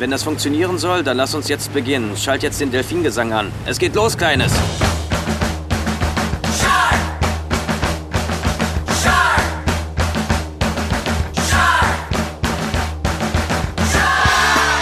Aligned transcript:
Wenn 0.00 0.10
das 0.10 0.24
funktionieren 0.24 0.76
soll, 0.76 1.04
dann 1.04 1.16
lass 1.16 1.36
uns 1.36 1.46
jetzt 1.46 1.72
beginnen. 1.72 2.16
Schalt 2.16 2.42
jetzt 2.42 2.60
den 2.60 2.72
Delfingesang 2.72 3.32
an. 3.32 3.52
Es 3.64 3.78
geht 3.78 3.94
los, 3.94 4.18
Kleines. 4.18 4.52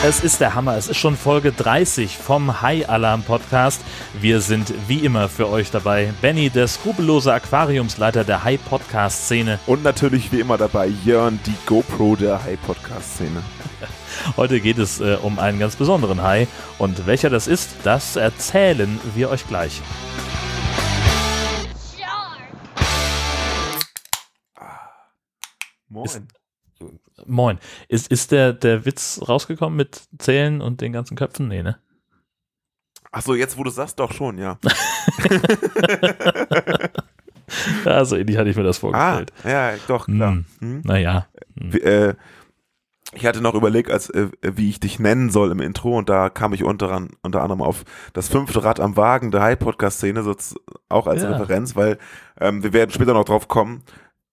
Es 0.03 0.25
ist 0.25 0.41
der 0.41 0.55
Hammer. 0.55 0.79
Es 0.79 0.89
ist 0.89 0.97
schon 0.97 1.19
Folge 1.19 1.53
30 1.53 2.17
vom 2.17 2.63
High 2.63 2.89
Alarm 2.89 3.23
Podcast. 3.23 3.83
Wir 4.19 4.41
sind 4.41 4.73
wie 4.89 5.01
immer 5.01 5.29
für 5.29 5.51
euch 5.51 5.71
dabei. 5.71 6.15
Benny, 6.23 6.49
der 6.49 6.67
skrupellose 6.69 7.35
Aquariumsleiter 7.35 8.25
der 8.25 8.45
High 8.45 8.65
Podcast 8.65 9.27
Szene. 9.27 9.59
Und 9.67 9.85
natürlich 9.85 10.33
wie 10.33 10.41
immer 10.41 10.57
dabei 10.57 10.87
Jörn, 11.05 11.39
die 11.45 11.55
GoPro 11.67 12.17
der 12.17 12.43
High 12.43 12.59
Podcast 12.63 13.17
Szene. 13.17 13.43
Heute 14.37 14.61
geht 14.61 14.79
es 14.79 15.01
äh, 15.01 15.17
um 15.23 15.39
einen 15.39 15.59
ganz 15.59 15.77
besonderen 15.77 16.23
Hai. 16.23 16.47
Und 16.79 17.07
welcher 17.07 17.31
das 17.31 17.47
ist, 17.47 17.71
das 17.85 18.17
erzählen 18.17 19.01
wir 19.15 19.31
euch 19.31 19.47
gleich. 19.47 19.81
Moin. 25.89 26.05
Ist- 26.07 26.23
Moin. 27.27 27.59
Ist, 27.89 28.11
ist 28.11 28.33
der, 28.33 28.53
der 28.53 28.85
Witz 28.85 29.21
rausgekommen 29.29 29.77
mit 29.77 30.03
Zählen 30.19 30.61
und 30.61 30.81
den 30.81 30.93
ganzen 30.93 31.17
Köpfen? 31.17 31.49
Nee, 31.49 31.63
ne? 31.63 31.79
Achso, 33.13 33.35
jetzt 33.35 33.59
wo 33.59 33.63
du 33.65 33.71
sagst, 33.71 33.99
doch 34.01 34.13
schon, 34.13 34.39
ja. 34.39 34.59
Ja, 37.85 38.03
so 38.07 38.17
ähnlich 38.17 38.39
hatte 38.39 38.49
ich 38.49 38.57
mir 38.57 38.63
das 38.63 38.79
ah, 38.79 38.81
vorgestellt. 38.81 39.33
ja, 39.45 39.75
doch, 39.87 40.07
klar. 40.07 40.31
Hm. 40.33 40.45
Hm? 40.61 40.81
Naja. 40.85 41.27
Wie, 41.55 41.81
äh, 41.81 42.15
ich 43.15 43.27
hatte 43.27 43.41
noch 43.43 43.55
überlegt, 43.55 43.91
als, 43.91 44.09
äh, 44.11 44.29
wie 44.43 44.69
ich 44.71 44.81
dich 44.81 44.99
nennen 44.99 45.31
soll 45.31 45.51
im 45.53 45.61
Intro 45.61 45.97
und 45.99 46.09
da 46.09 46.31
kam 46.31 46.53
ich 46.53 46.65
unter, 46.65 46.91
an- 46.93 47.11
unter 47.23 47.43
anderem 47.43 47.63
auf 47.63 47.85
das 48.15 48.29
fünfte 48.29 48.65
Rad 48.65 48.81
am 48.81 48.97
Wagen 48.97 49.31
der 49.31 49.43
High-Podcast-Szene, 49.43 50.25
auch 50.89 51.07
als 51.07 51.23
Ja. 51.23 51.31
Referenz, 51.33 51.77
weil 51.77 51.99
ähm, 52.41 52.63
wir 52.63 52.73
werden 52.73 52.91
später 52.91 53.13
noch 53.15 53.25
drauf 53.25 53.49
kommen, 53.49 53.83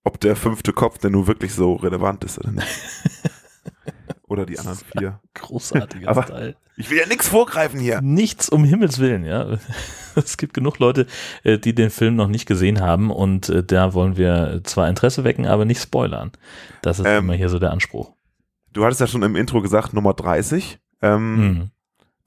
ob 0.04 0.20
der 0.20 0.36
fünfte 0.36 0.72
Kopf 0.74 0.98
denn 0.98 1.12
nun 1.12 1.28
wirklich 1.28 1.54
so 1.54 1.76
relevant 1.76 2.24
ist 2.24 2.40
oder 2.40 2.52
nicht. 2.52 2.68
oder 4.28 4.46
die 4.46 4.58
anderen 4.60 4.78
vier. 4.98 5.20
Großartiger 5.34 6.08
Aber- 6.10 6.24
Style. 6.24 6.56
Ich 6.82 6.90
will 6.90 6.98
ja 6.98 7.08
nichts 7.08 7.28
vorgreifen 7.28 7.78
hier. 7.78 8.00
Nichts 8.02 8.48
um 8.48 8.64
Himmels 8.64 9.00
Willen, 9.00 9.26
ja. 9.26 9.58
Es 10.16 10.38
gibt 10.38 10.54
genug 10.54 10.80
Leute, 10.80 11.08
äh, 11.44 11.58
die 11.60 11.76
den 11.76 11.90
Film 11.90 12.16
noch 12.16 12.28
nicht 12.30 12.46
gesehen 12.46 12.80
haben 12.80 13.12
und 13.12 13.50
äh, 13.50 13.64
da 13.66 13.94
wollen 13.94 14.16
wir 14.16 14.62
zwar 14.64 14.88
Interesse 14.88 15.26
wecken, 15.26 15.46
aber 15.46 15.66
nicht 15.66 15.82
spoilern. 15.82 16.32
Das 16.82 17.00
ist 17.00 17.06
Ähm, 17.06 17.26
immer 17.26 17.34
hier 17.34 17.50
so 17.50 17.60
der 17.60 17.72
Anspruch. 17.72 18.14
Du 18.74 18.84
hattest 18.86 19.02
ja 19.02 19.08
schon 19.08 19.24
im 19.24 19.36
Intro 19.36 19.62
gesagt, 19.62 19.94
Nummer 19.94 20.14
30. 20.14 20.80
Ähm, 21.02 21.36
Mhm. 21.36 21.72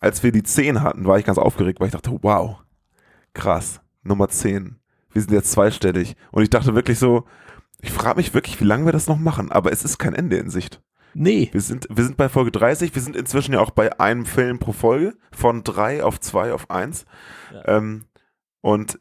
als 0.00 0.22
wir 0.22 0.32
die 0.32 0.42
10 0.42 0.82
hatten, 0.82 1.04
war 1.06 1.18
ich 1.18 1.24
ganz 1.24 1.38
aufgeregt, 1.38 1.78
weil 1.80 1.86
ich 1.88 1.92
dachte, 1.92 2.18
wow, 2.22 2.56
krass, 3.34 3.80
Nummer 4.02 4.28
10. 4.28 4.76
Wir 5.12 5.22
sind 5.22 5.32
jetzt 5.32 5.52
zweistellig. 5.52 6.16
Und 6.30 6.42
ich 6.42 6.50
dachte 6.50 6.74
wirklich 6.74 6.98
so, 6.98 7.24
ich 7.80 7.90
frage 7.92 8.16
mich 8.16 8.32
wirklich, 8.34 8.60
wie 8.60 8.64
lange 8.64 8.84
wir 8.86 8.92
das 8.92 9.08
noch 9.08 9.18
machen, 9.18 9.52
aber 9.52 9.72
es 9.72 9.84
ist 9.84 9.98
kein 9.98 10.14
Ende 10.14 10.36
in 10.36 10.50
Sicht. 10.50 10.80
Nee, 11.14 11.50
Wir 11.52 11.60
sind, 11.60 11.86
wir 11.90 12.04
sind 12.04 12.16
bei 12.16 12.30
Folge 12.30 12.50
30, 12.50 12.94
wir 12.94 13.02
sind 13.02 13.16
inzwischen 13.16 13.52
ja 13.52 13.60
auch 13.60 13.70
bei 13.70 14.00
einem 14.00 14.24
Film 14.24 14.58
pro 14.58 14.72
Folge, 14.72 15.14
von 15.30 15.62
3 15.62 16.02
auf 16.02 16.18
2 16.18 16.54
auf 16.54 16.70
1. 16.70 17.04
Ja. 17.52 17.68
Ähm, 17.76 18.04
und 18.62 18.98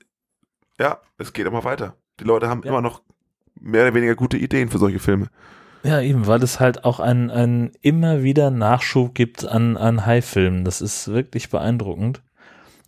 ja, 0.77 0.99
es 1.17 1.31
geht 1.31 1.45
immer 1.47 1.63
weiter. 1.63 1.95
Die 2.19 2.25
Leute 2.25 2.49
haben 2.49 2.63
Ja. 2.63 2.69
immer 2.69 2.81
noch 2.81 3.01
mehr 3.59 3.83
oder 3.83 3.93
weniger 3.93 4.15
gute 4.15 4.37
Ideen 4.37 4.69
für 4.69 4.77
solche 4.79 4.99
Filme. 4.99 5.27
Ja 5.83 6.01
eben, 6.01 6.27
weil 6.27 6.41
es 6.43 6.59
halt 6.59 6.85
auch 6.85 6.99
einen, 6.99 7.31
einen 7.31 7.71
immer 7.81 8.23
wieder 8.23 8.51
Nachschub 8.51 9.15
gibt 9.15 9.45
an, 9.45 9.77
an 9.77 10.05
High-Filmen. 10.05 10.63
Das 10.65 10.81
ist 10.81 11.07
wirklich 11.07 11.49
beeindruckend. 11.49 12.21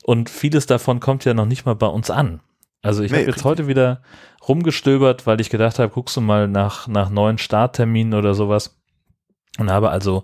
Und 0.03 0.29
vieles 0.29 0.65
davon 0.65 0.99
kommt 0.99 1.25
ja 1.25 1.33
noch 1.33 1.45
nicht 1.45 1.65
mal 1.65 1.75
bei 1.75 1.87
uns 1.87 2.09
an. 2.09 2.41
Also 2.81 3.01
ich 3.03 3.11
Nee, 3.11 3.19
habe 3.19 3.31
jetzt 3.31 3.45
heute 3.45 3.67
wieder 3.67 4.01
rumgestöbert, 4.47 5.25
weil 5.25 5.39
ich 5.39 5.49
gedacht 5.49 5.79
habe, 5.79 5.93
guckst 5.93 6.17
du 6.17 6.21
mal 6.21 6.47
nach, 6.49 6.87
nach 6.87 7.09
neuen 7.09 7.37
Startterminen 7.37 8.13
oder 8.13 8.33
sowas. 8.33 8.77
Und 9.57 9.71
habe 9.71 9.89
also 9.89 10.23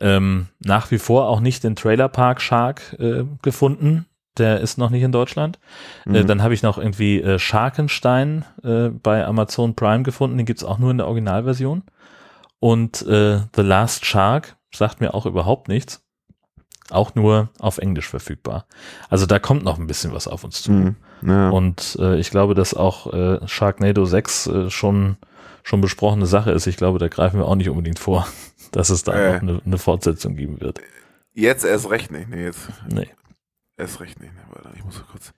ähm, 0.00 0.48
nach 0.58 0.90
wie 0.90 0.98
vor 0.98 1.28
auch 1.28 1.40
nicht 1.40 1.64
den 1.64 1.76
Trailer 1.76 2.08
Park 2.08 2.40
Shark 2.42 2.96
äh, 2.98 3.24
gefunden. 3.42 4.06
Der 4.36 4.60
ist 4.60 4.78
noch 4.78 4.90
nicht 4.90 5.02
in 5.04 5.12
Deutschland. 5.12 5.58
Äh, 6.06 6.22
Mhm. 6.22 6.26
dann 6.26 6.42
habe 6.42 6.52
ich 6.54 6.62
noch 6.62 6.76
irgendwie 6.76 7.20
äh, 7.22 7.38
Sharkenstein 7.38 8.44
äh, 8.64 8.88
bei 8.88 9.24
Amazon 9.24 9.74
Prime 9.76 10.02
gefunden. 10.02 10.36
Den 10.36 10.44
gibt's 10.46 10.64
auch 10.64 10.78
nur 10.78 10.90
in 10.90 10.98
der 10.98 11.06
Originalversion. 11.06 11.82
Und 12.64 13.02
äh, 13.02 13.40
The 13.54 13.60
Last 13.60 14.06
Shark 14.06 14.56
sagt 14.74 15.02
mir 15.02 15.12
auch 15.12 15.26
überhaupt 15.26 15.68
nichts. 15.68 16.02
Auch 16.88 17.14
nur 17.14 17.50
auf 17.58 17.76
Englisch 17.76 18.08
verfügbar. 18.08 18.64
Also 19.10 19.26
da 19.26 19.38
kommt 19.38 19.64
noch 19.64 19.78
ein 19.78 19.86
bisschen 19.86 20.14
was 20.14 20.26
auf 20.26 20.44
uns 20.44 20.62
zu. 20.62 20.72
Mhm. 20.72 20.96
Ja. 21.20 21.50
Und 21.50 21.98
äh, 22.00 22.16
ich 22.18 22.30
glaube, 22.30 22.54
dass 22.54 22.72
auch 22.72 23.12
äh, 23.12 23.46
Sharknado 23.46 24.06
6 24.06 24.46
äh, 24.46 24.70
schon, 24.70 25.18
schon 25.62 25.82
besprochene 25.82 26.24
Sache 26.24 26.52
ist. 26.52 26.66
Ich 26.66 26.78
glaube, 26.78 26.98
da 26.98 27.08
greifen 27.08 27.38
wir 27.38 27.44
auch 27.46 27.54
nicht 27.54 27.68
unbedingt 27.68 27.98
vor, 27.98 28.26
dass 28.72 28.88
es 28.88 29.02
da 29.02 29.12
Äh. 29.12 29.32
noch 29.34 29.42
eine, 29.42 29.60
eine 29.66 29.76
Fortsetzung 29.78 30.34
geben 30.34 30.62
wird. 30.62 30.80
Jetzt 31.34 31.66
erst 31.66 31.90
recht 31.90 32.10
nicht. 32.12 32.30
Nee, 32.30 32.44
jetzt 32.44 32.70
Nee. 32.88 33.10
erst 33.76 34.00
recht 34.00 34.20
nicht. 34.20 34.32
Nee, 34.32 34.40
warte, 34.54 34.70
ich 34.74 34.84
muss 34.86 35.04
kurz. 35.12 35.34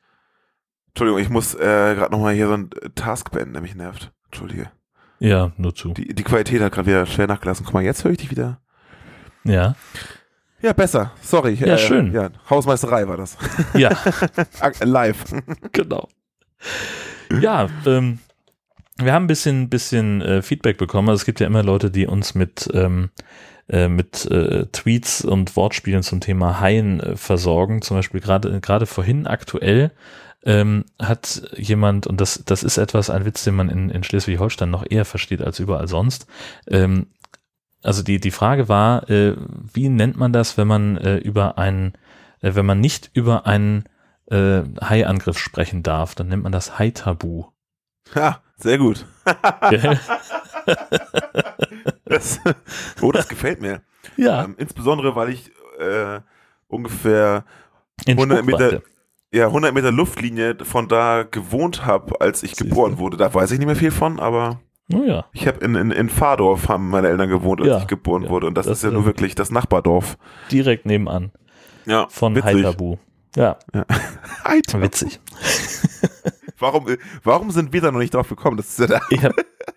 Entschuldigung, 0.91 1.21
ich 1.21 1.29
muss 1.29 1.55
äh, 1.55 1.59
gerade 1.97 2.13
nochmal 2.13 2.35
hier 2.35 2.47
so 2.47 2.55
ein 2.55 2.71
Task 2.95 3.33
beenden, 3.33 3.55
der 3.55 3.63
mich 3.63 3.75
nervt. 3.75 4.13
Entschuldige. 4.27 4.71
Ja, 5.19 5.53
nur 5.57 5.75
zu. 5.75 5.93
Die, 5.95 6.15
die 6.15 6.23
Qualität 6.23 6.61
hat 6.61 6.73
gerade 6.73 6.87
wieder 6.89 7.07
schwer 7.07 7.27
nachgelassen. 7.27 7.65
Guck 7.65 7.75
mal, 7.75 7.83
jetzt 7.83 8.05
höre 8.05 8.13
ich 8.13 8.19
dich 8.19 8.31
wieder. 8.31 8.61
Ja. 9.45 9.75
Ja, 10.63 10.73
besser. 10.73 11.13
Sorry. 11.23 11.55
äh, 11.55 11.69
Ja, 11.69 11.79
schön. 11.79 12.13
Ja, 12.13 12.31
Hausmeisterei 12.51 13.07
war 13.09 13.17
das. 13.17 13.37
Ja, 13.75 13.91
Live. 14.81 15.25
genau. 15.73 16.09
Ja, 17.41 17.69
ähm, 17.87 18.19
wir 18.99 19.13
haben 19.13 19.25
ein 19.25 19.29
bisschen, 19.29 19.69
bisschen 19.69 20.23
äh, 20.23 20.43
Feedback 20.43 20.79
bekommen. 20.79 21.09
Also 21.09 21.21
es 21.21 21.27
gibt 21.27 21.41
ja 21.41 21.47
immer 21.47 21.63
Leute, 21.63 21.91
die 21.91 22.07
uns 22.07 22.35
mit, 22.35 22.69
ähm, 22.73 23.11
äh, 23.69 23.89
mit 23.89 24.25
äh, 24.31 24.67
Tweets 24.73 25.25
und 25.25 25.55
Wortspielen 25.57 26.03
zum 26.03 26.21
Thema 26.21 26.61
Haien 26.61 27.01
äh, 27.01 27.17
versorgen. 27.17 27.83
Zum 27.83 27.97
Beispiel 27.99 28.21
gerade 28.21 28.61
gerade 28.61 28.87
vorhin 28.87 29.27
aktuell 29.27 29.93
ähm, 30.47 30.85
hat 30.99 31.43
jemand, 31.57 32.07
und 32.07 32.21
das, 32.21 32.43
das 32.47 32.63
ist 32.63 32.79
etwas, 32.79 33.11
ein 33.11 33.27
Witz, 33.27 33.45
den 33.45 33.57
man 33.57 33.69
in, 33.69 33.91
in 33.91 34.03
Schleswig-Holstein 34.03 34.71
noch 34.71 34.85
eher 34.89 35.05
versteht 35.05 35.43
als 35.43 35.59
überall 35.59 35.89
sonst. 35.89 36.27
Ähm, 36.67 37.09
also 37.83 38.03
die, 38.03 38.21
die 38.21 38.31
Frage 38.31 38.69
war, 38.69 39.09
äh, 39.11 39.37
wie 39.73 39.89
nennt 39.89 40.17
man 40.17 40.33
das, 40.33 40.57
wenn 40.57 40.69
man 40.69 40.97
äh, 40.97 41.19
über 41.19 41.59
einen, 41.59 41.93
äh, 42.41 42.55
wenn 42.55 42.67
man 42.67 42.81
nicht 42.81 43.11
über 43.13 43.47
einen 43.47 43.85
äh, 44.31 44.63
Hai-Angriff 44.81 45.39
sprechen 45.39 45.83
darf, 45.83 46.15
dann 46.15 46.29
nennt 46.29 46.45
man 46.45 46.53
das 46.53 46.79
Hai-Tabu. 46.79 47.47
Ja, 48.15 48.41
sehr 48.57 48.79
gut. 48.79 49.05
Das, 52.07 52.41
oh, 53.03 53.13
das 53.13 53.29
gefällt 53.29 53.61
mir. 53.61 53.83
ja, 54.17 54.45
Ähm, 54.45 54.55
insbesondere, 54.59 55.15
weil 55.17 55.31
ich 55.31 55.51
äh, 55.79 56.21
ungefähr 56.69 57.45
in 58.07 58.17
100 58.17 58.45
Meter. 58.45 58.83
Ja, 59.37 59.47
100 59.47 59.75
Meter 59.75 59.93
Luftlinie 59.93 60.57
von 60.63 60.89
da 60.89 61.25
gewohnt 61.25 61.85
habe, 61.87 62.21
als 62.21 62.43
ich 62.43 62.51
Siehste. 62.51 62.65
geboren 62.69 62.99
wurde. 62.99 63.17
Da 63.17 63.33
weiß 63.33 63.51
ich 63.53 63.59
nicht 63.59 63.67
mehr 63.67 63.77
viel 63.77 63.91
von, 63.91 64.19
aber 64.19 64.61
Oh 64.95 65.03
ja, 65.03 65.27
ich 65.33 65.49
habe 65.49 65.65
in, 65.65 65.75
in, 65.75 65.91
in 65.91 66.09
Fahrdorf 66.09 66.69
haben 66.69 66.91
meine 66.91 67.09
Eltern 67.09 67.29
gewohnt, 67.29 67.61
als 67.61 67.69
Ja, 67.69 67.79
ich 67.79 67.87
geboren 67.89 68.23
ja, 68.23 68.29
wurde. 68.31 68.47
Und 68.47 68.55
das, 68.57 68.67
das, 68.67 68.79
ist 68.79 68.85
ja 68.85 68.91
nur 68.93 69.05
wirklich 69.05 69.35
das 69.35 69.51
Nachbardorf. 69.51 70.17
direkt 70.53 70.87
nebenan 70.87 71.33
Ja, 71.87 72.07
von 72.09 72.37
witzig. 72.37 72.65
Ja, 73.37 73.59
Alter, 74.45 74.81
witzig. 74.83 75.21
Warum, 76.59 76.87
warum 77.23 77.51
sind 77.51 77.73
wir 77.73 77.81
da 77.81 77.91
noch 77.91 77.99
nicht 77.99 78.15
drauf 78.15 78.29
gekommen? 78.29 78.57
Das 78.57 78.69
ist 78.69 78.79
ja 78.79 78.87
da. 78.87 79.01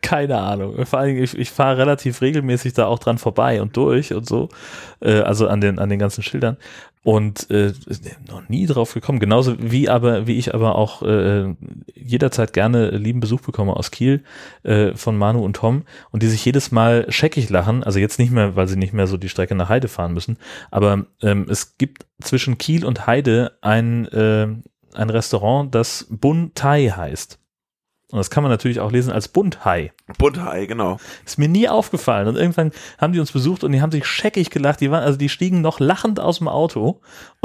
Keine 0.01 0.37
Ahnung. 0.37 0.85
Vor 0.85 0.99
allen 0.99 1.09
Dingen, 1.09 1.23
ich, 1.23 1.37
ich 1.37 1.49
fahre 1.49 1.79
relativ 1.79 2.21
regelmäßig 2.21 2.73
da 2.73 2.85
auch 2.85 2.99
dran 2.99 3.17
vorbei 3.17 3.61
und 3.61 3.75
durch 3.75 4.13
und 4.13 4.27
so. 4.27 4.49
Äh, 5.01 5.21
also 5.21 5.47
an 5.47 5.61
den, 5.61 5.79
an 5.79 5.89
den 5.89 5.99
ganzen 5.99 6.21
Schildern. 6.23 6.57
Und 7.01 7.49
äh, 7.49 7.73
noch 8.27 8.47
nie 8.49 8.67
drauf 8.67 8.93
gekommen. 8.93 9.19
Genauso 9.19 9.55
wie 9.59 9.89
aber, 9.89 10.27
wie 10.27 10.37
ich 10.37 10.53
aber 10.53 10.75
auch 10.75 11.01
äh, 11.01 11.55
jederzeit 11.95 12.53
gerne 12.53 12.91
lieben 12.91 13.19
Besuch 13.19 13.41
bekomme 13.41 13.75
aus 13.75 13.89
Kiel 13.89 14.23
äh, 14.63 14.93
von 14.93 15.17
Manu 15.17 15.43
und 15.43 15.55
Tom 15.55 15.83
und 16.11 16.21
die 16.21 16.27
sich 16.27 16.43
jedes 16.45 16.71
Mal 16.71 17.05
scheckig 17.09 17.49
lachen. 17.49 17.83
Also 17.83 17.99
jetzt 17.99 18.19
nicht 18.19 18.31
mehr, 18.31 18.55
weil 18.55 18.67
sie 18.67 18.77
nicht 18.77 18.93
mehr 18.93 19.07
so 19.07 19.17
die 19.17 19.29
Strecke 19.29 19.55
nach 19.55 19.69
Heide 19.69 19.87
fahren 19.87 20.13
müssen. 20.13 20.37
Aber 20.71 21.05
ähm, 21.21 21.47
es 21.49 21.77
gibt 21.77 22.05
zwischen 22.21 22.57
Kiel 22.57 22.85
und 22.85 23.07
Heide 23.07 23.53
ein, 23.61 24.05
äh, 24.09 24.47
ein 24.93 25.09
Restaurant, 25.09 25.73
das 25.73 26.05
Bun 26.09 26.51
Thai 26.53 26.89
heißt. 26.89 27.39
Und 28.11 28.17
das 28.17 28.31
kann 28.31 28.41
man 28.41 28.51
natürlich 28.51 28.79
auch 28.79 28.91
lesen 28.91 29.11
als 29.13 29.27
Bunthai. 29.27 29.91
Bunthai, 30.17 30.65
genau. 30.65 30.97
Ist 31.25 31.37
mir 31.37 31.47
nie 31.47 31.69
aufgefallen. 31.69 32.27
Und 32.27 32.37
irgendwann 32.37 32.71
haben 32.97 33.13
die 33.13 33.19
uns 33.19 33.31
besucht 33.31 33.63
und 33.63 33.71
die 33.71 33.83
haben 33.83 33.91
sich 33.91 34.07
scheckig 34.07 34.49
gelacht. 34.49 34.81
Die 34.81 34.89
waren, 34.89 35.03
also 35.03 35.15
die 35.15 35.29
stiegen 35.29 35.61
noch 35.61 35.79
lachend 35.79 36.19
aus 36.19 36.39
dem 36.39 36.47
Auto. 36.47 37.01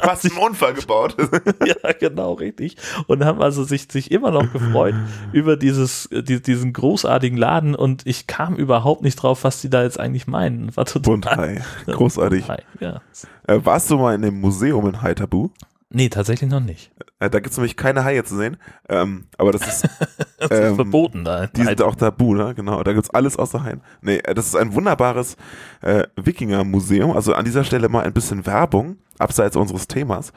Fast 0.00 0.24
einen 0.26 0.38
Unfall 0.38 0.74
gebaut. 0.74 1.16
ja, 1.66 1.92
genau, 1.98 2.34
richtig. 2.34 2.76
Und 3.08 3.24
haben 3.24 3.42
also 3.42 3.64
sich, 3.64 3.88
sich 3.90 4.12
immer 4.12 4.30
noch 4.30 4.52
gefreut 4.52 4.94
über 5.32 5.56
dieses, 5.56 6.08
die, 6.12 6.40
diesen 6.40 6.72
großartigen 6.72 7.36
Laden 7.36 7.74
und 7.74 8.06
ich 8.06 8.28
kam 8.28 8.54
überhaupt 8.54 9.02
nicht 9.02 9.16
drauf, 9.16 9.42
was 9.42 9.60
die 9.60 9.68
da 9.68 9.82
jetzt 9.82 9.98
eigentlich 9.98 10.28
meinen. 10.28 10.76
War 10.76 10.84
total. 10.84 11.12
Bunthai. 11.12 11.64
Großartig. 11.86 12.46
Bunthai, 12.46 12.62
ja. 12.78 13.00
Äh, 13.48 13.64
warst 13.64 13.90
du 13.90 13.98
mal 13.98 14.14
in 14.14 14.22
dem 14.22 14.40
Museum 14.40 14.86
in 14.86 15.02
Haitabu? 15.02 15.50
Nee, 15.90 16.10
tatsächlich 16.10 16.50
noch 16.50 16.60
nicht. 16.60 16.92
Äh, 17.18 17.30
da 17.30 17.40
gibt 17.40 17.50
es 17.52 17.56
nämlich 17.56 17.76
keine 17.76 18.04
Haie 18.04 18.22
zu 18.22 18.36
sehen. 18.36 18.58
Ähm, 18.90 19.28
aber 19.38 19.52
das 19.52 19.66
ist, 19.66 19.88
Das 20.38 20.50
Ähm, 20.50 20.64
ist 20.70 20.74
verboten 20.76 21.24
da. 21.24 21.46
die 21.46 21.64
sind 21.64 21.80
auch 21.82 21.94
tabu, 21.96 22.34
ne? 22.34 22.54
Genau. 22.54 22.82
Da 22.82 22.92
gibt's 22.92 23.08
alles 23.10 23.36
außer 23.38 23.62
Haien. 23.64 23.80
Nee, 24.02 24.18
äh, 24.18 24.34
das 24.34 24.46
ist 24.48 24.54
ein 24.56 24.74
wunderbares 24.74 25.36
äh, 25.80 26.04
Wikinger-Museum. 26.16 27.12
Also 27.12 27.32
an 27.34 27.44
dieser 27.46 27.64
Stelle 27.64 27.88
mal 27.88 28.04
ein 28.04 28.12
bisschen 28.12 28.44
Werbung, 28.44 28.98
abseits 29.18 29.56
unseres 29.56 29.88
Themas. 29.88 30.32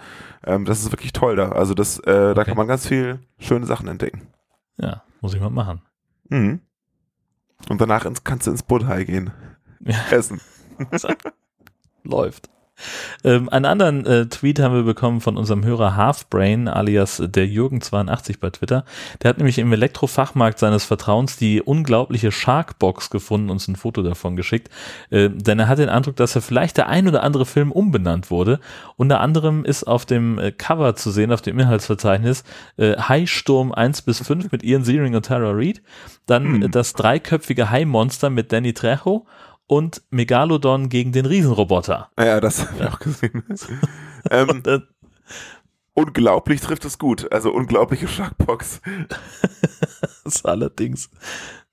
Ähm, 0.46 0.64
das 0.66 0.80
ist 0.82 0.92
wirklich 0.94 1.12
toll 1.12 1.36
da. 1.36 1.50
Also 1.52 1.74
das, 1.74 2.00
äh, 2.00 2.06
da 2.06 2.32
Okay. 2.32 2.46
kann 2.46 2.58
man 2.58 2.68
ganz 2.68 2.88
viel 2.88 3.20
schöne 3.38 3.66
Sachen 3.66 3.90
entdecken. 3.90 4.28
Ja, 4.78 5.04
muss 5.20 5.34
ich 5.34 5.42
mal 5.42 5.50
machen. 5.50 5.82
Mhm. 6.30 6.62
Und 7.70 7.82
danach 7.82 8.06
ins, 8.06 8.24
kannst 8.24 8.48
du 8.48 8.52
ins 8.52 8.64
Budhai 8.64 9.04
gehen. 9.04 9.32
Ja. 9.82 9.98
Essen. 10.12 10.40
Läuft. 12.04 12.50
Ähm, 13.24 13.50
einen 13.50 13.66
anderen 13.66 14.06
äh, 14.06 14.26
Tweet 14.28 14.60
haben 14.60 14.76
wir 14.76 14.84
bekommen 14.84 15.22
von 15.22 15.38
unserem 15.38 15.64
Hörer 15.64 15.96
Halfbrain, 15.96 16.68
alias 16.68 17.24
der 17.26 17.48
Jürgen82 17.48 18.40
bei 18.40 18.50
Twitter. 18.50 18.86
Der 19.22 19.30
hat 19.30 19.38
nämlich 19.38 19.60
im 19.60 19.72
Elektrofachmarkt 19.72 20.60
seines 20.60 20.84
Vertrauens 20.84 21.38
die 21.38 21.62
unglaubliche 21.62 22.32
Sharkbox 22.32 23.10
gefunden 23.10 23.50
und 23.50 23.62
uns 23.62 23.68
ein 23.68 23.76
Foto 23.76 24.02
davon 24.02 24.36
geschickt. 24.36 24.70
Äh, 25.10 25.30
denn 25.30 25.60
er 25.60 25.68
hat 25.68 25.78
den 25.78 25.90
Eindruck, 25.90 26.16
dass 26.16 26.36
er 26.36 26.42
vielleicht 26.42 26.78
der 26.78 26.90
ein 26.90 27.08
oder 27.08 27.24
andere 27.24 27.46
Film 27.46 27.72
umbenannt 27.72 28.32
wurde. 28.32 28.60
Unter 28.98 29.20
anderem 29.20 29.64
ist 29.66 29.84
auf 29.84 30.06
dem 30.06 30.40
äh, 30.40 30.52
Cover 30.52 30.96
zu 30.96 31.12
sehen, 31.12 31.32
auf 31.32 31.42
dem 31.42 31.60
Inhaltsverzeichnis, 31.60 32.44
äh, 32.78 32.98
Haisturm 32.98 33.72
1 33.72 34.02
bis 34.02 34.20
5 34.26 34.52
mit 34.52 34.64
Ian 34.64 34.84
Ziering 34.84 35.16
und 35.16 35.26
Tara 35.26 35.52
Reid. 35.52 35.82
Dann 36.26 36.64
äh, 36.64 36.70
das 36.70 36.94
dreiköpfige 36.94 37.70
Hai-Monster 37.70 38.30
mit 38.30 38.52
Danny 38.52 38.74
Trejo 38.74 39.26
und 39.72 40.02
Megalodon 40.10 40.90
gegen 40.90 41.14
den 41.14 41.26
Riesenroboter. 41.26 42.10
Ja, 42.20 42.42
das 42.42 42.68
habe 42.68 42.76
ich 42.84 42.90
auch 42.90 43.00
gesehen. 43.00 43.42
ähm, 44.30 44.62
Äh, 44.66 44.80
unglaublich 45.94 46.60
trifft 46.60 46.84
es 46.84 47.00
gut. 47.00 47.32
Also 47.32 47.54
unglaubliche 47.54 48.10
Sharkbox. 48.10 48.82
Das 50.24 50.36
ist 50.36 50.46
allerdings. 50.46 51.10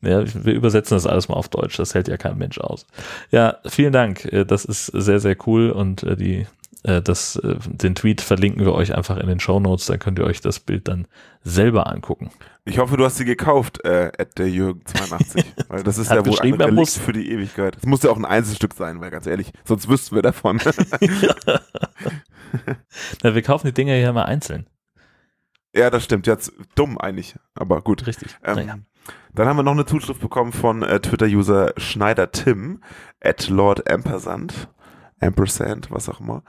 Ja, 0.01 0.23
wir 0.33 0.55
übersetzen 0.55 0.95
das 0.97 1.07
alles 1.07 1.29
mal 1.29 1.35
auf 1.35 1.49
Deutsch, 1.49 1.77
das 1.77 1.95
hält 1.95 2.07
ja 2.09 2.17
kein 2.17 2.39
Mensch 2.39 2.59
aus. 2.59 2.87
Ja, 3.31 3.57
vielen 3.67 3.93
Dank. 3.93 4.25
äh, 4.27 4.45
Das 4.47 4.65
ist 4.65 4.87
sehr, 4.87 5.19
sehr 5.19 5.37
cool 5.47 5.71
und 5.71 6.05
äh, 6.05 6.17
die, 6.17 6.47
das, 6.83 7.37
äh, 7.37 7.57
den 7.67 7.95
Tweet 7.95 8.21
verlinken 8.21 8.65
wir 8.65 8.73
euch 8.73 8.95
einfach 8.95 9.17
in 9.17 9.27
den 9.27 9.41
Show 9.41 9.59
Notes, 9.61 9.87
da 9.87 9.97
könnt 9.97 10.19
ihr 10.19 10.25
euch 10.25 10.41
das 10.41 10.61
Bild 10.61 10.89
dann 10.89 11.07
selber 11.43 11.87
angucken. 11.89 12.31
Ich 12.65 12.79
hoffe, 12.79 12.97
du 12.97 13.05
hast 13.05 13.17
sie 13.17 13.25
gekauft, 13.25 13.85
äh, 13.85 14.13
at 14.19 14.39
der 14.39 14.49
Jürgen 14.49 14.85
82. 14.85 15.45
weil 15.69 15.83
das 15.83 15.99
ist 15.99 16.11
ja 16.11 16.25
wohl 16.25 16.39
ein 16.41 16.55
Relikt 16.55 16.75
muss. 16.75 16.97
für 16.97 17.13
die 17.13 17.31
Ewigkeit. 17.31 17.77
Das 17.77 17.87
muss 17.87 18.03
ja 18.03 18.11
auch 18.11 18.17
ein 18.17 18.25
Einzelstück 18.25 18.75
sein, 18.75 19.01
weil 19.01 19.11
ganz 19.11 19.27
ehrlich, 19.27 19.53
sonst 19.65 19.89
wüssten 19.89 20.15
wir 20.15 20.23
davon. 20.23 20.61
Na, 23.23 23.35
wir 23.35 23.43
kaufen 23.43 23.67
die 23.67 23.75
Dinger 23.75 23.95
hier 23.95 24.13
mal 24.13 24.25
einzeln. 24.25 24.69
ja, 25.75 25.91
das 25.91 26.05
stimmt. 26.05 26.27
Jetzt 26.27 26.53
dumm 26.75 26.99
eigentlich, 26.99 27.37
aber 27.55 27.83
gut. 27.83 28.07
Richtig. 28.07 28.37
Ähm, 28.45 28.55
naja. 28.57 28.79
Dann 29.35 29.49
haben 29.49 29.57
wir 29.57 29.63
noch 29.63 29.73
eine 29.73 29.87
Zuschrift 29.87 30.21
bekommen 30.21 30.53
von 30.53 30.83
äh, 30.83 31.01
Twitter-User 31.01 31.73
Schneider 31.77 32.31
Tim 32.31 32.83
at 33.21 33.49
Lord 33.49 33.91
Ampersand. 33.91 34.69
Ampersand, 35.21 35.91
was 35.91 36.09
auch 36.09 36.21
immer. 36.21 36.43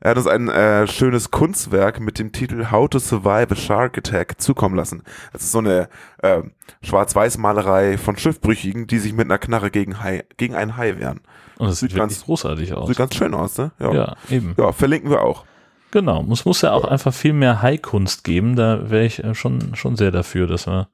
Er 0.00 0.10
hat 0.10 0.16
uns 0.18 0.26
ein 0.26 0.48
äh, 0.48 0.86
schönes 0.86 1.30
Kunstwerk 1.30 2.00
mit 2.00 2.18
dem 2.18 2.32
Titel 2.32 2.70
How 2.70 2.88
to 2.88 2.98
Survive 2.98 3.48
a 3.50 3.54
Shark 3.54 3.98
Attack 3.98 4.40
zukommen 4.40 4.74
lassen. 4.74 5.02
Das 5.32 5.42
ist 5.42 5.52
so 5.52 5.58
eine 5.58 5.88
äh, 6.22 6.42
Schwarz-Weiß-Malerei 6.82 7.98
von 7.98 8.16
Schiffbrüchigen, 8.16 8.86
die 8.86 8.98
sich 8.98 9.12
mit 9.12 9.26
einer 9.26 9.38
Knarre 9.38 9.70
gegen, 9.70 10.02
Hai, 10.02 10.24
gegen 10.36 10.54
einen 10.54 10.76
Hai 10.76 10.98
wehren. 10.98 11.20
Und 11.58 11.68
es 11.68 11.80
sieht 11.80 11.90
sieht 11.90 11.98
ganz- 11.98 12.24
großartig 12.24 12.72
aus. 12.74 12.88
Sieht 12.88 12.98
ganz 12.98 13.14
schön 13.14 13.34
aus, 13.34 13.56
ne? 13.58 13.72
Ja. 13.78 13.92
ja, 13.92 14.16
eben. 14.30 14.54
ja, 14.58 14.72
verlinken 14.72 15.10
wir 15.10 15.22
auch. 15.22 15.44
Genau. 15.90 16.24
Es 16.30 16.44
muss 16.44 16.60
ja 16.62 16.72
auch 16.72 16.84
einfach 16.84 17.14
viel 17.14 17.32
mehr 17.32 17.62
High-Kunst 17.62 18.24
geben. 18.24 18.56
Da 18.56 18.90
wäre 18.90 19.04
ich 19.04 19.22
äh, 19.24 19.34
schon, 19.34 19.74
schon 19.74 19.96
sehr 19.96 20.10
dafür, 20.10 20.46
dass 20.46 20.66
wir 20.66 20.88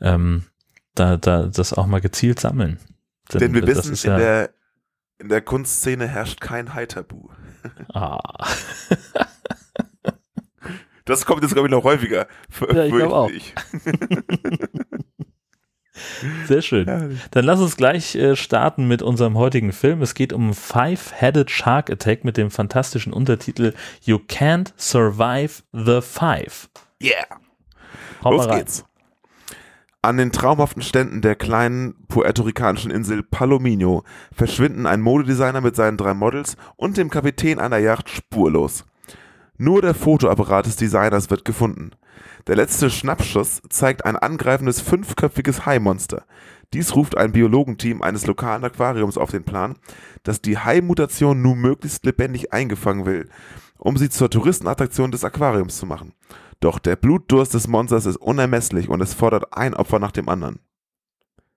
ähm, 0.00 0.44
da, 0.94 1.16
da 1.16 1.46
das 1.46 1.72
auch 1.72 1.86
mal 1.86 2.00
gezielt 2.00 2.40
sammeln. 2.40 2.78
Denn 3.32 3.54
wir 3.54 3.62
das 3.62 3.90
wissen, 3.90 4.06
in, 4.06 4.12
ja, 4.12 4.18
der, 4.18 4.50
in 5.18 5.28
der 5.28 5.40
Kunstszene 5.40 6.06
herrscht 6.06 6.40
kein 6.40 6.74
Hai-Tabu. 6.74 7.28
ah, 7.92 8.18
Das 11.06 11.24
kommt 11.24 11.42
jetzt, 11.42 11.52
glaube 11.52 11.68
ich, 11.68 11.72
noch 11.72 11.84
häufiger. 11.84 12.26
Ja, 12.72 12.84
ich 12.84 12.92
glaub 12.92 13.12
auch. 13.12 13.30
Sehr 16.46 16.62
schön. 16.62 17.18
Dann 17.30 17.44
lass 17.44 17.60
uns 17.60 17.76
gleich 17.76 18.16
äh, 18.16 18.34
starten 18.34 18.88
mit 18.88 19.02
unserem 19.02 19.38
heutigen 19.38 19.72
Film. 19.72 20.02
Es 20.02 20.14
geht 20.14 20.32
um 20.32 20.52
Five-Headed 20.52 21.48
Shark 21.50 21.90
Attack 21.90 22.24
mit 22.24 22.36
dem 22.36 22.50
fantastischen 22.50 23.12
Untertitel 23.12 23.72
You 24.02 24.16
Can't 24.16 24.72
Survive 24.76 25.62
the 25.72 26.00
Five. 26.02 26.68
Yeah. 27.00 27.24
Hau 28.24 28.32
Los 28.32 28.48
geht's. 28.48 28.84
An 30.06 30.18
den 30.18 30.30
traumhaften 30.30 30.82
Ständen 30.82 31.20
der 31.20 31.34
kleinen 31.34 31.96
puerto-ricanischen 32.06 32.92
Insel 32.92 33.24
Palomino 33.24 34.04
verschwinden 34.32 34.86
ein 34.86 35.00
Modedesigner 35.00 35.60
mit 35.60 35.74
seinen 35.74 35.96
drei 35.96 36.14
Models 36.14 36.56
und 36.76 36.96
dem 36.96 37.10
Kapitän 37.10 37.58
einer 37.58 37.78
Yacht 37.78 38.08
spurlos. 38.08 38.84
Nur 39.58 39.82
der 39.82 39.94
Fotoapparat 39.94 40.66
des 40.66 40.76
Designers 40.76 41.28
wird 41.28 41.44
gefunden. 41.44 41.90
Der 42.46 42.54
letzte 42.54 42.88
Schnappschuss 42.88 43.62
zeigt 43.68 44.04
ein 44.04 44.14
angreifendes 44.14 44.80
fünfköpfiges 44.80 45.66
Hai-Monster. 45.66 46.24
Dies 46.72 46.94
ruft 46.94 47.16
ein 47.16 47.32
Biologenteam 47.32 48.00
eines 48.00 48.28
lokalen 48.28 48.62
Aquariums 48.62 49.18
auf 49.18 49.32
den 49.32 49.42
Plan, 49.42 49.74
das 50.22 50.40
die 50.40 50.56
Hai-Mutation 50.56 51.42
nun 51.42 51.58
möglichst 51.58 52.04
lebendig 52.04 52.52
eingefangen 52.52 53.06
will, 53.06 53.28
um 53.76 53.96
sie 53.96 54.08
zur 54.08 54.30
Touristenattraktion 54.30 55.10
des 55.10 55.24
Aquariums 55.24 55.78
zu 55.78 55.84
machen. 55.86 56.12
Doch 56.60 56.78
der 56.78 56.96
Blutdurst 56.96 57.54
des 57.54 57.68
Monsters 57.68 58.06
ist 58.06 58.16
unermesslich 58.16 58.88
und 58.88 59.00
es 59.00 59.14
fordert 59.14 59.52
ein 59.56 59.74
Opfer 59.74 59.98
nach 59.98 60.12
dem 60.12 60.28
anderen. 60.28 60.58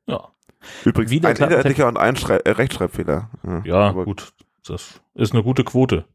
Ja, 0.07 0.29
Übrigens 0.83 1.11
Wieder 1.11 1.29
ein 1.29 1.35
inhaltlicher 1.37 1.87
und 1.87 1.97
ein 1.97 2.15
Schrei 2.17 2.35
äh, 2.37 2.51
Rechtschreibfehler. 2.51 3.29
ja 3.63 3.89
aber- 3.89 4.05
gut. 4.05 4.33
Das 4.67 4.99
ist 5.15 5.33
eine 5.33 5.41
gute 5.41 5.63
Quote. 5.63 6.05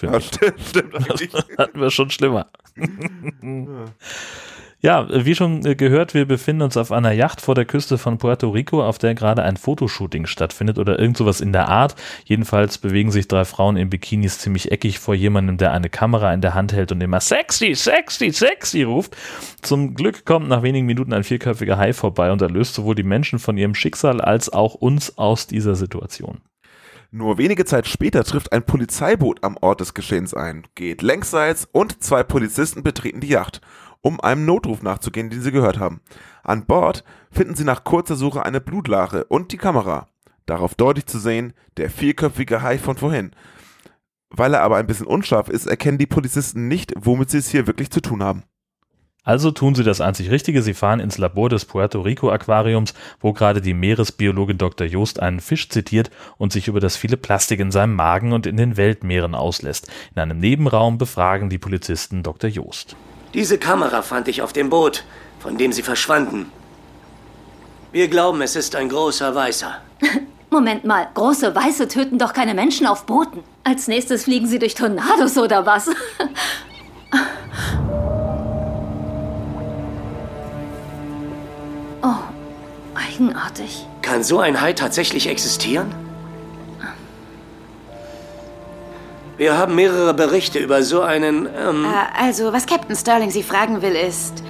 Ja, 0.00 0.20
stimmt, 0.20 0.60
stimmt 0.60 0.94
hatten 1.58 1.80
wir 1.80 1.90
schon 1.90 2.08
schlimmer. 2.10 2.46
Ja, 4.82 5.06
wie 5.10 5.34
schon 5.34 5.64
äh, 5.66 5.74
gehört, 5.74 6.14
wir 6.14 6.24
befinden 6.24 6.62
uns 6.62 6.78
auf 6.78 6.90
einer 6.90 7.12
Yacht 7.12 7.42
vor 7.42 7.54
der 7.54 7.66
Küste 7.66 7.98
von 7.98 8.16
Puerto 8.16 8.48
Rico, 8.48 8.82
auf 8.82 8.96
der 8.96 9.14
gerade 9.14 9.42
ein 9.42 9.58
Fotoshooting 9.58 10.24
stattfindet 10.24 10.78
oder 10.78 10.98
irgend 10.98 11.18
sowas 11.18 11.42
in 11.42 11.52
der 11.52 11.68
Art. 11.68 11.96
Jedenfalls 12.24 12.78
bewegen 12.78 13.10
sich 13.10 13.28
drei 13.28 13.44
Frauen 13.44 13.76
in 13.76 13.90
Bikinis 13.90 14.38
ziemlich 14.38 14.72
eckig 14.72 14.98
vor 14.98 15.14
jemandem, 15.14 15.58
der 15.58 15.72
eine 15.72 15.90
Kamera 15.90 16.32
in 16.32 16.40
der 16.40 16.54
Hand 16.54 16.72
hält 16.72 16.92
und 16.92 17.02
immer 17.02 17.20
sexy, 17.20 17.74
sexy, 17.74 18.30
sexy 18.30 18.82
ruft. 18.82 19.14
Zum 19.60 19.94
Glück 19.94 20.24
kommt 20.24 20.48
nach 20.48 20.62
wenigen 20.62 20.86
Minuten 20.86 21.12
ein 21.12 21.24
vierköpfiger 21.24 21.76
Hai 21.76 21.92
vorbei 21.92 22.32
und 22.32 22.40
erlöst 22.40 22.72
sowohl 22.72 22.94
die 22.94 23.02
Menschen 23.02 23.38
von 23.38 23.58
ihrem 23.58 23.74
Schicksal 23.74 24.22
als 24.22 24.50
auch 24.50 24.74
uns 24.74 25.18
aus 25.18 25.46
dieser 25.46 25.74
Situation. 25.74 26.40
Nur 27.12 27.36
wenige 27.36 27.66
Zeit 27.66 27.86
später 27.86 28.24
trifft 28.24 28.52
ein 28.52 28.64
Polizeiboot 28.64 29.42
am 29.42 29.58
Ort 29.60 29.80
des 29.80 29.92
Geschehens 29.92 30.32
ein, 30.32 30.62
geht 30.74 31.02
längsseits 31.02 31.68
und 31.70 32.02
zwei 32.02 32.22
Polizisten 32.22 32.82
betreten 32.84 33.20
die 33.20 33.28
Yacht, 33.28 33.60
um 34.02 34.20
einem 34.20 34.44
Notruf 34.44 34.82
nachzugehen, 34.82 35.30
den 35.30 35.42
sie 35.42 35.52
gehört 35.52 35.78
haben. 35.78 36.00
An 36.42 36.66
Bord 36.66 37.04
finden 37.30 37.54
sie 37.54 37.64
nach 37.64 37.84
kurzer 37.84 38.16
Suche 38.16 38.44
eine 38.44 38.60
Blutlache 38.60 39.24
und 39.24 39.52
die 39.52 39.58
Kamera. 39.58 40.08
Darauf 40.46 40.74
deutlich 40.74 41.06
zu 41.06 41.18
sehen, 41.18 41.52
der 41.76 41.90
vierköpfige 41.90 42.62
Hai 42.62 42.78
von 42.78 42.96
vorhin. 42.96 43.32
Weil 44.30 44.54
er 44.54 44.62
aber 44.62 44.76
ein 44.76 44.86
bisschen 44.86 45.06
unscharf 45.06 45.48
ist, 45.48 45.66
erkennen 45.66 45.98
die 45.98 46.06
Polizisten 46.06 46.68
nicht, 46.68 46.92
womit 46.96 47.30
sie 47.30 47.38
es 47.38 47.50
hier 47.50 47.66
wirklich 47.66 47.90
zu 47.90 48.00
tun 48.00 48.22
haben. 48.22 48.44
Also 49.22 49.50
tun 49.50 49.74
sie 49.74 49.84
das 49.84 50.00
einzig 50.00 50.30
Richtige, 50.30 50.62
sie 50.62 50.72
fahren 50.72 50.98
ins 50.98 51.18
Labor 51.18 51.50
des 51.50 51.66
Puerto 51.66 52.00
Rico 52.00 52.30
Aquariums, 52.30 52.94
wo 53.20 53.32
gerade 53.34 53.60
die 53.60 53.74
Meeresbiologin 53.74 54.56
Dr. 54.56 54.86
Joost 54.86 55.20
einen 55.20 55.40
Fisch 55.40 55.68
zitiert 55.68 56.10
und 56.38 56.52
sich 56.52 56.68
über 56.68 56.80
das 56.80 56.96
viele 56.96 57.18
Plastik 57.18 57.60
in 57.60 57.70
seinem 57.70 57.94
Magen 57.94 58.32
und 58.32 58.46
in 58.46 58.56
den 58.56 58.76
Weltmeeren 58.78 59.34
auslässt. 59.34 59.90
In 60.14 60.22
einem 60.22 60.38
Nebenraum 60.38 60.96
befragen 60.96 61.50
die 61.50 61.58
Polizisten 61.58 62.22
Dr. 62.22 62.48
Joost. 62.48 62.96
Diese 63.34 63.58
Kamera 63.58 64.02
fand 64.02 64.28
ich 64.28 64.42
auf 64.42 64.52
dem 64.52 64.70
Boot, 64.70 65.04
von 65.38 65.56
dem 65.56 65.72
sie 65.72 65.82
verschwanden. 65.82 66.50
Wir 67.92 68.08
glauben, 68.08 68.40
es 68.42 68.56
ist 68.56 68.76
ein 68.76 68.88
großer 68.88 69.34
Weißer. 69.34 69.80
Moment 70.50 70.84
mal, 70.84 71.08
große 71.14 71.54
Weiße 71.54 71.88
töten 71.88 72.18
doch 72.18 72.32
keine 72.32 72.54
Menschen 72.54 72.86
auf 72.86 73.06
Booten. 73.06 73.44
Als 73.62 73.86
nächstes 73.88 74.24
fliegen 74.24 74.46
sie 74.46 74.58
durch 74.58 74.74
Tornados 74.74 75.38
oder 75.38 75.64
was? 75.64 75.88
eigenartig. 83.20 83.86
Kann 84.02 84.22
so 84.22 84.40
ein 84.40 84.60
Hai 84.60 84.72
tatsächlich 84.72 85.28
existieren? 85.28 85.92
Wir 89.40 89.56
haben 89.56 89.74
mehrere 89.74 90.12
Berichte 90.12 90.58
über 90.58 90.82
so 90.82 91.00
einen. 91.00 91.46
Ähm, 91.46 91.86
Äh, 91.86 92.22
also, 92.22 92.52
was 92.52 92.66
Captain 92.66 92.94
Sterling 92.94 93.30
Sie 93.30 93.42
fragen 93.42 93.80
will, 93.80 93.96
ist... 93.96 94.44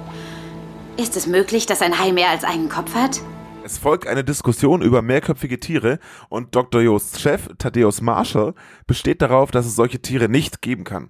Ist 0.97 1.15
es 1.15 1.27
möglich, 1.27 1.65
dass 1.65 1.81
ein 1.81 1.97
Hai 1.97 2.11
mehr 2.11 2.27
als 2.27 2.43
einen 2.43 2.67
Kopf 2.67 2.93
hat? 2.93 3.21
Es 3.63 3.77
folgt 3.77 4.05
eine 4.05 4.25
Diskussion 4.25 4.81
über 4.81 5.01
mehrköpfige 5.01 5.61
Tiere 5.61 5.99
und 6.27 6.57
Dr. 6.57 6.81
Joosts 6.81 7.21
Chef, 7.21 7.47
Thaddeus 7.57 8.01
Marshall, 8.01 8.53
besteht 8.85 9.21
darauf, 9.21 9.49
dass 9.49 9.65
es 9.65 9.77
solche 9.77 10.01
Tiere 10.01 10.27
nicht 10.27 10.61
geben 10.61 10.83
kann. 10.83 11.09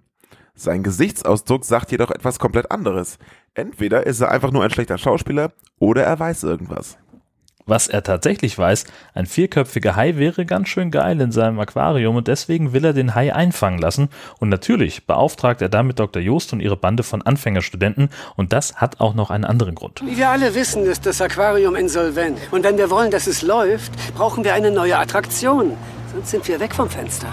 Sein 0.54 0.84
Gesichtsausdruck 0.84 1.66
sagt 1.66 1.92
jedoch 1.92 2.12
etwas 2.12 2.38
komplett 2.38 2.70
anderes. 2.70 3.18
Entweder 3.56 4.06
ist 4.06 4.22
er 4.22 4.30
einfach 4.30 4.52
nur 4.52 4.64
ein 4.64 4.70
schlechter 4.70 5.00
Schauspieler 5.00 5.54
oder 5.80 6.04
er 6.04 6.20
weiß 6.20 6.44
irgendwas. 6.44 7.00
Was 7.66 7.88
er 7.88 8.04
tatsächlich 8.04 8.58
weiß, 8.58 8.86
ein 9.14 9.26
vierköpfiger 9.26 9.96
Hai 9.96 10.16
wäre 10.18 10.46
ganz 10.46 10.70
schön 10.70 10.92
geil 10.92 11.20
in 11.22 11.32
seinem 11.32 11.60
Aquarium 11.60 12.16
und 12.16 12.28
deswegen 12.28 12.74
will 12.74 12.86
er 12.86 12.94
den 12.94 13.16
Hai 13.16 13.34
einfangen 13.34 13.80
lassen. 13.80 14.10
Und 14.40 14.50
natürlich 14.50 15.06
beauftragt 15.06 15.62
er 15.62 15.70
damit 15.70 16.00
Dr. 16.00 16.22
Joost 16.22 16.54
und 16.54 16.60
ihre 16.60 16.78
Bande 16.78 17.04
von 17.04 17.22
Anfängerstudenten 17.22 18.10
und 18.36 18.54
das 18.54 18.76
hat 18.76 19.00
auch 19.00 19.14
noch 19.14 19.30
einen 19.30 19.46
anderen 19.46 19.76
Grund. 19.76 20.02
Wie 20.04 20.18
wir 20.18 20.30
alle 20.30 20.56
wissen, 20.56 20.86
ist 20.86 21.06
das 21.06 21.22
Aquarium 21.22 21.76
insolvent. 21.76 22.40
Und 22.52 22.64
wenn 22.64 22.78
wir 22.78 22.90
wollen, 22.90 23.12
dass 23.12 23.28
es 23.28 23.42
läuft, 23.42 23.92
brauchen 24.16 24.44
wir 24.44 24.54
eine 24.54 24.72
neue 24.72 24.98
Attraktion. 24.98 25.78
Sonst 26.14 26.32
sind 26.32 26.48
wir 26.48 26.60
weg 26.60 26.74
vom 26.76 26.90
Fenster. 26.90 27.28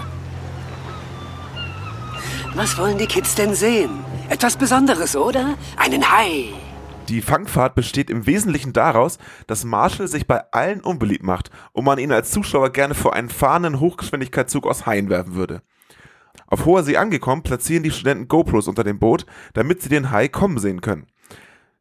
Was 2.55 2.77
wollen 2.77 2.97
die 2.97 3.07
Kids 3.07 3.35
denn 3.35 3.53
sehen? 3.53 3.89
Etwas 4.29 4.55
Besonderes, 4.55 5.15
oder? 5.15 5.55
Einen 5.77 6.11
Hai. 6.11 6.49
Die 7.09 7.21
Fangfahrt 7.21 7.73
besteht 7.73 8.11
im 8.11 8.27
Wesentlichen 8.27 8.71
daraus, 8.71 9.17
dass 9.47 9.65
Marshall 9.65 10.07
sich 10.07 10.27
bei 10.27 10.43
allen 10.51 10.81
unbeliebt 10.81 11.23
macht 11.23 11.49
und 11.71 11.83
man 11.83 11.97
ihn 11.97 12.11
als 12.11 12.29
Zuschauer 12.29 12.69
gerne 12.69 12.93
vor 12.93 13.15
einen 13.15 13.29
fahrenden 13.29 13.79
Hochgeschwindigkeitszug 13.79 14.67
aus 14.67 14.85
Haien 14.85 15.09
werfen 15.09 15.33
würde. 15.33 15.63
Auf 16.45 16.65
hoher 16.65 16.83
See 16.83 16.97
angekommen, 16.97 17.41
platzieren 17.41 17.81
die 17.81 17.89
Studenten 17.89 18.27
GoPros 18.27 18.67
unter 18.67 18.83
dem 18.83 18.99
Boot, 18.99 19.25
damit 19.53 19.81
sie 19.81 19.89
den 19.89 20.11
Hai 20.11 20.27
kommen 20.27 20.59
sehen 20.59 20.81
können. 20.81 21.07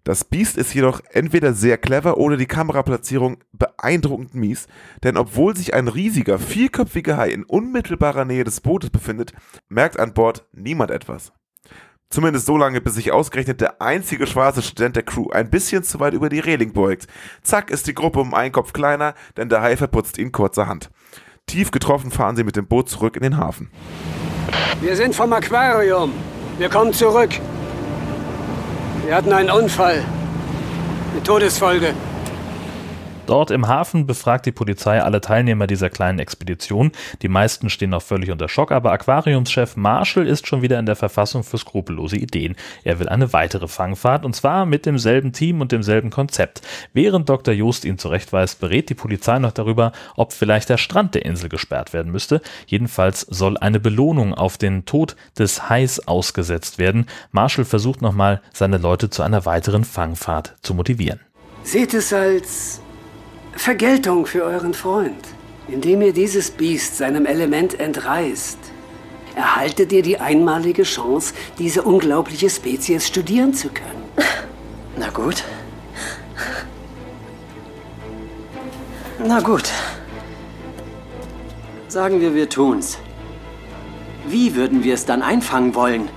Das 0.03 0.25
Biest 0.25 0.57
ist 0.57 0.73
jedoch 0.73 1.03
entweder 1.11 1.53
sehr 1.53 1.77
clever 1.77 2.17
oder 2.17 2.39
die 2.39 2.47
Kameraplatzierung 2.47 3.45
beeindruckend 3.53 4.35
mies, 4.35 4.67
denn 5.03 5.19
obwohl 5.19 5.55
sich 5.55 5.75
ein 5.75 5.89
riesiger, 5.89 6.39
vierköpfiger 6.39 7.19
Hai 7.19 7.29
in 7.29 7.45
unmittelbarer 7.45 8.25
Nähe 8.25 8.45
des 8.45 8.63
Bootes 8.63 8.89
befindet, 8.89 9.35
merkt 9.69 10.01
an 10.01 10.15
Bord 10.15 10.47
niemand 10.53 10.91
etwas. 10.91 11.33
Zumindest 12.11 12.47
so 12.47 12.57
lange, 12.57 12.81
bis 12.81 12.95
sich 12.95 13.13
ausgerechnet 13.13 13.61
der 13.61 13.83
einzige 13.83 14.27
schwarze 14.27 14.63
Student 14.63 14.97
der 14.97 15.03
Crew 15.03 15.31
ein 15.31 15.51
bisschen 15.51 15.83
zu 15.83 16.01
weit 16.01 16.15
über 16.15 16.31
die 16.31 16.41
Reling 16.41 16.73
beugt. 16.73 17.07
Zack 17.43 17.71
ist 17.71 17.87
die 17.87 17.95
Gruppe 17.95 18.21
um 18.21 18.33
einen 18.33 18.53
Kopf 18.53 18.73
kleiner, 18.73 19.15
denn 19.37 19.51
der 19.51 19.61
Hai 19.61 19.77
verputzt 19.77 20.17
ihn 20.17 20.33
kurzerhand. 20.33 20.91
Tief 21.47 21.71
getroffen 21.71 22.11
fahren 22.11 22.37
sie 22.37 22.45
mit 22.45 22.57
dem 22.57 22.67
Boot 22.67 22.89
zurück 22.89 23.17
in 23.17 23.23
den 23.23 23.37
Hafen. 23.37 23.71
Wir 24.81 24.97
sind 24.97 25.15
vom 25.15 25.33
Aquarium. 25.33 26.13
Wir 26.57 26.71
kommen 26.71 26.95
zurück. 26.95 27.31
Wir 29.05 29.15
hatten 29.15 29.33
einen 29.33 29.51
Unfall. 29.51 30.03
Eine 31.13 31.23
Todesfolge. 31.23 31.93
Dort 33.29 33.51
im 33.51 33.69
Hafen 33.69 34.07
befragt 34.07 34.47
die 34.47 34.53
Polizei 34.53 35.03
alle 35.03 35.21
Teilnehmer 35.21 35.67
dieser 35.67 35.91
kleinen 35.91 36.19
Expedition. 36.19 36.93
Die 37.21 37.29
meisten 37.29 37.69
stehen 37.69 37.91
noch 37.91 38.01
völlig 38.01 38.31
unter 38.31 38.49
Schock, 38.49 38.73
aber 38.73 38.91
Aquariumschef 38.93 39.77
Marshall 39.77 40.27
ist 40.27 40.47
schon 40.47 40.63
wieder 40.63 40.79
in 40.79 40.87
der 40.87 40.97
Verfassung 40.97 41.45
für 41.45 41.59
skrupellose 41.59 42.17
Ideen. 42.17 42.57
Er 42.85 42.99
will 43.01 43.11
eine 43.11 43.35
weitere 43.35 43.69
Fangfahrt 43.69 44.25
und 44.25 44.35
zwar 44.35 44.65
mit 44.65 44.87
demselben 44.87 45.35
Team 45.35 45.61
und 45.61 45.73
demselben 45.73 46.09
Konzept. 46.09 46.63
Während 46.95 47.29
Dr. 47.29 47.53
Joost 47.53 47.85
ihn 47.85 47.99
zurechtweist, 47.99 48.61
berät 48.61 48.89
die 48.89 48.95
Polizei 48.95 49.39
noch 49.39 49.53
darüber, 49.53 49.93
ob 50.17 50.33
vielleicht 50.33 50.71
der 50.71 50.79
Strand 50.79 51.15
der 51.15 51.27
Insel 51.27 51.51
gesperrt 51.51 51.93
werden 51.93 52.11
müsste. 52.11 52.41
Jedenfalls 52.67 53.21
soll 53.21 53.59
eine 53.59 53.79
Belohnung 53.79 54.33
auf 54.33 54.57
den 54.57 54.87
Tod 54.87 55.17
des 55.39 55.69
Hais 55.69 56.09
ausgesetzt 56.09 56.79
werden. 56.79 57.05
Marshall 57.33 57.67
versucht 57.67 58.01
nochmal, 58.01 58.41
seine 58.55 58.79
Leute 58.79 59.11
zu 59.11 59.23
einer 59.23 59.45
weiteren 59.45 59.85
Fangfahrt 59.85 60.57
zu 60.63 60.73
motivieren. 60.73 61.21
Seht 61.63 61.93
es 61.93 62.15
als 62.15 62.81
Vergeltung 63.59 64.25
für 64.25 64.45
euren 64.45 64.73
Freund. 64.73 65.27
Indem 65.67 66.01
ihr 66.01 66.13
dieses 66.13 66.53
Biest 66.53 66.97
seinem 66.97 67.27
Element 67.27 67.79
entreißt, 67.79 68.59
erhaltet 69.35 69.93
ihr 69.93 70.03
die 70.03 70.21
einmalige 70.21 70.85
Chance, 70.85 71.35
diese 71.59 71.83
unglaubliche 71.83 72.49
Spezies 72.49 73.07
studieren 73.07 73.53
zu 73.53 73.69
können. 73.69 74.05
na 74.97 75.11
gut. 75.11 75.43
Na 79.19 79.41
gut. 79.41 79.69
Sagen 81.89 82.21
wir, 82.21 82.35
wir 82.37 82.49
tun's. 82.49 82.97
Wie 84.29 84.55
würden 84.55 84.85
wir 84.85 84.95
es 84.95 85.05
dann 85.05 85.21
einfangen 85.21 85.75
wollen? 85.75 86.09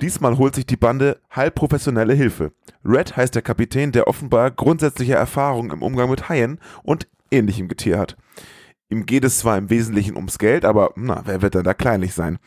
Diesmal 0.00 0.38
holt 0.38 0.54
sich 0.54 0.64
die 0.64 0.76
Bande 0.76 1.20
halbprofessionelle 1.32 2.14
Hilfe. 2.14 2.52
Red 2.84 3.16
heißt 3.16 3.34
der 3.34 3.42
Kapitän, 3.42 3.90
der 3.90 4.06
offenbar 4.06 4.52
grundsätzliche 4.52 5.14
Erfahrung 5.14 5.72
im 5.72 5.82
Umgang 5.82 6.08
mit 6.08 6.28
Haien 6.28 6.60
und 6.84 7.08
ähnlichem 7.32 7.66
Getier 7.66 7.98
hat. 7.98 8.16
Ihm 8.90 9.06
geht 9.06 9.24
es 9.24 9.40
zwar 9.40 9.58
im 9.58 9.70
Wesentlichen 9.70 10.14
ums 10.14 10.38
Geld, 10.38 10.64
aber 10.64 10.92
na, 10.94 11.22
wer 11.24 11.42
wird 11.42 11.54
denn 11.54 11.64
da 11.64 11.74
kleinlich 11.74 12.14
sein? 12.14 12.38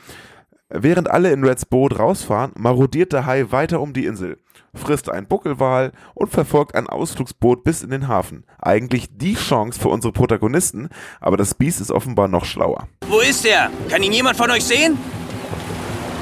Während 0.70 1.12
alle 1.12 1.34
in 1.34 1.44
Reds 1.44 1.66
Boot 1.66 2.00
rausfahren, 2.00 2.54
marodiert 2.56 3.12
der 3.12 3.26
Hai 3.26 3.52
weiter 3.52 3.82
um 3.82 3.92
die 3.92 4.06
Insel, 4.06 4.38
frisst 4.74 5.10
einen 5.10 5.28
Buckelwal 5.28 5.92
und 6.14 6.32
verfolgt 6.32 6.76
ein 6.76 6.88
Ausflugsboot 6.88 7.66
bis 7.66 7.84
in 7.84 7.90
den 7.90 8.08
Hafen. 8.08 8.46
Eigentlich 8.60 9.10
die 9.12 9.36
Chance 9.36 9.78
für 9.78 9.90
unsere 9.90 10.14
Protagonisten, 10.14 10.88
aber 11.20 11.36
das 11.36 11.54
Biest 11.54 11.82
ist 11.82 11.92
offenbar 11.92 12.30
noch 12.30 12.46
schlauer. 12.46 12.88
Wo 13.10 13.20
ist 13.20 13.46
er? 13.46 13.70
Kann 13.90 14.02
ihn 14.02 14.14
jemand 14.14 14.38
von 14.38 14.50
euch 14.50 14.64
sehen? 14.64 14.98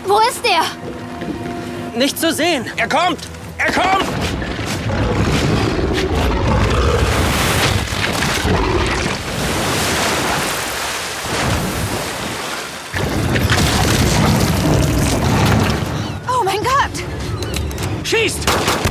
Wo 0.07 0.17
ist 0.27 0.43
der? 0.43 0.98
Nicht 1.95 2.19
zu 2.19 2.31
sehen. 2.31 2.65
Er 2.77 2.87
kommt! 2.87 3.19
Er 3.57 3.71
kommt! 3.71 4.05
Oh 16.27 16.43
mein 16.43 16.57
Gott! 16.57 17.03
Schießt! 18.03 18.88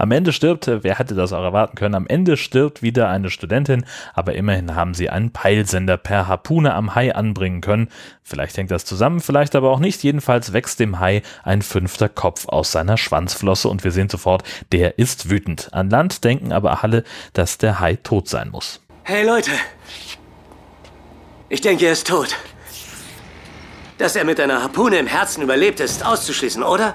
Am 0.00 0.12
Ende 0.12 0.32
stirbt, 0.32 0.66
wer 0.66 0.98
hätte 0.98 1.14
das 1.14 1.34
auch 1.34 1.42
erwarten 1.42 1.76
können, 1.76 1.94
am 1.94 2.06
Ende 2.06 2.38
stirbt 2.38 2.80
wieder 2.80 3.10
eine 3.10 3.28
Studentin, 3.28 3.84
aber 4.14 4.34
immerhin 4.34 4.74
haben 4.74 4.94
sie 4.94 5.10
einen 5.10 5.30
Peilsender 5.30 5.98
per 5.98 6.26
Harpune 6.26 6.72
am 6.72 6.94
Hai 6.94 7.14
anbringen 7.14 7.60
können. 7.60 7.90
Vielleicht 8.22 8.56
hängt 8.56 8.70
das 8.70 8.86
zusammen, 8.86 9.20
vielleicht 9.20 9.54
aber 9.54 9.70
auch 9.70 9.78
nicht. 9.78 10.02
Jedenfalls 10.02 10.54
wächst 10.54 10.80
dem 10.80 11.00
Hai 11.00 11.20
ein 11.44 11.60
fünfter 11.60 12.08
Kopf 12.08 12.48
aus 12.48 12.72
seiner 12.72 12.96
Schwanzflosse 12.96 13.68
und 13.68 13.84
wir 13.84 13.90
sehen 13.90 14.08
sofort, 14.08 14.42
der 14.72 14.98
ist 14.98 15.28
wütend. 15.28 15.68
An 15.72 15.90
Land 15.90 16.24
denken 16.24 16.54
aber 16.54 16.82
alle, 16.82 17.04
dass 17.34 17.58
der 17.58 17.78
Hai 17.78 17.96
tot 17.96 18.26
sein 18.26 18.48
muss. 18.48 18.80
Hey 19.02 19.26
Leute. 19.26 19.50
Ich 21.50 21.60
denke, 21.60 21.84
er 21.84 21.92
ist 21.92 22.06
tot. 22.06 22.36
Dass 23.98 24.16
er 24.16 24.24
mit 24.24 24.40
einer 24.40 24.62
Harpune 24.62 24.96
im 24.96 25.06
Herzen 25.06 25.42
überlebt, 25.42 25.78
ist 25.78 26.06
auszuschließen, 26.06 26.62
oder? 26.62 26.94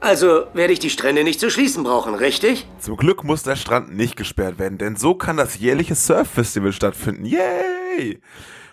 Also 0.00 0.44
werde 0.54 0.72
ich 0.72 0.78
die 0.78 0.90
Strände 0.90 1.24
nicht 1.24 1.40
zu 1.40 1.50
schließen 1.50 1.82
brauchen, 1.82 2.14
richtig? 2.14 2.66
Zum 2.78 2.96
Glück 2.96 3.24
muss 3.24 3.42
der 3.42 3.56
Strand 3.56 3.94
nicht 3.94 4.16
gesperrt 4.16 4.58
werden, 4.58 4.78
denn 4.78 4.96
so 4.96 5.14
kann 5.14 5.36
das 5.36 5.58
jährliche 5.58 5.94
Surf-Festival 5.94 6.72
stattfinden. 6.72 7.24
Yay! 7.24 8.20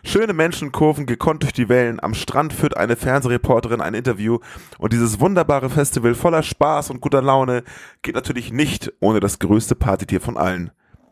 Schöne 0.04 0.34
Menschenkurven 0.34 1.08
gekonnt 1.08 1.42
durch 1.42 1.52
die 1.54 1.68
Wellen. 1.68 2.00
Am 2.00 2.14
Strand 2.14 2.54
führt 2.54 2.78
eine 2.78 2.96
Fernsehreporterin 2.96 3.82
ein 3.82 3.96
Interview. 3.96 4.38
Und 4.78 4.94
dieses 4.94 5.20
wunderbare 5.20 5.72
Festival 5.72 6.14
voller 6.14 6.44
Spaß 6.44 6.92
und 6.92 7.02
guter 7.02 7.24
Laune 7.24 7.64
geht 8.04 8.14
natürlich 8.14 8.54
nicht 8.54 8.94
ohne 9.00 9.20
das 9.20 9.40
größte 9.40 9.74
Partytier 9.74 10.22
von 10.22 10.38
allen. 10.38 10.70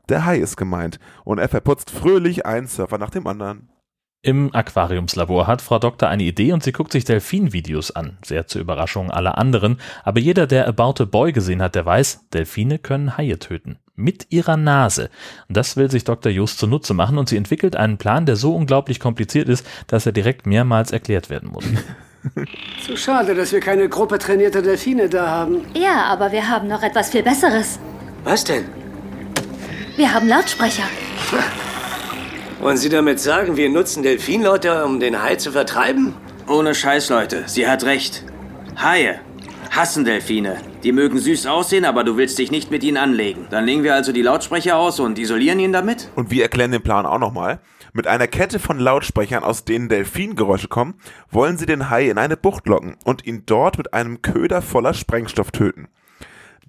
Der 0.10 0.26
Hai 0.26 0.38
ist 0.38 0.58
gemeint. 0.58 1.00
Und 1.26 1.40
er 1.40 1.50
verputzt 1.50 1.90
fröhlich 1.90 2.46
einen 2.46 2.68
Surfer 2.68 3.00
nach 3.00 3.10
dem 3.10 3.26
anderen. 3.26 3.73
Im 4.26 4.56
Aquariumslabor 4.56 5.48
hat 5.48 5.62
Frau 5.62 5.80
Doktor 5.80 6.08
eine 6.08 6.24
Idee 6.24 6.54
und 6.54 6.64
sie 6.64 6.72
guckt 6.72 6.94
sich 6.94 7.04
Delfinvideos 7.04 7.92
an, 7.92 8.18
sehr 8.24 8.48
zur 8.48 8.62
Überraschung 8.62 9.12
aller 9.12 9.38
anderen, 9.38 9.82
aber 10.06 10.22
jeder, 10.22 10.48
der 10.48 10.66
About 10.66 11.04
a 11.04 11.06
Boy 11.06 11.34
gesehen 11.34 11.62
hat, 11.62 11.76
der 11.76 11.86
weiß, 11.86 12.30
Delfine 12.30 12.80
können 12.80 13.18
Haie 13.18 13.38
töten. 13.38 13.80
Mit 13.98 14.28
ihrer 14.30 14.56
Nase. 14.56 15.10
Und 15.50 15.58
das 15.58 15.76
will 15.76 15.92
sich 15.92 16.06
Dr. 16.06 16.32
Just 16.32 16.58
zunutze 16.58 16.94
machen 16.94 17.18
und 17.18 17.28
sie 17.28 17.36
entwickelt 17.36 17.76
einen 17.76 17.98
Plan, 17.98 18.26
der 18.26 18.38
so 18.38 18.56
unglaublich 18.56 19.02
kompliziert 19.02 19.50
ist, 19.50 19.68
dass 19.88 20.06
er 20.06 20.14
direkt 20.14 20.48
mehrmals 20.48 20.94
erklärt 20.94 21.30
werden 21.30 21.50
muss. 21.52 21.66
Zu 22.86 22.96
schade, 22.96 23.36
dass 23.36 23.52
wir 23.52 23.60
keine 23.60 23.90
Gruppe 23.90 24.20
trainierter 24.20 24.62
Delfine 24.62 25.10
da 25.10 25.28
haben. 25.28 25.66
Ja, 25.74 26.06
aber 26.06 26.32
wir 26.32 26.48
haben 26.48 26.70
noch 26.70 26.82
etwas 26.82 27.10
viel 27.10 27.24
Besseres. 27.24 27.78
Was 28.24 28.46
denn? 28.46 28.64
Wir 29.98 30.14
haben 30.14 30.30
Lautsprecher. 30.30 30.84
Wollen 32.64 32.78
Sie 32.78 32.88
damit 32.88 33.20
sagen, 33.20 33.58
wir 33.58 33.70
nutzen 33.70 34.04
Delfinleute, 34.04 34.86
um 34.86 35.02
den 35.02 35.22
Hai 35.22 35.36
zu 35.36 35.52
vertreiben? 35.52 36.14
Ohne 36.48 36.74
Scheiß, 36.74 37.10
Leute. 37.10 37.44
Sie 37.46 37.68
hat 37.68 37.84
recht. 37.84 38.24
Haie. 38.82 39.20
hassen 39.70 40.06
Delfine. 40.06 40.56
Die 40.82 40.94
mögen 40.94 41.20
süß 41.20 41.46
aussehen, 41.46 41.84
aber 41.84 42.06
du 42.06 42.16
willst 42.16 42.40
dich 42.40 42.52
nicht 42.52 42.72
mit 42.72 42.82
ihnen 42.86 42.96
anlegen. 42.96 43.48
Dann 43.50 43.66
legen 43.66 43.84
wir 43.84 43.94
also 43.94 44.14
die 44.14 44.22
Lautsprecher 44.22 44.78
aus 44.78 45.02
und 45.02 45.20
isolieren 45.20 45.60
ihn 45.60 45.74
damit? 45.74 46.10
Und 46.16 46.32
wir 46.32 46.44
erklären 46.44 46.72
den 46.72 46.82
Plan 46.82 47.06
auch 47.06 47.20
nochmal. 47.20 47.60
Mit 47.92 48.08
einer 48.08 48.28
Kette 48.28 48.60
von 48.60 48.80
Lautsprechern, 48.80 49.44
aus 49.44 49.66
denen 49.66 49.90
Delfingeräusche 49.90 50.70
kommen, 50.70 50.94
wollen 51.30 51.58
sie 51.58 51.66
den 51.66 51.90
Hai 51.90 52.10
in 52.10 52.18
eine 52.18 52.38
Bucht 52.38 52.66
locken 52.66 52.96
und 53.04 53.26
ihn 53.26 53.44
dort 53.46 53.78
mit 53.78 53.94
einem 53.94 54.22
Köder 54.22 54.62
voller 54.62 54.94
Sprengstoff 54.94 55.52
töten. 55.52 55.90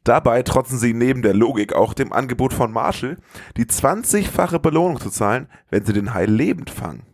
Dabei 0.05 0.43
trotzen 0.43 0.79
sie 0.79 0.93
neben 0.93 1.23
der 1.23 1.35
Logik 1.35 1.73
auch 1.73 1.95
dem 1.95 2.13
Angebot 2.13 2.53
von 2.53 2.71
Marshall, 2.71 3.17
die 3.57 3.65
20-fache 3.65 4.59
Belohnung 4.59 5.01
zu 5.01 5.11
zahlen, 5.11 5.49
wenn 5.71 5.85
sie 5.85 5.95
den 5.95 6.13
Hai 6.13 6.27
lebend 6.27 6.71
fangen. 6.71 7.05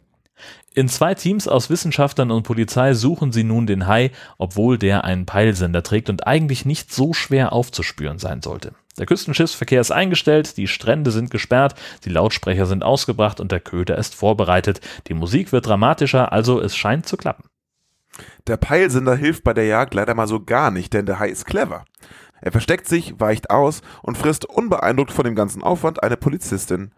In 0.74 0.88
zwei 0.88 1.14
Teams 1.14 1.48
aus 1.48 1.70
Wissenschaftlern 1.70 2.30
und 2.30 2.44
Polizei 2.44 2.94
suchen 2.94 3.32
sie 3.32 3.44
nun 3.44 3.66
den 3.66 3.86
Hai, 3.86 4.10
obwohl 4.38 4.78
der 4.78 5.04
einen 5.04 5.26
Peilsender 5.26 5.82
trägt 5.82 6.08
und 6.08 6.26
eigentlich 6.26 6.64
nicht 6.64 6.92
so 6.92 7.12
schwer 7.12 7.52
aufzuspüren 7.52 8.18
sein 8.18 8.40
sollte. 8.40 8.72
Der 8.98 9.06
Küstenschiffsverkehr 9.06 9.80
ist 9.80 9.90
eingestellt, 9.90 10.56
die 10.56 10.68
Strände 10.68 11.10
sind 11.10 11.30
gesperrt, 11.30 11.74
die 12.04 12.10
Lautsprecher 12.10 12.66
sind 12.66 12.84
ausgebracht 12.84 13.40
und 13.40 13.50
der 13.50 13.60
Köder 13.60 13.98
ist 13.98 14.14
vorbereitet. 14.14 14.80
Die 15.08 15.14
Musik 15.14 15.52
wird 15.52 15.66
dramatischer, 15.66 16.32
also 16.32 16.60
es 16.60 16.76
scheint 16.76 17.06
zu 17.06 17.16
klappen. 17.16 17.44
Der 18.46 18.56
Peilsender 18.56 19.16
hilft 19.16 19.44
bei 19.44 19.54
der 19.54 19.66
Jagd 19.66 19.94
leider 19.94 20.14
mal 20.14 20.28
so 20.28 20.44
gar 20.44 20.70
nicht, 20.70 20.92
denn 20.92 21.06
der 21.06 21.18
Hai 21.18 21.28
ist 21.28 21.46
clever. 21.46 21.84
Er 22.40 22.52
versteckt 22.52 22.88
sich, 22.88 23.18
weicht 23.18 23.50
aus 23.50 23.82
und 24.02 24.18
frisst 24.18 24.44
unbeeindruckt 24.44 25.12
von 25.12 25.24
dem 25.24 25.34
ganzen 25.34 25.62
Aufwand 25.62 26.02
eine 26.02 26.16
Polizistin. 26.16 26.92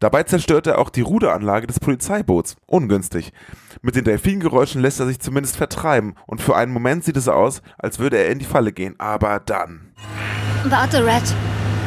Dabei 0.00 0.24
zerstört 0.24 0.66
er 0.66 0.78
auch 0.78 0.90
die 0.90 1.00
Ruderanlage 1.00 1.66
des 1.66 1.80
Polizeiboots. 1.80 2.56
Ungünstig. 2.66 3.32
Mit 3.80 3.96
den 3.96 4.04
Delfingeräuschen 4.04 4.82
lässt 4.82 5.00
er 5.00 5.06
sich 5.06 5.20
zumindest 5.20 5.56
vertreiben 5.56 6.14
und 6.26 6.42
für 6.42 6.56
einen 6.56 6.72
Moment 6.72 7.04
sieht 7.04 7.16
es 7.16 7.28
aus, 7.28 7.62
als 7.78 7.98
würde 7.98 8.18
er 8.18 8.30
in 8.30 8.38
die 8.38 8.44
Falle 8.44 8.72
gehen. 8.72 8.96
Aber 8.98 9.40
dann. 9.40 9.92
Warte, 10.64 11.04
Red. 11.06 11.22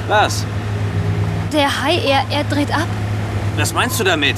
Was? 0.08 0.46
Der 1.54 1.84
Hai, 1.84 1.98
er, 1.98 2.26
er 2.32 2.44
dreht 2.46 2.74
ab. 2.74 2.88
Was 3.56 3.74
meinst 3.74 4.00
du 4.00 4.04
damit? 4.04 4.36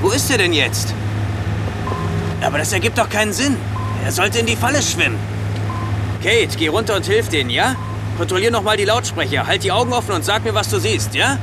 Wo 0.00 0.10
ist 0.10 0.30
er 0.30 0.38
denn 0.38 0.52
jetzt? 0.52 0.94
Aber 2.40 2.58
das 2.58 2.72
ergibt 2.72 2.98
doch 2.98 3.08
keinen 3.08 3.32
Sinn. 3.32 3.56
Er 4.04 4.12
sollte 4.12 4.40
in 4.40 4.46
die 4.46 4.56
Falle 4.56 4.82
schwimmen. 4.82 5.18
Kate, 6.22 6.56
geh 6.56 6.68
runter 6.68 6.94
und 6.94 7.04
hilf 7.04 7.28
denen, 7.28 7.50
ja? 7.50 7.74
Kontrollier 8.16 8.52
nochmal 8.52 8.76
die 8.76 8.84
Lautsprecher. 8.84 9.46
Halt 9.46 9.64
die 9.64 9.72
Augen 9.72 9.92
offen 9.92 10.12
und 10.12 10.24
sag 10.24 10.44
mir, 10.44 10.54
was 10.54 10.68
du 10.68 10.78
siehst, 10.78 11.16
ja? 11.16 11.38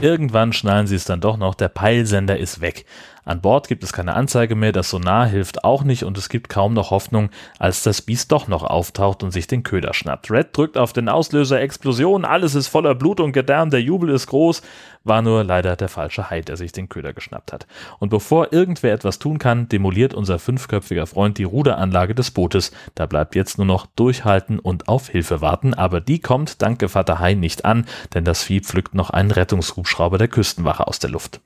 Irgendwann 0.00 0.54
schnallen 0.54 0.86
sie 0.86 0.94
es 0.94 1.04
dann 1.04 1.20
doch 1.20 1.36
noch, 1.36 1.54
der 1.54 1.68
Peilsender 1.68 2.38
ist 2.38 2.62
weg. 2.62 2.86
An 3.28 3.42
Bord 3.42 3.68
gibt 3.68 3.84
es 3.84 3.92
keine 3.92 4.14
Anzeige 4.14 4.54
mehr, 4.54 4.72
das 4.72 4.88
Sonar 4.88 5.26
hilft 5.26 5.62
auch 5.62 5.84
nicht 5.84 6.04
und 6.04 6.16
es 6.16 6.30
gibt 6.30 6.48
kaum 6.48 6.72
noch 6.72 6.90
Hoffnung, 6.90 7.28
als 7.58 7.82
das 7.82 8.00
Biest 8.00 8.32
doch 8.32 8.48
noch 8.48 8.62
auftaucht 8.62 9.22
und 9.22 9.32
sich 9.32 9.46
den 9.46 9.62
Köder 9.62 9.92
schnappt. 9.92 10.30
Red 10.30 10.56
drückt 10.56 10.78
auf 10.78 10.94
den 10.94 11.10
Auslöser 11.10 11.60
Explosion, 11.60 12.24
alles 12.24 12.54
ist 12.54 12.68
voller 12.68 12.94
Blut 12.94 13.20
und 13.20 13.32
Gedärm, 13.32 13.68
der 13.68 13.82
Jubel 13.82 14.08
ist 14.08 14.28
groß, 14.28 14.62
war 15.04 15.20
nur 15.20 15.44
leider 15.44 15.76
der 15.76 15.90
falsche 15.90 16.30
Hai, 16.30 16.40
der 16.40 16.56
sich 16.56 16.72
den 16.72 16.88
Köder 16.88 17.12
geschnappt 17.12 17.52
hat. 17.52 17.66
Und 17.98 18.08
bevor 18.08 18.54
irgendwer 18.54 18.94
etwas 18.94 19.18
tun 19.18 19.38
kann, 19.38 19.68
demoliert 19.68 20.14
unser 20.14 20.38
fünfköpfiger 20.38 21.06
Freund 21.06 21.36
die 21.36 21.44
Ruderanlage 21.44 22.14
des 22.14 22.30
Bootes. 22.30 22.72
Da 22.94 23.04
bleibt 23.04 23.34
jetzt 23.34 23.58
nur 23.58 23.66
noch 23.66 23.84
durchhalten 23.94 24.58
und 24.58 24.88
auf 24.88 25.10
Hilfe 25.10 25.42
warten, 25.42 25.74
aber 25.74 26.00
die 26.00 26.20
kommt 26.20 26.62
dank 26.62 26.78
Gevatter 26.78 27.18
Hai 27.18 27.34
nicht 27.34 27.66
an, 27.66 27.84
denn 28.14 28.24
das 28.24 28.42
Vieh 28.42 28.62
pflückt 28.62 28.94
noch 28.94 29.10
einen 29.10 29.32
Rettungshubschrauber 29.32 30.16
der 30.16 30.28
Küstenwache 30.28 30.86
aus 30.86 30.98
der 30.98 31.10
Luft. 31.10 31.42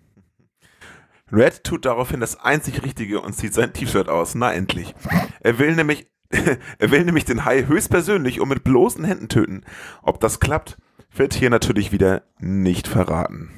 Red 1.32 1.64
tut 1.64 1.84
daraufhin 1.86 2.20
das 2.20 2.38
einzig 2.38 2.82
Richtige 2.82 3.20
und 3.20 3.32
zieht 3.34 3.54
sein 3.54 3.72
T-Shirt 3.72 4.08
aus. 4.08 4.34
Na 4.34 4.52
endlich. 4.52 4.94
Er 5.40 5.58
will 5.58 5.74
nämlich, 5.74 6.06
er 6.78 6.90
will 6.90 7.04
nämlich 7.04 7.24
den 7.24 7.44
Hai 7.44 7.64
höchstpersönlich 7.66 8.40
und 8.40 8.48
mit 8.48 8.64
bloßen 8.64 9.04
Händen 9.04 9.28
töten. 9.28 9.64
Ob 10.02 10.20
das 10.20 10.40
klappt, 10.40 10.76
wird 11.14 11.34
hier 11.34 11.50
natürlich 11.50 11.92
wieder 11.92 12.22
nicht 12.38 12.88
verraten. 12.88 13.50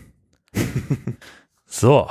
So, 1.67 2.09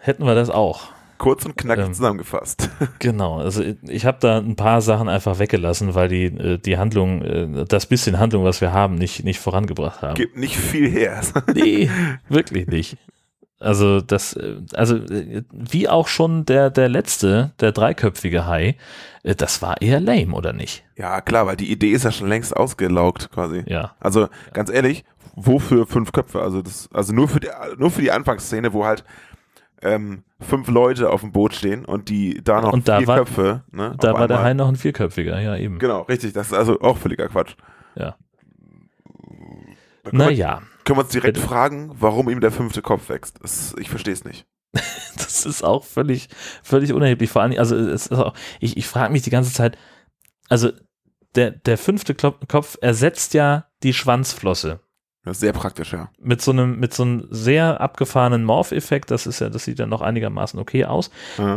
hätten 0.00 0.26
wir 0.26 0.34
das 0.34 0.50
auch. 0.50 0.90
Kurz 1.16 1.46
und 1.46 1.56
knackig 1.56 1.86
Ähm. 1.86 1.94
zusammengefasst. 1.94 2.68
Genau, 2.98 3.38
also 3.38 3.64
ich 3.82 4.04
habe 4.04 4.18
da 4.20 4.36
ein 4.38 4.54
paar 4.54 4.82
Sachen 4.82 5.08
einfach 5.08 5.38
weggelassen, 5.38 5.94
weil 5.94 6.08
die 6.08 6.24
äh, 6.26 6.58
die 6.58 6.76
Handlung, 6.76 7.22
äh, 7.22 7.64
das 7.64 7.86
bisschen 7.86 8.18
Handlung, 8.18 8.44
was 8.44 8.60
wir 8.60 8.72
haben, 8.72 8.96
nicht 8.96 9.24
nicht 9.24 9.40
vorangebracht 9.40 10.02
haben. 10.02 10.14
Gibt 10.14 10.36
nicht 10.36 10.56
viel 10.56 10.90
her. 10.90 11.22
Nee, 11.54 11.90
wirklich 12.28 12.66
nicht. 12.66 12.98
Also 13.60 14.00
das, 14.00 14.38
also 14.74 15.00
wie 15.50 15.88
auch 15.88 16.06
schon 16.06 16.44
der 16.46 16.70
der 16.70 16.88
letzte, 16.88 17.50
der 17.58 17.72
dreiköpfige 17.72 18.46
Hai, 18.46 18.76
äh, 19.24 19.34
das 19.34 19.60
war 19.62 19.82
eher 19.82 19.98
lame 20.00 20.32
oder 20.34 20.52
nicht? 20.52 20.84
Ja, 20.96 21.20
klar, 21.20 21.46
weil 21.46 21.56
die 21.56 21.70
Idee 21.72 21.90
ist 21.90 22.04
ja 22.04 22.12
schon 22.12 22.28
längst 22.28 22.56
ausgelaugt 22.56 23.30
quasi. 23.32 23.64
Ja, 23.66 23.96
Also 23.98 24.28
ganz 24.52 24.70
ehrlich, 24.70 25.04
wofür 25.34 25.86
fünf 25.86 26.12
Köpfe? 26.12 26.40
Also 26.40 26.62
das, 26.62 26.88
also 26.92 27.12
nur 27.12 27.26
für 27.28 27.40
die, 27.40 27.48
nur 27.78 27.90
für 27.90 28.00
die 28.00 28.12
Anfangsszene, 28.12 28.72
wo 28.72 28.84
halt 28.84 29.02
ähm, 29.82 30.22
fünf 30.40 30.68
Leute 30.68 31.10
auf 31.10 31.22
dem 31.22 31.32
Boot 31.32 31.54
stehen 31.54 31.84
und 31.84 32.08
die 32.08 32.40
da 32.44 32.60
noch 32.60 32.72
Und 32.72 32.86
da 32.88 32.98
vier 32.98 33.06
war- 33.08 33.18
Köpfe. 33.18 33.62
Ne, 33.72 33.94
da 34.00 34.12
war 34.14 34.28
der. 34.28 34.42
Hai 34.42 34.54
noch 34.54 34.68
ein 34.68 34.76
vierköpfiger, 34.76 35.40
ja 35.40 35.56
eben. 35.56 35.78
Genau, 35.80 36.02
richtig. 36.02 36.32
Das 36.32 36.48
ist 36.48 36.52
also 36.52 36.80
auch 36.80 36.96
völliger 36.96 37.26
Quatsch. 37.28 37.56
Ja. 37.96 38.16
Da 40.04 40.10
Naja, 40.12 40.62
können 40.88 41.00
wir 41.00 41.04
uns 41.04 41.12
direkt 41.12 41.34
Bitte. 41.34 41.46
fragen, 41.46 41.90
warum 42.00 42.30
ihm 42.30 42.40
der 42.40 42.50
fünfte 42.50 42.80
Kopf 42.80 43.10
wächst. 43.10 43.36
Das, 43.42 43.74
ich 43.78 43.90
verstehe 43.90 44.14
es 44.14 44.24
nicht. 44.24 44.46
das 44.72 45.44
ist 45.44 45.62
auch 45.62 45.84
völlig 45.84 46.30
völlig 46.62 46.94
unerheblich. 46.94 47.28
Vor 47.28 47.42
allem, 47.42 47.58
also 47.58 47.76
auch, 48.16 48.34
ich 48.58 48.78
ich 48.78 48.86
frage 48.86 49.12
mich 49.12 49.20
die 49.20 49.28
ganze 49.28 49.52
Zeit, 49.52 49.76
also 50.48 50.70
der 51.34 51.50
der 51.50 51.76
fünfte 51.76 52.14
Kopf 52.14 52.78
ersetzt 52.80 53.34
ja 53.34 53.66
die 53.82 53.92
Schwanzflosse. 53.92 54.80
Das 55.24 55.36
ist 55.36 55.40
sehr 55.40 55.52
praktisch, 55.52 55.92
ja. 55.92 56.10
mit 56.20 56.40
so 56.40 56.52
einem 56.52 56.80
mit 56.80 56.94
so 56.94 57.02
einem 57.02 57.26
sehr 57.28 57.82
abgefahrenen 57.82 58.44
Morph-Effekt. 58.44 59.10
Das 59.10 59.26
ist 59.26 59.40
ja, 59.40 59.50
das 59.50 59.64
sieht 59.64 59.78
ja 59.78 59.84
noch 59.84 60.00
einigermaßen 60.00 60.58
okay 60.58 60.86
aus. 60.86 61.10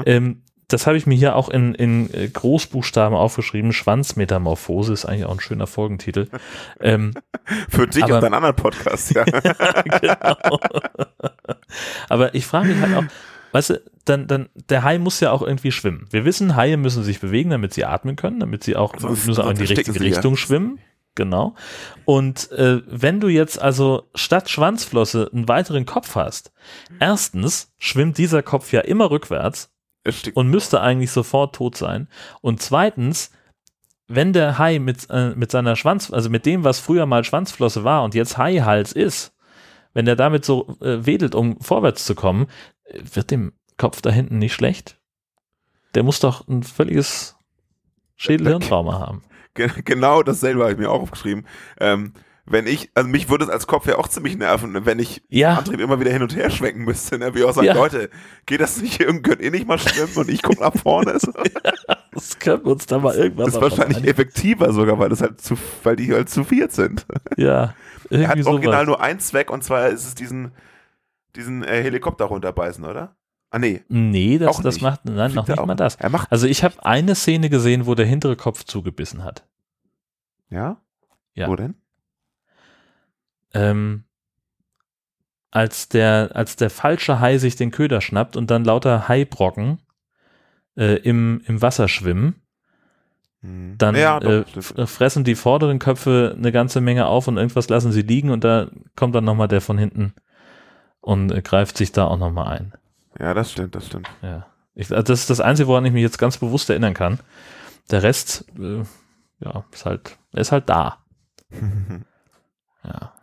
Ähm, 0.05 0.43
das 0.73 0.87
habe 0.87 0.97
ich 0.97 1.05
mir 1.05 1.15
hier 1.15 1.35
auch 1.35 1.49
in, 1.49 1.73
in 1.75 2.13
äh, 2.13 2.27
Großbuchstaben 2.27 3.15
aufgeschrieben. 3.15 3.73
Schwanzmetamorphose 3.73 4.93
ist 4.93 5.05
eigentlich 5.05 5.25
auch 5.25 5.33
ein 5.33 5.39
schöner 5.39 5.67
Folgentitel. 5.67 6.27
ähm, 6.79 7.13
Für 7.69 7.87
dich 7.87 8.03
Aber- 8.03 8.15
und 8.15 8.21
deinen 8.21 8.33
anderen 8.33 8.55
Podcast, 8.55 9.11
ja. 9.15 9.23
genau. 9.23 10.59
Aber 12.09 12.35
ich 12.35 12.45
frage 12.45 12.69
mich 12.69 12.81
halt 12.81 12.95
auch, 12.95 13.03
weißt 13.51 13.71
du, 13.71 13.81
dann, 14.05 14.27
dann, 14.27 14.49
der 14.69 14.83
Hai 14.83 14.97
muss 14.97 15.19
ja 15.19 15.31
auch 15.31 15.41
irgendwie 15.41 15.71
schwimmen. 15.71 16.07
Wir 16.09 16.25
wissen, 16.25 16.55
Haie 16.55 16.77
müssen 16.77 17.03
sich 17.03 17.19
bewegen, 17.19 17.49
damit 17.49 17.73
sie 17.73 17.85
atmen 17.85 18.15
können, 18.15 18.39
damit 18.39 18.63
sie 18.63 18.75
auch, 18.75 18.93
Sonst- 18.97 19.27
müssen 19.27 19.41
auch 19.41 19.49
in 19.49 19.57
die 19.57 19.65
richtige 19.65 19.93
sie 19.93 19.99
ja. 19.99 20.15
Richtung 20.15 20.37
schwimmen. 20.37 20.79
Genau. 21.15 21.55
Und 22.05 22.51
äh, 22.53 22.81
wenn 22.87 23.19
du 23.19 23.27
jetzt 23.27 23.61
also 23.61 24.09
statt 24.15 24.49
Schwanzflosse 24.49 25.29
einen 25.33 25.49
weiteren 25.49 25.85
Kopf 25.85 26.15
hast, 26.15 26.53
erstens 26.99 27.73
schwimmt 27.77 28.17
dieser 28.17 28.41
Kopf 28.43 28.71
ja 28.71 28.79
immer 28.81 29.11
rückwärts. 29.11 29.70
Und 30.33 30.47
müsste 30.49 30.81
eigentlich 30.81 31.11
sofort 31.11 31.55
tot 31.55 31.77
sein. 31.77 32.07
Und 32.41 32.61
zweitens, 32.61 33.31
wenn 34.07 34.33
der 34.33 34.57
Hai 34.57 34.79
mit, 34.79 35.07
äh, 35.09 35.29
mit 35.35 35.51
seiner 35.51 35.75
Schwanz, 35.75 36.11
also 36.11 36.29
mit 36.29 36.45
dem, 36.45 36.63
was 36.63 36.79
früher 36.79 37.05
mal 37.05 37.23
Schwanzflosse 37.23 37.83
war 37.83 38.03
und 38.03 38.13
jetzt 38.15 38.37
Haihals 38.37 38.91
ist, 38.93 39.33
wenn 39.93 40.05
der 40.05 40.15
damit 40.15 40.43
so 40.45 40.75
äh, 40.81 41.05
wedelt, 41.05 41.35
um 41.35 41.59
vorwärts 41.61 42.05
zu 42.05 42.15
kommen, 42.15 42.47
äh, 42.85 42.99
wird 43.13 43.31
dem 43.31 43.53
Kopf 43.77 44.01
da 44.01 44.09
hinten 44.09 44.37
nicht 44.39 44.53
schlecht? 44.53 44.97
Der 45.95 46.03
muss 46.03 46.19
doch 46.19 46.47
ein 46.47 46.63
völliges 46.63 47.35
Schädelhirntrauma 48.15 48.99
haben. 48.99 49.23
Ge- 49.53 49.81
Genau 49.83 50.23
dasselbe 50.23 50.61
habe 50.61 50.71
ich 50.73 50.77
mir 50.77 50.89
auch 50.89 51.01
aufgeschrieben. 51.01 51.45
Ähm, 51.79 52.13
wenn 52.51 52.67
ich, 52.67 52.89
also 52.95 53.09
mich 53.09 53.29
würde 53.29 53.45
es 53.45 53.49
als 53.49 53.67
Kopf 53.67 53.87
ja 53.87 53.97
auch 53.97 54.07
ziemlich 54.07 54.37
nerven, 54.37 54.85
wenn 54.85 54.99
ich 54.99 55.21
Ja. 55.29 55.55
Antrieb 55.55 55.79
immer 55.79 55.99
wieder 55.99 56.11
hin 56.11 56.21
und 56.21 56.35
her 56.35 56.49
schwenken 56.49 56.83
müsste. 56.83 57.17
Ne? 57.17 57.33
Wie 57.35 57.43
auch 57.43 57.53
sagen, 57.53 57.67
Ja. 57.67 57.73
Leute, 57.73 58.09
geht 58.45 58.61
das 58.61 58.81
nicht, 58.81 58.99
irgendwie 58.99 59.23
könnt 59.23 59.41
ihr 59.41 59.51
nicht 59.51 59.67
mal 59.67 59.77
schwimmen 59.79 60.15
und 60.15 60.29
ich 60.29 60.41
gucke 60.41 60.61
nach 60.61 60.75
vorne? 60.75 61.17
So. 61.19 61.31
Das 62.13 62.39
können 62.39 62.65
wir 62.65 62.71
uns 62.73 62.85
da 62.87 62.99
mal 62.99 63.15
irgendwann 63.15 63.45
Das 63.45 63.55
ist 63.55 63.61
wahrscheinlich 63.61 63.97
einigen. 63.99 64.11
effektiver 64.11 64.73
sogar, 64.73 64.99
weil 64.99 65.07
das 65.09 65.21
halt 65.21 65.39
zu, 65.39 65.55
weil 65.83 65.95
die 65.95 66.11
halt 66.13 66.29
zu 66.29 66.43
viert 66.43 66.71
sind. 66.73 67.05
Ja, 67.37 67.73
Er 68.09 68.27
hat 68.27 68.45
original 68.45 68.85
sowas. 68.85 68.87
nur 68.87 69.01
einen 69.01 69.19
Zweck 69.21 69.49
und 69.49 69.63
zwar 69.63 69.87
ist 69.87 70.05
es 70.05 70.13
diesen, 70.15 70.51
diesen 71.37 71.63
äh, 71.63 71.81
Helikopter 71.81 72.25
runterbeißen, 72.25 72.83
oder? 72.83 73.15
Ah 73.49 73.59
nee, 73.59 73.81
Nee, 73.87 74.37
das, 74.37 74.49
Auch 74.49 74.61
das 74.61 74.75
nicht. 74.75 74.83
macht, 74.83 75.05
nein, 75.05 75.15
noch 75.33 75.45
Fliegt 75.45 75.49
er 75.49 75.53
nicht 75.53 75.59
auch? 75.61 75.65
mal 75.67 75.75
das. 75.75 75.97
Also 76.29 76.47
ich 76.47 76.63
habe 76.65 76.85
eine 76.85 77.15
Szene 77.15 77.49
gesehen, 77.49 77.85
wo 77.85 77.95
der 77.95 78.05
hintere 78.05 78.35
Kopf 78.35 78.63
zugebissen 78.65 79.23
hat. 79.23 79.43
ja? 80.49 80.77
Ja. 81.33 81.47
Wo 81.47 81.55
denn? 81.55 81.75
Ähm, 83.53 84.03
als 85.51 85.89
der, 85.89 86.31
als 86.33 86.55
der 86.55 86.69
falsche 86.69 87.19
Hai 87.19 87.37
sich 87.37 87.55
den 87.55 87.71
Köder 87.71 88.01
schnappt 88.01 88.37
und 88.37 88.49
dann 88.51 88.63
lauter 88.63 89.07
Haibrocken 89.07 89.79
äh, 90.77 90.95
im, 90.97 91.41
im 91.45 91.61
Wasser 91.61 91.87
schwimmen, 91.87 92.35
Hm. 93.41 93.75
dann 93.79 93.95
ja, 93.95 94.19
äh, 94.19 94.41
f- 94.55 94.75
fressen 94.85 95.23
die 95.23 95.33
vorderen 95.33 95.79
Köpfe 95.79 96.35
eine 96.37 96.51
ganze 96.51 96.79
Menge 96.79 97.07
auf 97.07 97.27
und 97.27 97.37
irgendwas 97.37 97.69
lassen 97.69 97.91
sie 97.91 98.03
liegen 98.03 98.29
und 98.29 98.43
da 98.43 98.67
kommt 98.95 99.15
dann 99.15 99.23
nochmal 99.23 99.47
der 99.47 99.61
von 99.61 99.79
hinten 99.79 100.13
und 101.01 101.31
äh, 101.31 101.41
greift 101.41 101.75
sich 101.77 101.91
da 101.91 102.05
auch 102.05 102.17
nochmal 102.17 102.47
ein. 102.57 102.73
ja, 103.19 103.33
das 103.33 103.51
stimmt, 103.51 103.73
das 103.75 103.87
stimmt. 103.87 104.09
Ja. 104.21 104.45
Ich, 104.75 104.91
also 104.91 105.01
das 105.03 105.21
ist 105.21 105.29
das 105.29 105.41
Einzige, 105.41 105.67
woran 105.67 105.85
ich 105.85 105.91
mich 105.93 106.03
jetzt 106.03 106.19
ganz 106.19 106.37
bewusst 106.37 106.69
erinnern 106.69 106.93
kann. 106.93 107.19
der 107.89 108.03
Rest, 108.03 108.45
äh, 108.59 108.83
ja, 109.39 109.65
ist 109.71 109.85
halt, 109.85 110.17
ist 110.33 110.51
halt 110.51 110.69
da. 110.69 110.99
ja. 112.83 113.13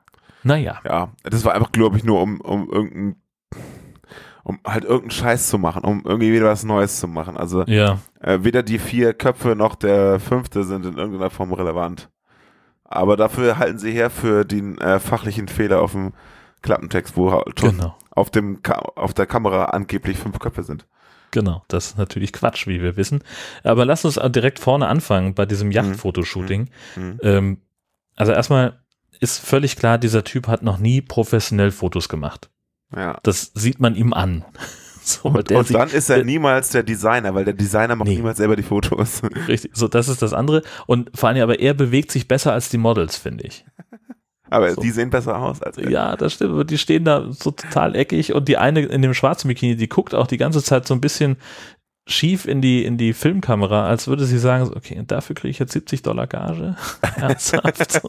Naja. 0.43 0.81
Ja, 0.85 1.13
das 1.25 1.45
war 1.45 1.55
einfach, 1.55 1.73
glaube 1.73 1.97
ich, 1.97 2.05
nur 2.05 2.21
um, 2.23 2.41
um 2.41 2.71
irgendein, 2.71 3.17
um 4.45 4.59
halt 4.67 4.85
irgendeinen 4.85 5.11
Scheiß 5.11 5.49
zu 5.49 5.59
machen, 5.59 5.85
um 5.85 6.03
irgendwie 6.05 6.33
wieder 6.33 6.47
was 6.47 6.65
Neues 6.65 7.01
zu 7.01 7.09
machen. 7.09 7.37
Also 7.37 7.65
Ja. 7.67 7.99
äh, 8.21 8.39
weder 8.43 8.63
die 8.63 8.79
vier 8.79 9.13
Köpfe 9.15 9.55
noch 9.57 9.75
der 9.75 10.21
fünfte 10.21 10.65
sind 10.65 10.87
in 10.87 10.97
irgendeiner 10.97 11.31
Form 11.31 11.53
relevant. 11.53 12.09
Aber 12.85 13.17
dafür 13.17 13.59
halten 13.59 13.79
sie 13.79 13.93
her 13.93 14.09
für 14.09 14.45
den 14.45 14.79
äh, 14.79 14.99
fachlichen 14.99 15.49
Fehler 15.49 15.83
auf 15.83 15.93
dem 15.93 16.13
Klappentext, 16.63 17.17
wo 17.17 17.31
halt 17.33 17.61
schon 17.61 17.77
Genau. 17.77 17.97
auf, 18.11 18.31
dem 18.31 18.63
Ka 18.63 18.75
auf 18.97 19.13
der 19.13 19.27
Kamera 19.27 19.67
angeblich 19.67 20.17
fünf 20.19 20.39
Köpfe 20.39 20.63
sind. 20.63 20.87
Genau, 21.31 21.63
das 21.69 21.89
ist 21.89 21.99
natürlich 21.99 22.33
Quatsch, 22.33 22.67
wie 22.67 22.81
wir 22.81 22.97
wissen. 22.97 23.23
Aber 23.63 23.85
lass 23.85 24.07
uns 24.07 24.19
direkt 24.33 24.59
vorne 24.59 24.87
anfangen 24.89 25.35
bei 25.35 25.45
diesem 25.45 25.71
Yachtfotoshooting. 25.71 26.71
Mhm. 26.97 27.19
Ähm, 27.23 27.59
also 28.17 28.33
erstmal 28.33 28.81
ist 29.21 29.39
völlig 29.39 29.77
klar, 29.77 29.99
dieser 29.99 30.25
Typ 30.25 30.47
hat 30.49 30.63
noch 30.63 30.79
nie 30.79 31.01
professionell 31.01 31.71
Fotos 31.71 32.09
gemacht. 32.09 32.51
Ja. 32.95 33.19
Das 33.23 33.53
sieht 33.55 33.81
man 33.81 33.95
ihm 33.95 34.13
an. 34.13 34.45
So, 35.01 35.31
Und, 35.31 35.51
und 35.53 35.67
sieht- 35.67 35.75
dann 35.75 35.89
ist 35.89 36.11
er 36.11 36.23
niemals 36.23 36.69
der 36.69 36.83
Designer, 36.83 37.35
weil 37.35 37.47
der 37.47 37.55
Designer 37.55 37.97
macht 37.97 38.09
Nee. 38.11 38.17
niemals 38.17 38.37
selber 38.37 38.57
die 38.57 38.63
Fotos. 38.63 39.23
Richtig, 39.49 39.71
so 39.75 39.89
das 39.89 40.07
ist 40.09 40.21
das 40.21 40.35
andere. 40.35 40.63
Und 40.87 41.11
vor 41.15 41.31
allem, 41.31 41.41
aber 41.43 41.59
er 41.61 41.73
bewegt 41.73 42.13
sich 42.13 42.29
besser 42.29 42.53
als 42.53 42.69
die 42.69 42.77
Models, 42.77 43.17
finde 43.17 43.45
ich. 43.47 43.65
Aber 44.51 44.71
So. 44.75 44.83
die 44.83 44.91
sehen 44.91 45.09
besser 45.09 45.39
aus 45.39 45.63
als 45.63 45.79
er. 45.79 45.91
Ja, 45.91 46.15
das 46.15 46.35
stimmt. 46.35 46.69
Die 46.71 46.77
stehen 46.77 47.05
da 47.05 47.33
so 47.33 47.53
total 47.53 47.97
eckig 47.97 48.35
und 48.35 48.49
die 48.49 48.59
eine 48.59 48.81
in 48.83 49.01
dem 49.01 49.15
schwarzen 49.15 49.49
Bikini, 49.49 49.77
die 49.77 49.89
guckt 49.89 50.15
auch 50.15 50.27
die 50.27 50.37
ganze 50.37 50.63
Zeit 50.63 50.87
so 50.87 50.93
ein 50.93 51.01
bisschen 51.01 51.37
schief 52.07 52.45
in 52.47 52.61
die, 52.61 52.85
in 52.85 52.99
die 52.99 53.15
Filmkamera, 53.15 53.87
als 53.87 54.09
würde 54.09 54.27
sie 54.27 54.39
sagen, 54.39 54.71
okay, 54.77 55.03
dafür 55.07 55.35
kriege 55.37 55.51
ich 55.53 55.59
jetzt 55.59 55.73
70 55.73 56.03
Dollar 56.03 56.27
Gage. 56.27 56.77
Ernsthaft. 57.17 58.03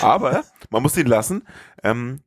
Aber 0.00 0.42
man 0.70 0.82
muss 0.82 0.96
ihn 0.96 1.06
lassen. 1.06 1.42
Ähm, 1.82 2.20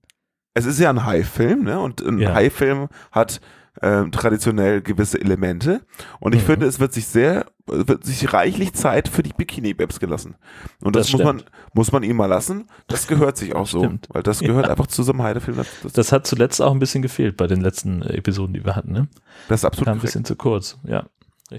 es 0.53 0.65
ist 0.65 0.79
ja 0.79 0.89
ein 0.89 1.05
High-Film, 1.05 1.63
ne? 1.63 1.79
Und 1.79 2.01
ein 2.01 2.17
Ja. 2.19 2.33
High-Film 2.33 2.87
hat 3.11 3.41
ähm, 3.79 4.11
traditionell 4.11 4.81
gewisse 4.81 5.21
Elemente. 5.21 5.85
Und 6.19 6.33
ich 6.33 6.41
Mhm. 6.41 6.45
finde, 6.47 6.65
es 6.65 6.79
wird 6.79 6.93
sich 6.93 7.05
sehr, 7.05 7.45
wird 7.67 8.03
sich 8.03 8.33
reichlich 8.33 8.73
Zeit 8.73 9.07
für 9.07 9.21
die 9.21 9.33
Bikini-Babs 9.33 9.99
gelassen. 9.99 10.35
Und 10.81 10.95
das, 10.95 11.07
Das 11.07 11.13
muss 11.13 11.23
man, 11.23 11.43
muss 11.73 11.91
man 11.91 12.01
ihm 12.01 12.15
mal 12.15 12.25
lassen. 12.25 12.65
Das 12.87 13.05
gehört 13.05 13.37
sich 13.37 13.53
auch 13.53 13.67
so. 13.67 13.83
Stimmt. 13.83 14.07
Weil 14.11 14.23
das 14.23 14.39
gehört 14.39 14.67
einfach 14.67 14.87
zu 14.87 15.03
so 15.03 15.11
einem 15.11 15.21
Heidefilm. 15.21 15.57
Das, 15.57 15.93
das, 15.93 16.11
hat 16.11 16.25
zuletzt 16.25 16.59
auch 16.59 16.71
ein 16.71 16.79
bisschen 16.79 17.03
gefehlt 17.03 17.37
bei 17.37 17.45
den 17.45 17.61
letzten 17.61 18.01
äh, 18.01 18.15
Episoden, 18.17 18.55
die 18.55 18.65
wir 18.65 18.75
hatten. 18.75 18.91
Ne? 18.93 19.09
das 19.47 19.59
ist 19.61 19.65
absolut 19.65 19.85
Kam 19.85 19.97
ein 19.99 20.01
bisschen 20.01 20.25
zu 20.25 20.35
kurz. 20.35 20.79
Ja. 20.83 21.05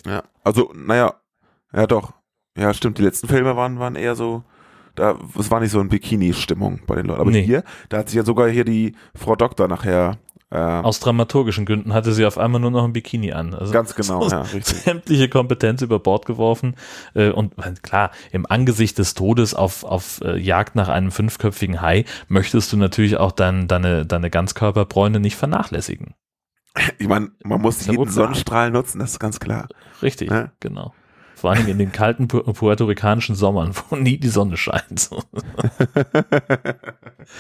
Ja, 0.05 0.25
also, 0.43 0.73
naja, 0.75 1.15
ja 1.73 1.87
doch. 1.87 2.15
Ja, 2.57 2.75
stimmt, 2.75 2.99
die 2.99 3.03
letzten 3.03 3.29
Filme 3.29 3.55
waren, 3.55 3.79
waren 3.79 3.95
eher 3.95 4.17
so, 4.17 4.43
da, 4.99 5.19
es 5.39 5.51
war 5.51 5.61
nicht 5.61 5.71
so 5.71 5.81
eine 5.81 5.89
Bikini-Stimmung 5.89 6.81
bei 6.87 6.97
den 6.97 7.07
Leuten. 7.07 7.21
Aber 7.21 7.31
Nee. 7.31 7.43
hier, 7.43 7.65
da 7.89 7.99
hat 7.99 8.09
sich 8.09 8.17
ja 8.17 8.25
sogar 8.25 8.49
hier 8.49 8.65
die 8.65 8.95
Frau 9.15 9.37
Doktor 9.37 9.69
nachher, 9.69 10.19
äh, 10.51 10.57
Aus 10.57 10.99
dramaturgischen 11.01 11.67
Gründen 11.67 11.93
hatte 11.93 12.13
sie 12.15 12.25
auf 12.25 12.39
einmal 12.39 12.59
nur 12.61 12.71
noch 12.71 12.85
ein 12.85 12.95
Bikini 12.95 13.33
an. 13.33 13.53
Also 13.55 13.71
ganz 13.73 13.95
genau, 13.95 14.23
so 14.29 14.31
ja, 14.35 14.41
richtig. 14.43 14.79
sämtliche 14.79 15.29
Kompetenz 15.29 15.83
über 15.83 15.99
Bord 15.99 16.25
geworfen. 16.25 16.75
Äh, 17.15 17.29
Und 17.31 17.55
klar, 17.83 18.13
im 18.33 18.47
Angesicht 18.49 18.97
des 18.99 19.13
Todes 19.13 19.53
auf, 19.55 19.85
auf 19.85 20.23
äh, 20.25 20.39
Jagd 20.39 20.75
nach 20.75 20.89
einem 20.89 21.11
fünfköpfigen 21.11 21.83
Hai 21.83 22.05
möchtest 22.29 22.73
du 22.73 22.79
natürlich 22.79 23.19
auch 23.19 23.33
dein, 23.33 23.69
deine, 23.69 24.07
deine 24.07 24.31
Ganzkörperbräune 24.31 25.21
nicht 25.21 25.37
vernachlässigen. 25.37 26.15
Ich 26.99 27.09
meine, 27.09 27.31
man 27.45 27.61
muss 27.61 27.87
jeden. 27.87 28.09
Sonnenstrahl 28.09 28.71
nutzen, 28.71 29.01
das 29.01 29.13
ist 29.13 29.19
ganz 29.19 29.41
klar. 29.41 29.69
Richtig, 30.01 30.31
Ja. 30.31 30.53
genau. 30.61 30.95
Vor 31.41 31.51
allem 31.53 31.69
in 31.69 31.79
den 31.79 31.93
kalten 31.93 32.27
pu 32.29 32.41
puerto-ricanischen 32.43 33.35
Sommern, 33.37 33.73
wo 33.91 33.97
nie 33.97 34.19
die 34.19 34.29
Sonne 34.29 34.57
scheint. 34.57 34.99
So. 35.01 35.23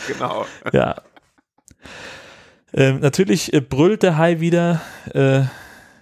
Genau. 0.06 0.44
Ja. 0.72 0.96
Ähm, 2.74 3.00
natürlich 3.00 3.52
äh, 3.54 3.60
brüllt 3.60 4.02
der 4.02 4.18
Hai 4.18 4.40
wieder 4.40 4.80
äh, 5.14 5.42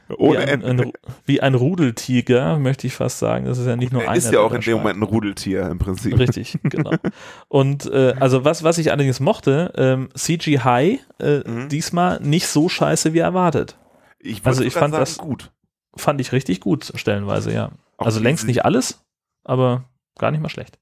wie, 0.09 0.37
ein, 0.37 0.65
ein, 0.65 0.93
wie 1.25 1.41
ein 1.41 1.55
Rudeltiger, 1.55 2.59
möchte 2.59 2.87
ich 2.87 2.95
fast 2.95 3.19
sagen. 3.19 3.45
Das 3.47 3.59
ist 3.59 3.67
ja 3.67 3.77
nicht 3.77 3.93
nur 3.93 4.03
einer. 4.03 4.17
ist 4.17 4.33
ja 4.33 4.41
auch 4.41 4.53
in 4.53 4.61
dem. 4.61 4.79
Moment 4.79 4.99
ein 4.99 5.03
Rudeltier 5.05 5.63
im 5.69 5.79
Prinzip. 5.79 6.19
Richtig, 6.19 6.59
genau. 6.65 6.93
Und 7.49 7.87
äh, 7.87 8.15
also 8.19 8.45
was, 8.45 8.63
was 8.65 8.79
ich 8.79 8.91
allerdings 8.91 9.21
mochte, 9.21 9.73
ähm, 9.77 10.09
CG 10.15 10.59
High 10.61 11.01
äh, 11.21 11.39
Mhm. 11.49 11.69
diesmal 11.69 12.21
nicht 12.21 12.47
so 12.49 12.69
scheiße 12.69 13.15
wie 13.15 13.19
erwartet. 13.21 13.77
Ich 14.19 14.45
Also 14.45 14.63
ich 14.63 14.69
ich 14.69 14.75
fand 14.75 14.93
sagen, 14.93 15.03
das- 15.03 15.19
gut. 15.19 15.53
Fand 15.99 16.21
ich 16.21 16.33
richtig 16.33 16.61
gut, 16.61 16.93
stellenweise, 16.97 17.53
ja. 17.55 17.71
Auch 17.99 18.07
also 18.07 18.21
längst 18.21 18.47
nicht 18.47 18.65
alles, 18.65 19.05
aber 19.45 19.85
gar 20.19 20.31
nicht 20.31 20.41
mal 20.43 20.49
schlecht. 20.49 20.79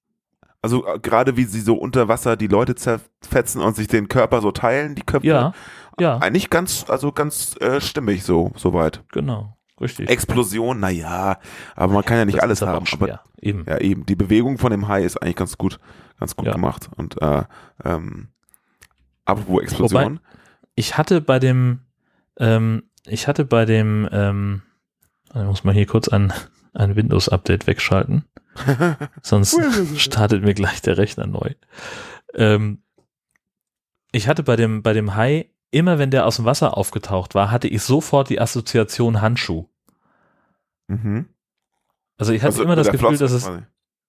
Also 0.63 0.87
äh, 0.87 0.99
gerade 0.99 1.37
wie 1.37 1.45
sie 1.45 1.61
so 1.61 1.75
unter 1.75 2.09
Wasser 2.09 2.37
die 2.37 2.47
Leute 2.47 2.75
zerfetzen 2.75 3.61
und 3.61 3.77
sich 3.77 3.87
den 3.87 4.09
Körper 4.09 4.41
so 4.41 4.51
teilen, 4.51 4.95
die 4.95 5.03
Köpfe. 5.03 5.27
Ja, 5.27 5.53
ja, 6.01 6.19
Eigentlich 6.19 6.51
ganz, 6.51 6.87
also 6.89 7.13
ganz 7.13 7.57
äh, 7.61 7.81
stimmig 7.81 8.25
so, 8.25 8.53
soweit. 8.57 9.03
genau. 9.13 9.57
Richtig. 9.81 10.09
Explosion, 10.09 10.79
naja, 10.79 11.39
aber 11.75 11.93
man 11.95 12.05
kann 12.05 12.17
ja 12.17 12.25
nicht 12.25 12.41
alles 12.43 12.63
haben. 12.63 12.77
Aber, 12.77 12.87
schwer. 12.87 13.21
Eben. 13.41 13.65
ja, 13.69 13.79
eben, 13.79 14.07
die 14.07 14.15
Bewegung 14.15 14.57
von 14.57 14.71
dem 14.71 14.87
Hai 14.87 15.03
ist 15.03 15.17
eigentlich 15.21 15.35
ganz 15.35 15.59
gut, 15.59 15.81
ganz 16.19 16.37
gut 16.37 16.47
Ja. 16.47 16.53
gemacht. 16.53 16.89
Und 16.97 17.21
äh, 17.21 17.43
ähm, 17.85 18.29
apropos 19.25 19.63
Explosion, 19.65 20.21
Ich 20.77 20.97
hatte 20.97 21.21
bei 21.21 21.41
dem, 21.41 21.81
ähm, 22.39 22.85
ich 23.05 23.27
hatte 23.27 23.45
bei 23.45 23.65
dem, 23.65 24.09
ähm, 24.13 24.63
da 25.33 25.43
muss 25.45 25.65
man 25.65 25.75
hier 25.75 25.87
kurz 25.87 26.07
ein, 26.09 26.33
ein 26.75 26.97
Windows-Update 26.97 27.67
wegschalten. 27.67 28.25
Sonst 29.23 29.59
startet 30.01 30.43
mir 30.45 30.55
gleich 30.55 30.81
der 30.83 30.97
Rechner 30.99 31.27
neu. 31.27 31.51
Ähm, 32.35 32.83
ich 34.13 34.29
hatte 34.29 34.43
bei 34.43 34.57
dem, 34.57 34.83
bei 34.83 34.93
dem 34.93 35.17
Hai, 35.17 35.51
immer 35.71 35.99
wenn 35.99 36.11
der 36.11 36.27
aus 36.27 36.37
dem 36.37 36.45
Wasser 36.45 36.77
aufgetaucht 36.77 37.35
war, 37.35 37.51
hatte 37.51 37.67
ich 37.69 37.83
sofort 37.83 38.29
die 38.29 38.41
Assoziation 38.41 39.21
Handschuh. 39.21 39.67
mhm. 40.89 41.27
Also 42.17 42.33
ich 42.33 42.43
hatte 42.43 42.53
Also 42.53 42.63
immer 42.63 42.77
das 42.77 42.91
Gefühl, 42.93 43.17
Flosse 43.17 43.25
dass 43.25 43.33
es, 43.33 43.45
quasi. 43.45 43.63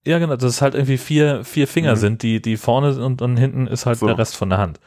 ja 0.06 0.20
genau, 0.20 0.36
dass 0.36 0.44
es 0.44 0.62
halt 0.62 0.76
irgendwie 0.76 1.00
vier, 1.00 1.44
vier 1.44 1.68
Finger 1.68 1.94
Mhm. 1.94 2.00
sind, 2.00 2.22
die, 2.24 2.40
die 2.40 2.56
vorne 2.58 2.94
sind 2.94 3.02
und, 3.04 3.22
und 3.24 3.38
hinten 3.38 3.66
ist 3.66 3.88
halt 3.88 3.98
So. 3.98 4.06
der 4.06 4.18
Rest 4.20 4.36
von 4.36 4.50
der 4.52 4.60
Hand. 4.60 4.80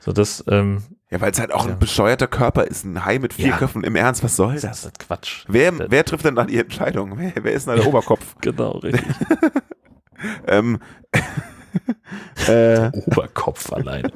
So, 0.00 0.12
das, 0.12 0.44
ähm, 0.48 0.82
Ja, 1.10 1.20
weil 1.22 1.30
es 1.32 1.40
halt 1.40 1.52
auch 1.52 1.64
Ja. 1.66 1.72
ein 1.72 1.78
bescheuerter 1.78 2.26
Körper 2.26 2.64
ist, 2.64 2.84
ein 2.84 3.04
Hai 3.04 3.18
mit 3.18 3.32
vier 3.32 3.48
Ja. 3.48 3.56
Köpfen. 3.56 3.82
Im 3.82 3.96
Ernst, 3.96 4.22
was 4.22 4.36
soll 4.36 4.54
das 4.54 4.62
das? 4.62 4.84
ist 4.86 4.98
Quatsch. 4.98 5.44
Wer, 5.48 5.72
Das- 5.72 5.90
wer 5.90 6.04
trifft 6.04 6.24
denn 6.26 6.34
dann 6.34 6.48
die 6.48 6.58
Entscheidung? 6.58 7.18
Wer, 7.18 7.32
wer 7.42 7.52
ist 7.52 7.66
denn 7.66 7.76
der 7.76 7.86
Oberkopf? 7.86 8.34
Genau, 8.42 8.72
richtig. 8.78 9.04
ähm, 10.46 10.78
äh, 12.48 12.90
Oberkopf 13.06 13.72
allein. 13.72 14.10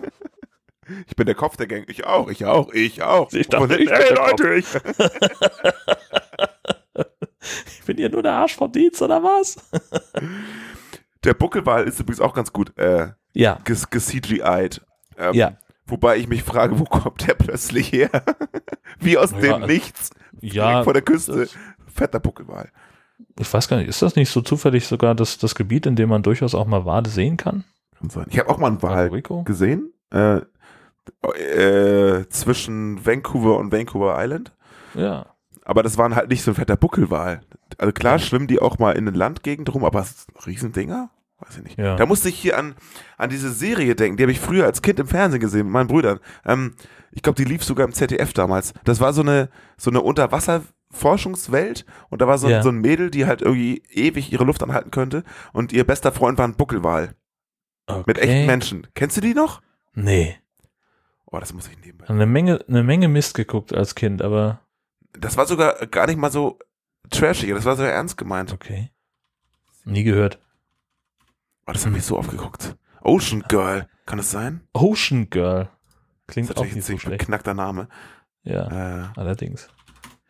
ich 1.07 1.16
bin 1.16 1.24
der 1.26 1.35
Kopf 1.35 1.57
der 1.57 1.66
Gang. 1.66 1.85
Ich 1.88 2.05
auch, 2.05 2.28
ich 2.28 2.44
auch, 2.44 2.72
ich 2.72 3.02
auch. 3.02 3.33
Ich 3.33 3.48
dachte, 3.48 3.76
ich 3.76 3.88
bin 3.88 3.96
Ey, 3.96 4.09
der 4.09 4.16
Kopf. 4.16 4.31
Leute, 4.40 4.55
ich, 4.55 4.66
Ich 7.78 7.85
bin 7.87 7.96
hier 7.96 8.11
nur 8.11 8.22
der 8.22 8.33
Arsch 8.35 8.55
vom 8.57 8.70
Dienst, 8.70 9.02
oder 9.02 9.22
was? 9.22 9.57
der 11.24 11.35
Buckelwal 11.35 11.85
ist 11.85 11.98
übrigens 11.98 12.20
auch 12.20 12.35
ganz 12.35 12.52
gut 12.52 12.76
äh, 12.78 13.09
Ja, 13.33 13.59
ges- 13.64 13.88
ges-CGI'd. 13.90 14.81
Ähm, 15.18 15.35
Ja. 15.35 15.57
Wobei 15.86 16.16
ich 16.16 16.28
mich 16.28 16.42
frage, 16.42 16.78
wo 16.78 16.84
kommt 16.84 17.26
der 17.26 17.34
plötzlich 17.34 17.92
her? 17.92 18.10
Wie 19.00 19.18
aus 19.18 19.32
Ja, 19.32 19.38
dem 19.40 19.52
also- 19.54 19.66
Nichts. 19.66 20.10
ja. 20.40 20.84
Vor 20.84 20.92
der 20.92 21.02
Küste. 21.02 21.48
Fetter 21.92 22.20
Buckelwal. 22.20 22.70
Ich 23.38 23.52
weiß 23.52 23.68
gar 23.68 23.76
nicht, 23.78 23.88
ist 23.88 24.02
das 24.02 24.16
nicht 24.16 24.30
so 24.30 24.40
zufällig 24.40 24.86
sogar 24.86 25.14
das, 25.14 25.38
das 25.38 25.54
Gebiet, 25.54 25.86
in 25.86 25.96
dem 25.96 26.08
man 26.08 26.22
durchaus 26.22 26.54
auch 26.54 26.66
mal 26.66 26.84
Wale 26.84 27.08
sehen 27.08 27.36
kann? 27.36 27.64
Kann 27.98 28.10
sein. 28.10 28.26
Ich 28.30 28.38
habe 28.38 28.48
auch 28.48 28.58
mal 28.58 28.68
einen 28.68 28.82
Wal 28.82 29.10
gesehen. 29.44 29.92
Äh, 30.10 30.40
äh, 31.36 32.28
zwischen 32.28 33.04
Vancouver 33.04 33.58
und 33.58 33.72
Vancouver 33.72 34.14
Island. 34.22 34.52
Ja. 34.94 35.26
Aber 35.64 35.82
das 35.82 35.98
waren 35.98 36.14
halt 36.14 36.28
nicht 36.28 36.42
so 36.42 36.50
ein 36.50 36.54
fetter 36.54 36.76
Buckelwal. 36.76 37.42
Also 37.78 37.92
klar 37.92 38.18
schwimmen 38.18 38.46
die 38.48 38.60
auch 38.60 38.78
mal 38.78 38.92
in 38.92 39.06
den 39.06 39.14
Landgegend 39.14 39.72
rum, 39.72 39.84
aber 39.84 40.04
Riesendinger? 40.46 41.10
Weiß 41.44 41.57
ich 41.59 41.64
nicht. 41.64 41.78
Ja. 41.78 41.96
Da 41.96 42.07
musste 42.07 42.28
ich 42.28 42.37
hier 42.38 42.57
an, 42.59 42.74
an 43.18 43.28
diese 43.31 43.52
Serie 43.52 43.94
denken, 43.96 44.16
die 44.16 44.22
habe 44.22 44.33
ich 44.33 44.40
früher 44.40 44.64
als 44.64 44.81
Kind 44.83 45.00
im 45.00 45.09
Fernsehen 45.09 45.40
gesehen 45.40 45.64
mit 45.66 45.72
meinen 45.72 45.88
Brüdern. 45.88 46.20
Ähm, 46.46 46.74
ich 47.11 47.22
glaube, 47.22 47.37
die 47.37 47.44
lief 47.48 47.64
sogar 47.64 47.85
im 47.87 47.92
ZDF 47.92 48.33
damals. 48.33 48.72
Das 48.85 49.00
war 49.00 49.12
so 49.12 49.22
eine, 49.22 49.50
so 49.76 49.90
eine 49.90 50.00
Unterwasserforschungswelt 50.92 51.85
und 52.11 52.22
da 52.22 52.26
war 52.26 52.38
so, 52.38 52.48
Ja. 52.48 52.62
so 52.62 52.68
ein 52.68 52.78
Mädel, 52.78 53.11
die 53.11 53.26
halt 53.26 53.42
irgendwie 53.42 53.83
ewig 53.90 54.33
ihre 54.33 54.44
Luft 54.44 54.62
anhalten 54.62 54.90
könnte 54.90 55.24
und 55.52 55.72
ihr 55.72 55.85
bester 55.85 56.12
Freund 56.12 56.38
war 56.38 56.46
ein 56.46 56.55
Buckelwal 56.57 57.14
Okay. 57.87 58.05
mit 58.07 58.18
echten 58.18 58.46
Menschen. 58.46 58.87
Kennst 58.94 59.16
du 59.16 59.20
die 59.20 59.35
noch? 59.35 59.61
Nee. 59.94 60.37
Oh, 61.26 61.38
das 61.40 61.52
muss 61.52 61.68
ich 61.68 61.78
nebenbei. 61.85 62.09
Eine 62.09 62.26
Menge, 62.26 62.64
eine 62.68 62.83
Menge 62.85 63.09
Mist 63.09 63.35
geguckt 63.35 63.74
als 63.74 63.94
Kind, 63.94 64.22
aber 64.22 64.61
Das 65.18 65.37
war 65.37 65.46
sogar 65.46 65.87
gar 65.87 66.07
nicht 66.07 66.18
mal 66.18 66.31
so 66.31 66.59
trashig, 67.11 67.50
das 67.50 67.64
war 67.64 67.76
so 67.76 67.83
ernst 67.83 68.16
gemeint. 68.16 68.52
okay. 68.52 68.90
Nie 69.85 70.05
gehört. 70.05 70.38
Oh, 71.72 71.74
das 71.74 71.87
habe 71.87 71.96
ich 71.96 72.04
so 72.04 72.18
oft 72.18 72.30
geguckt. 72.30 72.76
Ocean 73.00 73.42
Girl, 73.48 73.88
kann 74.04 74.18
es 74.18 74.30
sein? 74.30 74.61
Ocean 74.74 75.30
Girl. 75.30 75.70
Das 76.26 76.35
Klingt 76.35 76.50
ist 76.50 76.58
auch 76.58 76.64
nicht 76.64 76.82
so 76.85 76.98
schlecht. 76.98 77.18
beknackter 77.20 77.54
Name. 77.54 77.88
Ja, 78.42 79.04
Äh, 79.06 79.08
allerdings. 79.16 79.68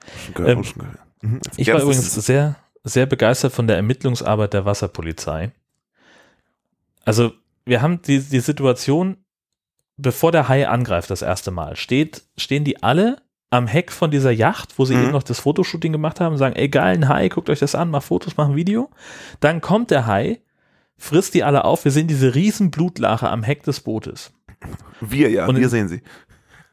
Ocean 0.06 0.34
Girl, 0.34 0.48
Ähm, 0.50 0.58
Ocean 0.60 0.78
Girl. 0.78 0.98
Mhm. 1.22 1.40
Ich 1.56 1.66
Ja, 1.66 1.74
war 1.74 1.80
das 1.80 1.88
übrigens 1.88 2.14
sehr, 2.14 2.54
sehr 2.84 3.06
begeistert 3.06 3.52
von 3.52 3.66
der 3.66 3.74
Ermittlungsarbeit 3.74 4.52
der 4.54 4.64
Wasserpolizei. 4.64 5.50
Also, 7.04 7.32
wir 7.64 7.82
haben 7.82 8.00
die, 8.02 8.20
die 8.20 8.40
Situation, 8.40 9.16
bevor 9.96 10.30
der 10.30 10.48
Hai 10.48 10.68
angreift 10.68 11.10
das 11.10 11.22
erste 11.22 11.50
Mal, 11.50 11.74
steht, 11.74 12.22
stehen 12.36 12.62
die 12.64 12.82
alle 12.84 13.20
am 13.50 13.66
Heck 13.66 13.90
von 13.90 14.12
dieser 14.12 14.30
Yacht, 14.30 14.78
wo 14.78 14.84
sie 14.84 14.94
Mhm. 14.94 15.02
eben 15.02 15.10
noch 15.12 15.24
das 15.24 15.40
Fotoshooting 15.40 15.90
gemacht 15.92 16.20
haben, 16.20 16.36
sagen, 16.38 16.54
ey, 16.54 16.68
geil, 16.68 16.94
ein 16.94 17.08
Hai, 17.08 17.28
guckt 17.28 17.50
euch 17.50 17.58
das 17.58 17.74
an, 17.74 17.90
mach 17.90 18.02
Fotos, 18.04 18.36
mach 18.36 18.48
ein 18.48 18.54
Video. 18.56 18.90
Dann 19.40 19.60
kommt 19.60 19.90
der 19.90 20.06
Hai, 20.06 20.40
frisst 21.02 21.34
die 21.34 21.42
alle 21.44 21.64
auf, 21.64 21.84
wir 21.84 21.90
sehen 21.92 22.06
diese 22.06 22.34
riesen 22.34 22.70
Blutlache 22.70 23.28
am 23.28 23.42
Heck 23.42 23.62
des 23.64 23.80
Bootes. 23.80 24.32
Wir, 25.00 25.30
ja, 25.30 25.46
Und 25.46 25.56
wir 25.56 25.64
in- 25.64 25.68
sehen 25.68 25.88
sie. 25.88 26.02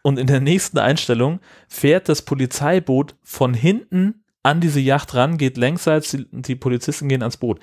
Und 0.02 0.18
in 0.18 0.28
der 0.28 0.40
nächsten 0.40 0.78
Einstellung 0.78 1.40
fährt 1.68 2.08
das 2.08 2.22
Polizeiboot 2.22 3.16
von 3.24 3.54
hinten 3.54 4.24
an 4.44 4.62
diese 4.62 4.80
Yacht 4.80 5.14
ran, 5.16 5.38
geht 5.38 5.58
längsseits, 5.58 6.12
die, 6.12 6.26
die 6.32 6.56
Polizisten 6.56 7.10
gehen 7.10 7.22
ans 7.22 7.38
Boot. 7.38 7.60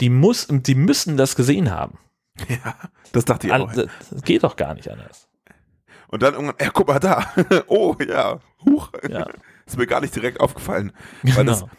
Die, 0.00 0.10
muss, 0.10 0.48
die 0.50 0.74
müssen 0.74 1.16
das 1.16 1.36
gesehen 1.36 1.70
haben. 1.70 1.98
Ja, 2.48 2.74
das 3.12 3.24
dachte 3.24 3.48
ich 3.48 3.52
auch. 3.52 3.72
Das 3.72 4.22
geht 4.22 4.44
doch 4.44 4.54
gar 4.56 4.74
nicht 4.74 4.88
anders. 4.90 5.28
Und 6.06 6.22
dann 6.22 6.34
irgendwann, 6.34 6.54
ja, 6.60 6.70
guck 6.72 6.86
mal 6.88 7.00
da. 7.00 7.26
oh, 7.66 7.94
ja, 8.08 8.38
huch. 8.64 8.90
Ja. 9.10 9.26
Ist 9.66 9.76
mir 9.76 9.86
gar 9.86 10.00
nicht 10.00 10.14
direkt 10.16 10.40
aufgefallen. 10.40 10.92
Weil 11.22 11.44
das, 11.44 11.60
Genau. 11.60 11.72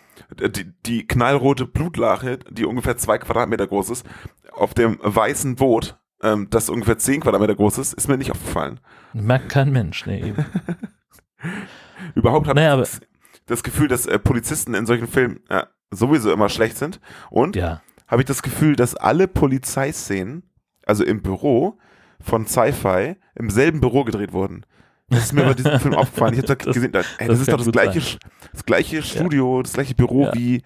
Die, 0.56 0.72
die 0.86 1.08
knallrote 1.08 1.66
Blutlache, 1.66 2.40
die 2.50 2.66
ungefähr 2.66 2.98
zwei 2.98 3.18
Quadratmeter 3.18 3.68
groß 3.68 3.90
ist, 3.92 4.06
auf 4.52 4.74
dem 4.74 4.98
weißen 5.02 5.56
Boot, 5.56 6.00
ähm, 6.22 6.48
das 6.50 6.70
ungefähr 6.70 6.98
zehn 6.98 7.22
Quadratmeter 7.22 7.56
groß 7.56 7.78
ist, 7.78 7.94
ist 7.94 8.08
mir 8.08 8.18
nicht 8.18 8.32
aufgefallen. 8.32 8.80
Merkt 9.14 9.50
kein 9.50 9.72
Mensch. 9.72 10.06
Nee, 10.06 10.22
eben. 10.30 10.46
Überhaupt 12.16 12.48
habe 12.48 12.60
Naja, 12.60 12.74
ich 12.76 12.80
das, 12.82 13.02
das 13.46 13.64
Gefühl, 13.64 13.88
dass 13.88 14.06
äh, 14.06 14.20
Polizisten 14.20 14.74
in 14.74 14.86
solchen 14.86 15.08
Filmen 15.08 15.40
äh, 15.50 15.64
sowieso 15.92 16.32
immer 16.32 16.50
schlecht 16.50 16.78
sind. 16.78 17.00
Und 17.30 17.56
Ja. 17.56 17.82
habe 18.08 18.22
ich 18.22 18.26
das 18.28 18.42
Gefühl, 18.44 18.76
dass 18.76 18.96
alle 18.96 19.28
Polizeiszenen, 19.28 20.44
also 20.86 21.04
im 21.04 21.22
Büro 21.22 21.78
von 22.22 22.46
Sci-Fi, 22.46 23.16
im 23.36 23.50
selben 23.50 23.80
Büro 23.80 24.04
gedreht 24.04 24.34
wurden. 24.34 24.66
Das 25.10 25.24
ist 25.26 25.34
mir 25.34 25.44
bei 25.44 25.54
diesem 25.54 25.80
Film 25.80 25.94
aufgefallen. 25.96 26.34
Ich 26.34 26.40
habe 26.40 26.48
da 26.48 26.56
Das- 26.56 26.74
gesehen, 26.74 26.92
da, 26.92 27.00
ey, 27.00 27.28
das 27.28 27.28
das, 27.28 27.40
ist 27.42 27.52
doch 27.52 27.58
das 27.58 27.72
gleiche, 27.72 28.00
sein. 28.02 28.20
das 28.54 28.66
gleiche 28.66 29.02
Studio, 29.04 29.62
das 29.62 29.74
gleiche 29.74 29.96
Büro 29.96 30.26
Ja. 30.26 30.34
wie 30.36 30.62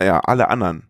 ja, 0.00 0.20
alle 0.20 0.48
anderen. 0.48 0.84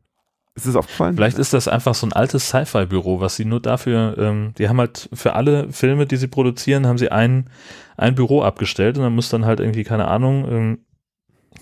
Ist 0.57 0.66
das 0.68 0.77
aufgefallen? 0.77 1.16
Vielleicht 1.16 1.38
ist 1.38 1.53
das 1.53 1.66
einfach 1.66 1.94
so 1.97 2.07
ein 2.07 2.12
altes 2.12 2.49
Sci-Fi-Büro, 2.49 3.18
was 3.20 3.35
sie 3.37 3.44
nur 3.44 3.61
dafür, 3.61 4.16
ähm, 4.18 4.53
die 4.57 4.68
haben 4.68 4.79
halt 4.79 5.09
für 5.12 5.33
alle 5.33 5.73
Filme, 5.73 6.07
die 6.07 6.16
sie 6.16 6.29
produzieren, 6.29 6.87
haben 6.87 6.99
sie 6.99 7.11
ein, 7.11 7.51
ein 7.97 8.14
Büro 8.14 8.42
abgestellt 8.42 8.97
und 8.97 9.03
dann 9.03 9.14
muss 9.14 9.31
dann 9.31 9.47
halt 9.47 9.59
irgendwie, 9.59 9.83
keine 9.83 10.07
Ahnung, 10.07 10.47
ähm, 10.49 10.79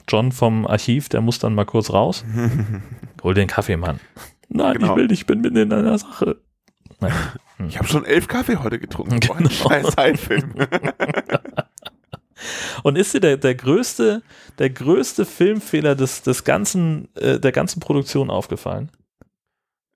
John 0.09 0.31
vom 0.33 0.67
Archiv, 0.67 1.09
der 1.09 1.21
muss 1.23 1.39
dann 1.39 1.55
mal 1.55 1.65
kurz 1.65 1.91
raus. 1.91 2.25
Hol 3.23 3.33
den 3.35 3.47
Kaffee, 3.49 3.77
Mann. 3.79 3.99
Nein, 4.51 4.75
Genau. 4.75 4.91
ich 4.91 4.97
will 4.97 5.07
nicht, 5.07 5.21
ich 5.21 5.27
bin 5.27 5.41
mitten 5.41 5.57
in 5.57 5.73
einer 5.73 5.97
Sache. 5.97 6.37
Nein. 7.62 7.68
Ich 7.70 7.79
habe 7.79 7.88
schon 7.88 8.05
elf 8.05 8.29
Kaffee 8.29 8.57
heute 8.57 8.79
getrunken. 8.79 9.20
Boah, 9.27 9.37
Genau. 9.37 9.51
scheiß 9.51 9.87
Sci-Film. 9.88 10.55
Und 12.83 12.96
ist 12.96 13.14
dir 13.14 13.20
der, 13.20 13.37
der 13.37 13.55
größte, 13.55 14.22
der 14.59 14.70
größte 14.70 15.25
Filmfehler 15.25 15.94
des, 15.94 16.22
des 16.22 16.42
ganzen, 16.44 17.14
äh, 17.14 17.38
der 17.38 17.53
ganzen 17.53 17.81
Produktion 17.81 18.31
aufgefallen? 18.31 18.90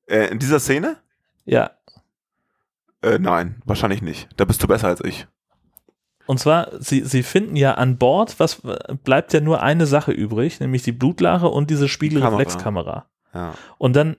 äh, 0.08 0.28
in 0.30 0.38
dieser 0.38 0.60
Szene? 0.60 0.98
Ja. 1.44 1.72
Äh, 3.02 3.18
nein, 3.18 3.60
wahrscheinlich 3.64 4.02
nicht. 4.02 4.28
Da 4.36 4.44
bist 4.44 4.62
du 4.62 4.68
besser 4.68 4.86
als 4.86 5.00
ich. 5.04 5.26
Und 6.26 6.38
zwar, 6.38 6.70
sie, 6.80 7.00
sie 7.02 7.24
finden 7.24 7.56
ja 7.56 7.74
an 7.74 7.98
Bord, 7.98 8.38
was 8.38 8.62
bleibt 9.04 9.32
ja 9.32 9.40
nur 9.40 9.62
eine 9.62 9.86
Sache 9.86 10.12
übrig, 10.12 10.60
nämlich 10.60 10.82
die 10.82 10.92
Blutlache 10.92 11.48
und 11.48 11.70
diese 11.70 11.88
Spiegelreflexkamera. 11.88 13.06
Ja. 13.34 13.54
Und 13.78 13.96
dann 13.96 14.16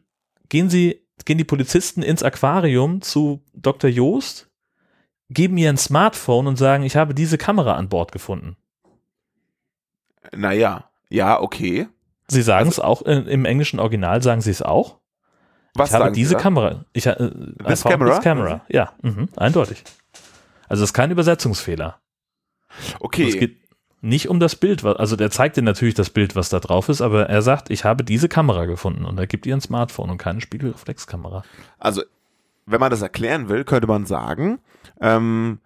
gehen 0.50 0.70
sie, 0.70 1.07
gehen 1.26 1.38
die 1.38 1.44
Polizisten 1.44 2.04
ins 2.04 2.24
Aquarium 2.24 3.02
zu 3.02 3.44
Dr. 3.54 3.90
Joost, 3.90 4.50
geben 5.30 5.58
ihr 5.58 5.70
ein 5.70 5.78
Smartphone 5.78 6.48
und 6.48 6.58
sagen, 6.58 6.84
ich 6.84 6.96
habe 6.96 7.14
diese 7.14 7.38
Kamera 7.38 7.74
an 7.76 7.90
Bord 7.90 8.12
gefunden. 8.12 8.56
Naja, 10.36 10.90
ja, 11.10 11.40
okay. 11.40 11.88
Sie 12.28 12.42
sagen 12.42 12.70
es 12.70 12.80
auch, 12.80 13.06
äh, 13.06 13.20
im 13.20 13.46
englischen 13.46 13.80
Original 13.80 14.22
sagen 14.22 14.42
sie 14.42 14.52
es 14.52 14.62
auch. 14.62 15.00
Was 15.74 15.92
ich 15.92 15.96
habe 15.96 16.12
diese 16.12 16.30
Sie? 16.30 16.36
Kamera. 16.36 16.86
Ich, 16.92 17.06
äh, 17.06 17.16
This 17.68 17.84
camera? 17.84 18.16
This 18.16 18.24
camera. 18.24 18.66
Ja, 18.68 18.94
mhm, 19.02 19.30
eindeutig. 19.38 19.84
Also 20.68 20.84
es 20.84 20.90
ist 20.90 20.94
kein 20.94 21.12
Übersetzungsfehler. 21.12 22.00
Okay. 23.00 23.58
Nicht 24.02 24.30
um 24.30 24.40
das 24.40 24.56
Bild, 24.56 24.86
also 24.86 25.16
der 25.16 25.32
zeigt 25.32 25.58
dir 25.58 25.64
natürlich 25.64 25.96
das 25.96 26.12
Bild, 26.12 26.36
was 26.36 26.50
da 26.50 26.60
drauf 26.60 26.88
ist, 26.88 27.02
aber 27.02 27.30
er 27.30 27.42
sagt, 27.42 27.72
ich 27.72 27.84
habe 27.84 28.04
diese 28.04 28.30
Kamera 28.30 28.66
gefunden 28.66 29.06
und 29.06 29.18
er 29.18 29.26
gibt 29.26 29.46
ihr 29.48 29.56
ein 29.56 29.62
Smartphone 29.62 30.12
und 30.12 30.18
keine 30.20 30.40
Spiegelreflexkamera. 30.40 31.44
Also, 31.80 32.04
wenn 32.68 32.80
man 32.80 32.92
das 32.92 33.02
erklären 33.02 33.50
will, 33.50 33.64
könnte 33.64 33.88
man 33.88 34.06
sagen, 34.06 34.60
ähm, 35.02 35.60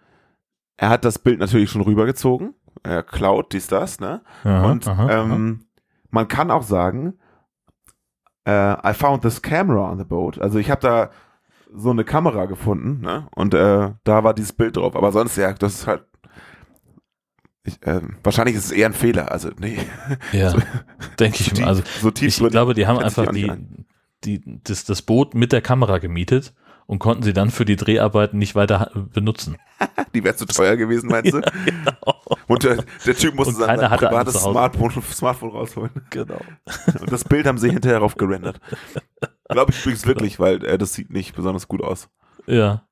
er 0.78 0.90
hat 0.90 1.04
das 1.04 1.20
Bild 1.20 1.40
natürlich 1.40 1.70
schon 1.70 1.82
rübergezogen. 1.82 2.54
Er 2.84 3.04
klaut 3.04 3.52
dies, 3.54 3.68
das, 3.68 4.00
ne? 4.00 4.22
Aha, 4.44 4.72
Und 4.72 4.88
aha, 4.88 5.04
aha. 5.04 5.24
ähm, 5.24 5.66
man 6.10 6.28
kann 6.28 6.52
auch 6.52 6.64
sagen, 6.64 7.16
äh, 8.46 8.90
I 8.90 8.94
found 8.94 9.22
this 9.24 9.42
camera 9.42 9.92
on 9.92 9.98
the 9.98 10.04
boat. 10.04 10.40
Also 10.40 10.58
ich 10.58 10.72
habe 10.72 10.82
da 10.82 11.10
so 11.74 11.92
eine 11.92 12.04
Kamera 12.04 12.46
gefunden, 12.46 13.02
ne? 13.02 13.28
Und 13.36 13.54
äh, 13.54 13.92
da 14.04 14.24
war 14.24 14.34
dieses 14.34 14.54
Bild 14.54 14.78
drauf. 14.78 14.96
Aber 14.96 15.12
sonst, 15.12 15.36
ja, 15.38 15.54
das 15.54 15.74
ist 15.74 15.88
halt. 15.88 16.06
Ich, 17.64 17.80
ähm, 17.86 18.18
wahrscheinlich 18.24 18.56
ist 18.56 18.66
es 18.66 18.72
eher 18.72 18.88
ein 18.88 18.94
Fehler. 18.94 19.32
Also, 19.32 19.50
nee. 19.60 19.78
ja, 20.32 20.54
denke 21.20 21.38
ich 21.42 21.46
so 21.46 21.52
mir. 21.52 21.58
tief- 21.58 21.68
Also 21.68 21.84
so 22.02 22.12
tief 22.12 22.40
ich 22.42 22.50
glaube, 22.50 22.74
die 22.74 22.88
haben 22.88 22.98
ich 22.98 23.04
einfach 23.06 23.32
die, 23.32 23.52
die, 24.24 24.60
das, 24.64 24.84
das 24.86 25.02
Boot 25.04 25.36
mit 25.36 25.52
der 25.52 25.62
Kamera 25.62 26.00
gemietet 26.00 26.54
und 26.88 27.00
konnten 27.00 27.24
sie 27.24 27.34
dann 27.34 27.52
für 27.52 27.64
die 27.66 27.76
Dreharbeiten 27.76 28.38
nicht 28.40 28.56
weiter 28.56 28.92
benutzen. 29.14 29.58
Die 30.14 30.24
wäre 30.26 30.36
zu 30.36 30.46
teuer 30.46 30.76
gewesen, 30.76 31.08
meinst 31.10 31.32
du? 31.34 31.42
Und 32.48 32.64
der, 32.66 32.84
der 33.06 33.16
Typ 33.16 33.34
musste 33.36 33.54
sein, 33.54 33.80
privates. 33.80 34.42
Smartphone, 34.42 34.92
Smartphone 35.12 35.52
rausholen. 35.52 35.92
Genau. 36.10 36.40
Und 37.00 37.10
das 37.12 37.24
Bild 37.24 37.48
haben 37.48 37.58
sie 37.58 37.70
hinterher 37.70 38.00
drauf 38.00 38.16
gerendert. 38.16 38.60
Glaube 39.48 39.72
ich 39.72 39.80
übrigens 39.82 40.06
wirklich, 40.06 40.40
weil 40.40 40.64
äh, 40.66 40.78
das 40.78 40.94
sieht 40.94 41.12
nicht 41.12 41.34
besonders 41.34 41.68
gut 41.70 41.82
aus. 41.82 42.10
Ja. 42.46 42.86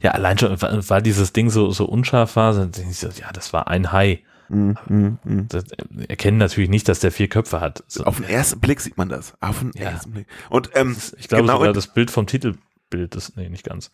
Ja, 0.00 0.12
allein 0.12 0.38
schon, 0.38 0.60
weil 0.60 1.02
dieses 1.02 1.32
Ding 1.32 1.50
so, 1.50 1.70
so 1.70 1.84
unscharf 1.84 2.36
war, 2.36 2.54
sind 2.54 2.76
so, 2.76 3.08
ja, 3.08 3.32
das 3.32 3.52
war 3.52 3.68
ein 3.68 3.92
Hai. 3.92 4.22
Mm, 4.48 4.72
mm, 4.88 5.18
mm. 5.24 5.46
Das 5.48 5.64
erkennen 6.08 6.36
natürlich 6.38 6.68
nicht, 6.70 6.88
dass 6.88 7.00
der 7.00 7.10
vier 7.10 7.28
Köpfe 7.28 7.60
hat. 7.60 7.82
So, 7.88 8.04
Auf 8.04 8.16
den 8.16 8.28
ersten 8.28 8.60
Blick 8.60 8.80
sieht 8.80 8.96
man 8.96 9.08
das. 9.08 9.34
Auf 9.40 9.60
den 9.60 9.72
Ja. 9.74 9.90
ersten 9.90 10.12
Blick. 10.12 10.26
Und 10.50 10.70
ähm, 10.74 10.96
ich 11.18 11.28
glaube 11.28 11.44
genau 11.44 11.58
sogar 11.58 11.72
das 11.72 11.86
Bild 11.88 12.10
vom 12.10 12.26
Titelbild 12.26 13.14
ist, 13.14 13.36
nee, 13.36 13.48
nicht 13.48 13.64
ganz. 13.64 13.90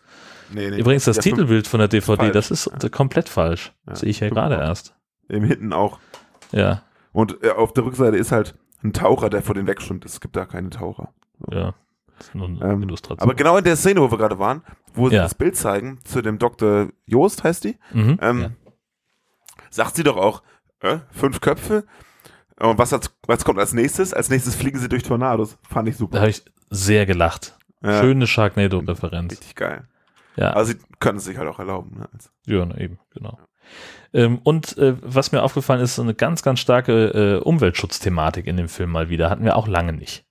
nee, 0.53 0.69
nee, 0.71 0.79
Übrigens, 0.79 1.05
das 1.05 1.17
ja, 1.17 1.23
Titelbild 1.23 1.67
von 1.69 1.79
der 1.79 1.89
DVD, 1.89 2.17
falsch. 2.17 2.33
das 2.33 2.51
ist 2.51 2.93
komplett 2.93 3.29
falsch. 3.29 3.73
Ja, 3.87 3.95
Sehe 3.95 4.09
ich 4.11 4.21
ja 4.21 4.29
gerade 4.29 4.57
erst. 4.57 4.95
Im 5.29 5.45
Hinten 5.45 5.73
auch. 5.73 5.99
Ja, 6.53 6.83
Und 7.13 7.43
äh, 7.45 7.51
auf 7.51 7.73
der 7.73 7.85
Rückseite 7.85 8.17
ist 8.17 8.33
halt 8.33 8.55
ein 8.83 8.93
Taucher, 8.93 9.31
der 9.31 9.43
vor 9.43 9.55
den 9.55 9.67
wegschwimmt. 9.69 10.05
Es 10.05 10.21
gibt 10.21 10.35
da 10.37 10.47
keine 10.47 10.71
Taucher. 10.71 11.13
ja. 11.51 11.75
Ähm, 12.35 12.83
Illustration. 12.83 13.23
Aber 13.23 13.35
genau 13.35 13.57
in 13.57 13.65
der 13.65 13.77
Szene, 13.77 14.01
wo 14.01 14.11
wir 14.11 14.19
gerade 14.19 14.39
waren, 14.39 14.63
wo 14.95 15.09
sie 15.09 15.17
Ja. 15.17 15.23
das 15.23 15.35
Bild 15.35 15.57
zeigen, 15.57 15.99
zu 16.05 16.23
dem 16.23 16.39
Dr. 16.39 16.89
Joost 17.07 17.45
heißt 17.45 17.65
die, 17.65 17.77
mhm. 17.93 18.19
ähm, 18.21 18.41
ja. 18.43 18.51
sagt 19.71 19.97
sie 19.97 20.03
doch 20.03 20.17
auch, 20.17 20.43
äh, 20.81 20.99
fünf 21.11 21.41
Köpfe. 21.41 21.85
Und 22.59 22.79
was, 22.79 22.93
hat, 22.93 23.11
was 23.27 23.45
kommt 23.45 23.59
als 23.59 23.73
nächstes? 23.73 24.13
Als 24.13 24.29
nächstes 24.29 24.55
fliegen 24.55 24.79
sie 24.79 24.89
durch 24.89 25.03
Tornados. 25.03 25.59
Fand 25.69 25.89
ich 25.89 25.95
Da 25.95 25.99
super. 25.99 26.21
habe 26.21 26.31
ich 26.31 26.45
sehr 26.69 27.07
gelacht. 27.07 27.57
Ja, 27.83 28.01
Schöne 28.01 28.27
Sharknado-Referenz. 28.27 29.33
Richtig 29.33 29.55
geil. 29.55 29.89
Ja. 30.37 30.53
Aber 30.53 30.65
sie 30.67 30.77
können 31.01 31.19
es 31.19 31.25
sich 31.25 31.39
halt 31.39 31.49
auch 31.49 31.59
erlauben. 31.59 31.99
Ne? 31.99 32.09
Also, 32.13 32.29
Ja, 32.47 32.65
na 32.67 32.77
eben, 32.79 32.99
genau. 33.11 33.39
Ähm, 34.13 34.39
und 34.43 34.77
äh, 34.79 34.97
was 35.03 35.33
mir 35.33 35.43
aufgefallen 35.43 35.81
ist, 35.81 35.95
so 35.95 36.03
eine 36.03 36.15
ganz, 36.15 36.43
ganz 36.43 36.61
starke 36.61 37.39
äh, 37.39 37.43
Umweltschutzthematik 37.43 38.47
in 38.47 38.57
dem 38.57 38.69
Film 38.69 38.91
mal 38.91 39.09
wieder. 39.09 39.31
Hatten 39.31 39.45
wir 39.45 39.57
auch 39.57 39.69
lange 39.69 39.93
nicht. 39.93 40.27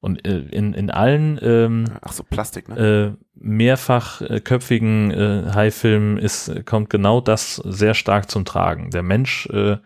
Und 0.00 0.26
äh, 0.26 0.38
in, 0.38 0.72
in 0.72 0.90
allen 0.90 1.38
ähm, 1.42 1.84
Ach 2.00 2.12
so, 2.12 2.22
Plastik, 2.22 2.68
ne? 2.68 3.16
äh, 3.18 3.24
mehrfach 3.34 4.22
äh, 4.22 4.40
köpfigen 4.40 5.10
äh, 5.10 5.50
Haifilmen 5.54 6.16
ist, 6.16 6.64
kommt 6.64 6.88
genau 6.88 7.20
das 7.20 7.56
sehr 7.56 7.94
stark 7.94 8.30
zum 8.30 8.46
Tragen. 8.46 8.90
Der 8.90 9.02
Mensch 9.02 9.46
äh, 9.52 9.76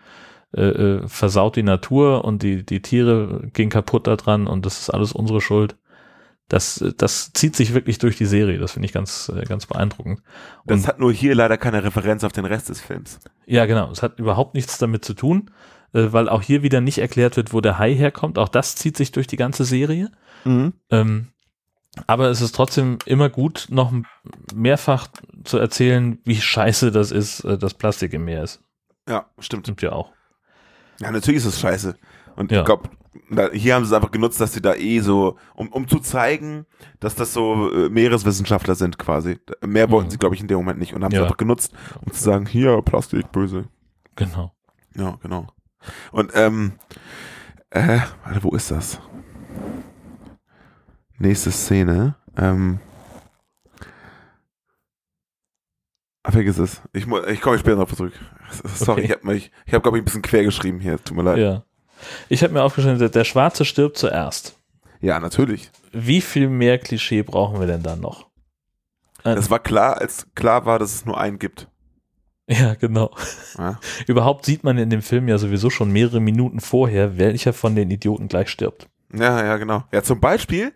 äh, 0.56 0.62
äh, 0.62 1.08
versaut 1.08 1.56
die 1.56 1.64
Natur 1.64 2.24
und 2.24 2.44
die, 2.44 2.64
die 2.64 2.80
Tiere 2.80 3.48
gehen 3.52 3.70
kaputt 3.70 4.06
daran 4.06 4.46
und 4.46 4.64
das 4.64 4.78
ist 4.82 4.90
alles 4.90 5.12
unsere 5.12 5.40
Schuld. 5.40 5.76
Das, 6.48 6.80
äh, 6.80 6.92
das 6.96 7.32
zieht 7.32 7.56
sich 7.56 7.74
wirklich 7.74 7.98
durch 7.98 8.16
die 8.16 8.26
Serie. 8.26 8.58
Das 8.58 8.72
finde 8.72 8.86
ich 8.86 8.92
ganz, 8.92 9.32
äh, 9.34 9.42
ganz 9.46 9.66
beeindruckend. 9.66 10.22
das 10.64 10.82
Und 10.82 10.86
hat 10.86 11.00
nur 11.00 11.12
hier 11.12 11.34
leider 11.34 11.56
keine 11.56 11.82
Referenz 11.82 12.22
auf 12.22 12.30
den 12.30 12.44
Rest 12.44 12.68
des 12.68 12.80
Films. 12.80 13.18
ja, 13.46 13.66
genau. 13.66 13.90
Es 13.90 14.00
hat 14.02 14.20
überhaupt 14.20 14.54
nichts 14.54 14.78
damit 14.78 15.04
zu 15.04 15.14
tun, 15.14 15.50
äh, 15.50 15.73
weil 16.12 16.28
auch 16.28 16.42
hier 16.42 16.62
wieder 16.62 16.80
nicht 16.80 16.98
erklärt 16.98 17.36
wird, 17.36 17.52
wo 17.52 17.60
der 17.60 17.78
Hai 17.78 17.94
herkommt. 17.94 18.38
Auch 18.38 18.48
das 18.48 18.74
zieht 18.76 18.96
sich 18.96 19.12
durch 19.12 19.26
die 19.26 19.36
ganze 19.36 19.64
Serie. 19.64 20.10
Ähm, 20.44 21.28
aber 22.06 22.28
es 22.28 22.40
ist 22.40 22.54
trotzdem 22.54 22.98
immer 23.06 23.28
gut, 23.28 23.68
noch 23.70 23.92
mehrfach 24.54 25.06
zu 25.44 25.58
erzählen, 25.58 26.18
wie 26.24 26.36
scheiße 26.40 26.90
das 26.90 27.10
ist, 27.12 27.40
äh, 27.44 27.56
dass 27.56 27.74
Plastik 27.74 28.12
im 28.12 28.24
Meer 28.24 28.42
ist. 28.42 28.60
Ja, 29.08 29.26
stimmt. 29.38 29.66
Stimmt 29.66 29.82
ja 29.82 29.92
auch. 29.92 30.12
Ja, 31.00 31.10
natürlich 31.10 31.38
ist 31.38 31.46
es 31.46 31.60
scheiße. 31.60 31.96
Und 32.36 32.50
Ja. 32.50 32.60
ich 32.60 32.64
glaube, 32.66 32.88
hier 33.52 33.74
haben 33.76 33.84
sie 33.84 33.90
es 33.90 33.92
einfach 33.94 34.10
genutzt, 34.10 34.40
dass 34.40 34.52
sie 34.52 34.60
da 34.60 34.74
eh 34.74 34.98
so, 35.00 35.36
um, 35.54 35.68
um 35.68 35.86
zu 35.86 35.98
zeigen, 36.00 36.66
dass 37.00 37.14
das 37.14 37.32
so 37.32 37.70
äh, 37.72 37.88
Meereswissenschaftler 37.88 38.74
sind 38.74 38.98
quasi. 38.98 39.38
Mehr 39.64 39.90
wollten 39.90 40.08
Mhm. 40.08 40.10
sie, 40.10 40.18
glaube 40.18 40.34
ich, 40.34 40.40
in 40.40 40.48
dem 40.48 40.56
Moment 40.58 40.80
nicht 40.80 40.94
und 40.94 41.04
haben 41.04 41.12
Ja. 41.12 41.20
es 41.20 41.24
einfach 41.24 41.36
genutzt, 41.36 41.72
um 42.04 42.12
zu 42.12 42.22
sagen, 42.22 42.44
hier, 42.46 42.82
Plastik, 42.82 43.30
böse. 43.30 43.66
Genau. 44.16 44.52
Ja, 44.96 45.16
genau. 45.22 45.46
Und, 46.12 46.32
ähm, 46.34 46.72
äh, 47.70 47.98
warte, 48.24 48.42
wo 48.42 48.54
ist 48.54 48.70
das? 48.70 49.00
Nächste 51.18 51.50
Szene, 51.52 52.16
ähm, 52.36 52.80
ah, 56.22 56.32
vergiss 56.32 56.58
es. 56.58 56.82
Ich, 56.92 57.06
ich 57.06 57.40
komme 57.40 57.58
später 57.58 57.76
noch 57.76 57.92
zurück. 57.92 58.12
Sorry, 58.64 59.02
Okay. 59.02 59.04
ich 59.04 59.10
habe, 59.12 59.36
ich, 59.36 59.50
ich 59.66 59.74
hab, 59.74 59.82
glaube 59.82 59.98
ich, 59.98 60.02
ein 60.02 60.04
bisschen 60.04 60.22
quer 60.22 60.44
geschrieben 60.44 60.80
hier. 60.80 61.02
Tut 61.02 61.16
mir 61.16 61.22
leid. 61.22 61.38
Ja, 61.38 61.44
Ja. 61.44 61.64
Ich 62.28 62.42
habe 62.42 62.52
mir 62.52 62.62
aufgeschrieben, 62.62 62.98
der, 62.98 63.24
Schwarze 63.24 63.64
stirbt 63.64 63.96
zuerst. 63.96 64.58
natürlich. 65.20 65.70
Wie 65.92 66.20
viel 66.20 66.48
mehr 66.48 66.78
Klischee 66.78 67.22
brauchen 67.22 67.60
wir 67.60 67.66
denn 67.66 67.82
dann 67.82 68.00
noch? 68.00 68.28
Das 69.22 69.48
war 69.48 69.58
klar, 69.58 69.98
als 69.98 70.26
klar 70.34 70.66
war, 70.66 70.78
dass 70.78 70.94
es 70.94 71.06
nur 71.06 71.18
einen 71.18 71.38
gibt. 71.38 71.68
Ja, 72.48 72.74
genau. 72.74 73.14
Ja. 73.58 73.78
Überhaupt 74.06 74.44
sieht 74.44 74.64
man 74.64 74.78
in 74.78 74.90
dem 74.90 75.02
Film 75.02 75.28
ja 75.28 75.38
sowieso 75.38 75.70
schon 75.70 75.90
mehrere 75.90 76.20
Minuten 76.20 76.60
vorher, 76.60 77.18
welcher 77.18 77.52
von 77.52 77.74
den 77.74 77.90
Idioten 77.90 78.28
gleich 78.28 78.48
stirbt. 78.48 78.88
Ja, 79.12 79.44
ja, 79.44 79.56
genau. 79.56 79.84
Ja, 79.92 80.02
zum 80.02 80.20
Beispiel 80.20 80.72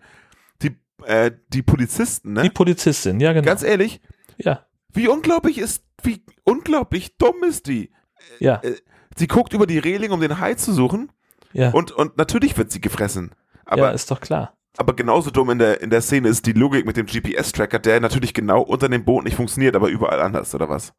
die, 0.61 0.75
äh, 1.05 1.31
die 1.49 1.61
Polizisten, 1.61 2.33
ne? 2.33 2.43
Die 2.43 2.49
Polizistin, 2.49 3.19
ja, 3.19 3.33
genau. 3.33 3.45
Ganz 3.45 3.63
ehrlich, 3.63 4.01
ja, 4.37 4.65
wie 4.93 5.07
unglaublich 5.07 5.57
ist, 5.57 5.83
wie 6.01 6.23
unglaublich 6.43 7.17
dumm 7.17 7.43
ist 7.47 7.67
die. 7.67 7.91
ja, 8.39 8.61
Äh, 8.63 8.75
sie 9.17 9.27
guckt 9.27 9.53
über 9.53 9.67
die 9.67 9.79
Reling, 9.79 10.11
um 10.11 10.21
den 10.21 10.39
Hai 10.39 10.53
zu 10.55 10.73
suchen 10.73 11.11
ja. 11.53 11.71
und, 11.71 11.91
und 11.91 12.17
natürlich 12.17 12.57
wird 12.57 12.71
sie 12.71 12.81
gefressen. 12.81 13.31
Aber, 13.65 13.83
ja, 13.83 13.89
ist 13.91 14.09
doch 14.09 14.21
klar. 14.21 14.57
aber 14.77 14.95
genauso 14.95 15.29
dumm 15.29 15.51
in 15.51 15.59
der, 15.59 15.81
in 15.81 15.89
der 15.89 16.01
Szene 16.01 16.29
ist 16.29 16.45
die 16.45 16.53
Logik 16.53 16.85
mit 16.85 16.97
dem 16.97 17.05
GPS-Tracker, 17.05 17.79
der 17.79 17.99
natürlich 17.99 18.33
genau 18.33 18.61
unter 18.61 18.89
dem 18.89 19.05
Boot 19.05 19.25
nicht 19.25 19.35
funktioniert, 19.35 19.75
aber 19.75 19.89
überall 19.89 20.21
anders, 20.21 20.55
oder 20.55 20.69
was? 20.69 20.93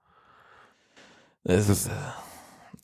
Ist, 1.45 1.91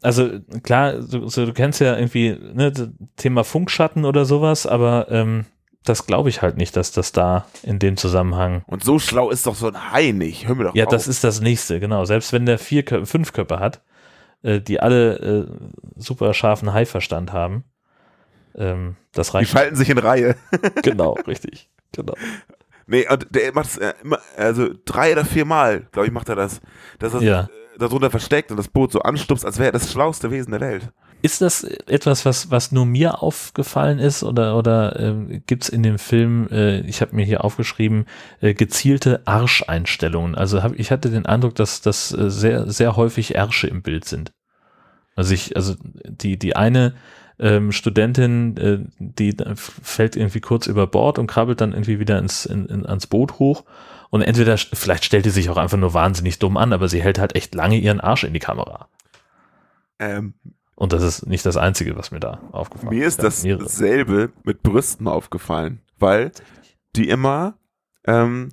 also 0.02 0.30
klar, 0.62 0.94
du, 0.94 1.28
so, 1.28 1.46
du 1.46 1.52
kennst 1.52 1.80
ja 1.80 1.96
irgendwie 1.96 2.30
ne, 2.54 2.72
das 2.72 2.88
Thema 3.16 3.44
Funkschatten 3.44 4.04
oder 4.04 4.24
sowas, 4.24 4.66
aber 4.66 5.06
ähm, 5.10 5.44
das 5.84 6.06
glaube 6.06 6.28
ich 6.30 6.42
halt 6.42 6.56
nicht, 6.56 6.76
dass 6.76 6.90
das 6.92 7.12
da 7.12 7.46
in 7.62 7.78
dem 7.78 7.96
Zusammenhang. 7.96 8.62
Und 8.66 8.82
so 8.82 8.98
schlau 8.98 9.30
ist 9.30 9.46
doch 9.46 9.54
so 9.54 9.68
ein 9.68 9.92
Hai 9.92 10.12
nicht. 10.12 10.48
Hör 10.48 10.54
mir 10.54 10.64
doch 10.64 10.74
Ja, 10.74 10.84
auf. 10.86 10.90
das 10.90 11.06
ist 11.06 11.22
das 11.22 11.40
nächste, 11.40 11.80
genau. 11.80 12.04
Selbst 12.04 12.32
wenn 12.32 12.46
der 12.46 12.58
vier, 12.58 12.84
Kö- 12.84 13.06
fünf 13.06 13.32
Köpfe 13.32 13.60
hat, 13.60 13.82
äh, 14.42 14.60
die 14.60 14.80
alle 14.80 15.16
äh, 15.18 15.46
super 15.96 16.32
scharfen 16.34 16.72
Haiverstand 16.72 17.32
haben, 17.32 17.64
ähm, 18.56 18.96
das 19.12 19.30
Die 19.30 19.36
reicht. 19.38 19.50
falten 19.52 19.76
sich 19.76 19.90
in 19.90 19.98
Reihe. 19.98 20.34
genau, 20.82 21.12
richtig. 21.26 21.68
Genau. 21.92 22.14
Nee, 22.86 23.06
und 23.08 23.26
der 23.34 23.52
macht 23.54 23.68
es 23.68 23.78
äh, 23.78 23.94
immer, 24.02 24.18
also 24.36 24.68
drei 24.84 25.12
oder 25.12 25.24
vier 25.24 25.44
Mal, 25.44 25.86
glaube 25.92 26.06
ich, 26.06 26.12
macht 26.12 26.28
er 26.28 26.36
das. 26.36 26.60
Dass 26.98 27.14
er 27.14 27.22
Ja. 27.22 27.40
äh, 27.42 27.48
darunter 27.78 28.10
versteckt 28.10 28.50
und 28.50 28.56
das 28.56 28.68
Boot 28.68 28.92
so 28.92 29.00
anstupst, 29.00 29.44
als 29.44 29.58
wäre 29.58 29.68
er 29.68 29.72
das 29.72 29.90
schlauste 29.90 30.30
Wesen 30.30 30.52
der 30.52 30.60
Welt. 30.60 30.92
Ist 31.22 31.40
das 31.40 31.64
etwas, 31.64 32.24
was, 32.24 32.50
was 32.50 32.72
nur 32.72 32.86
mir 32.86 33.22
aufgefallen 33.22 33.98
ist 33.98 34.22
oder, 34.22 34.56
oder 34.56 34.98
ähm, 35.00 35.42
gibt 35.46 35.64
es 35.64 35.68
in 35.68 35.82
dem 35.82 35.98
Film, 35.98 36.48
äh, 36.50 36.80
ich 36.80 37.00
habe 37.00 37.16
mir 37.16 37.24
hier 37.24 37.44
aufgeschrieben, 37.44 38.06
äh, 38.40 38.54
gezielte 38.54 39.22
Arscheinstellungen? 39.26 40.34
Also 40.34 40.62
hab, 40.62 40.78
ich 40.78 40.90
hatte 40.90 41.10
den 41.10 41.26
Eindruck, 41.26 41.54
dass 41.54 41.80
das 41.80 42.12
äh, 42.12 42.30
sehr, 42.30 42.70
sehr 42.70 42.96
häufig 42.96 43.34
Ärsche 43.34 43.66
im 43.66 43.82
Bild 43.82 44.04
sind. 44.04 44.32
Also 45.16 45.32
ich, 45.32 45.56
also 45.56 45.74
die, 46.04 46.38
die 46.38 46.54
eine 46.54 46.94
ähm, 47.38 47.72
Studentin, 47.72 48.56
äh, 48.56 48.78
die 48.98 49.34
fällt 49.56 50.16
irgendwie 50.16 50.40
kurz 50.40 50.66
über 50.66 50.86
Bord 50.86 51.18
und 51.18 51.26
krabbelt 51.26 51.60
dann 51.60 51.72
irgendwie 51.72 51.98
wieder 51.98 52.18
ins, 52.18 52.46
in, 52.46 52.66
in, 52.66 52.86
ans 52.86 53.06
Boot 53.06 53.38
hoch. 53.38 53.64
Und 54.10 54.22
entweder, 54.22 54.56
vielleicht 54.58 55.04
stellt 55.04 55.24
die 55.24 55.30
sich 55.30 55.50
auch 55.50 55.56
einfach 55.56 55.78
nur 55.78 55.92
wahnsinnig 55.94 56.38
dumm 56.38 56.56
an, 56.56 56.72
aber 56.72 56.88
sie 56.88 57.02
hält 57.02 57.18
halt 57.18 57.34
echt 57.34 57.54
lange 57.54 57.76
ihren 57.76 58.00
Arsch 58.00 58.24
in 58.24 58.32
die 58.32 58.38
Kamera. 58.38 58.88
Ähm, 59.98 60.34
Und 60.74 60.92
das 60.92 61.02
ist 61.02 61.26
nicht 61.26 61.44
das 61.46 61.56
Einzige, 61.56 61.96
was 61.96 62.10
mir 62.10 62.20
da 62.20 62.40
aufgefallen 62.52 62.94
mir 62.96 63.06
ist 63.06 63.22
das 63.22 63.42
mehrere. 63.44 63.68
selbe 63.68 64.30
mit 64.44 64.62
Brüsten 64.62 65.08
aufgefallen, 65.08 65.80
weil 65.98 66.32
die 66.94 67.08
immer, 67.08 67.54
ähm, 68.06 68.50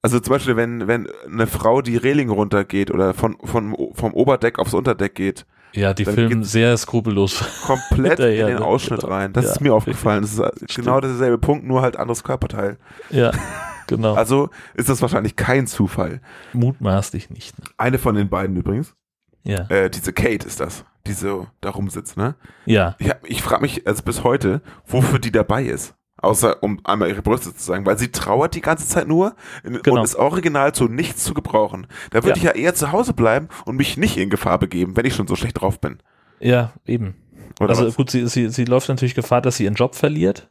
also 0.00 0.20
zum 0.20 0.32
Beispiel, 0.32 0.56
wenn, 0.56 0.86
wenn 0.86 1.08
eine 1.26 1.46
Frau 1.46 1.82
die 1.82 1.96
Reling 1.96 2.30
runtergeht 2.30 2.90
oder 2.90 3.14
von, 3.14 3.36
von, 3.42 3.74
vom 3.94 4.12
Oberdeck 4.14 4.58
aufs 4.58 4.74
Unterdeck 4.74 5.14
geht, 5.16 5.44
Ja, 5.72 5.92
die 5.92 6.04
filmen 6.04 6.44
sehr 6.44 6.76
skrupellos. 6.76 7.42
komplett 7.66 8.20
in 8.20 8.46
den 8.46 8.56
ne? 8.58 8.64
Ausschnitt 8.64 9.00
Genau. 9.00 9.12
rein. 9.12 9.32
Das 9.32 9.44
Ja, 9.46 9.50
ist 9.52 9.60
mir 9.60 9.74
aufgefallen. 9.74 10.22
Das 10.22 10.32
ist 10.34 10.70
Stimmt. 10.70 10.86
genau 10.86 11.00
derselbe 11.00 11.38
Punkt, 11.38 11.66
nur 11.66 11.82
halt 11.82 11.96
anderes 11.96 12.22
Körperteil. 12.22 12.76
ja, 13.10 13.32
genau. 13.86 14.14
Also 14.14 14.50
ist 14.74 14.88
das 14.88 15.00
wahrscheinlich 15.02 15.36
kein 15.36 15.66
Zufall. 15.66 16.20
Mutmaßlich 16.52 17.30
nicht. 17.30 17.58
Ne? 17.58 17.64
Eine 17.76 17.98
von 17.98 18.14
den 18.14 18.28
beiden 18.28 18.56
übrigens. 18.56 18.94
Ja. 19.42 19.68
Äh, 19.68 19.90
diese 19.90 20.12
Kate 20.12 20.46
ist 20.46 20.60
das, 20.60 20.84
die 21.06 21.12
so 21.12 21.46
da 21.60 21.70
rumsitzt, 21.70 22.16
ne? 22.16 22.34
Ja. 22.64 22.96
Ich, 22.98 23.10
ich 23.24 23.42
frage 23.42 23.62
mich 23.62 23.86
also 23.86 24.02
bis 24.02 24.24
heute, 24.24 24.62
wofür 24.86 25.18
die 25.18 25.32
dabei 25.32 25.64
ist. 25.64 25.94
Außer 26.16 26.62
um 26.62 26.80
einmal 26.84 27.08
ihre 27.10 27.20
Brüste 27.20 27.54
zu 27.54 27.62
sagen, 27.62 27.84
weil 27.84 27.98
sie 27.98 28.10
trauert 28.10 28.54
die 28.54 28.62
ganze 28.62 28.88
Zeit 28.88 29.06
nur 29.06 29.34
Genau. 29.62 29.98
und 29.98 30.04
ist 30.04 30.16
original 30.16 30.72
zu 30.72 30.88
nichts 30.88 31.24
zu 31.24 31.34
gebrauchen. 31.34 31.86
Da 32.10 32.18
würde 32.22 32.30
Ja. 32.30 32.36
ich 32.36 32.42
ja 32.44 32.50
eher 32.52 32.74
zu 32.74 32.92
Hause 32.92 33.12
bleiben 33.12 33.48
und 33.66 33.76
mich 33.76 33.98
nicht 33.98 34.16
in 34.16 34.30
Gefahr 34.30 34.58
begeben, 34.58 34.96
wenn 34.96 35.04
ich 35.04 35.14
schon 35.14 35.26
so 35.26 35.36
schlecht 35.36 35.60
drauf 35.60 35.80
bin. 35.80 35.98
Ja, 36.40 36.72
eben. 36.86 37.16
Oder 37.60 37.70
also 37.70 37.86
was? 37.86 37.96
gut, 37.96 38.10
sie, 38.10 38.26
sie, 38.28 38.48
sie 38.48 38.64
läuft 38.64 38.88
natürlich 38.88 39.14
Gefahr, 39.14 39.42
dass 39.42 39.58
sie 39.58 39.64
ihren 39.64 39.74
Job 39.74 39.94
verliert. 39.94 40.48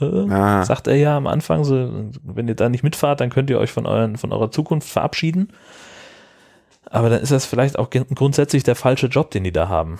Äh, 0.00 0.30
Ah. 0.30 0.64
Sagt 0.64 0.86
er 0.88 0.96
ja 0.96 1.16
am 1.16 1.26
Anfang, 1.26 1.64
so, 1.64 2.10
wenn 2.22 2.48
ihr 2.48 2.54
da 2.56 2.68
nicht 2.68 2.82
mitfahrt, 2.82 3.20
dann 3.20 3.30
könnt 3.30 3.50
ihr 3.50 3.58
euch 3.58 3.72
von, 3.72 3.86
euren, 3.86 4.16
von 4.16 4.32
eurer 4.32 4.50
Zukunft 4.50 4.88
verabschieden. 4.88 5.52
Aber 6.90 7.10
dann 7.10 7.20
ist 7.22 7.32
das 7.32 7.46
vielleicht 7.46 7.78
auch 7.78 7.90
grundsätzlich 7.90 8.62
der 8.62 8.74
falsche 8.76 9.06
Job, 9.06 9.30
den 9.30 9.44
die 9.44 9.52
da 9.52 9.68
haben. 9.68 9.98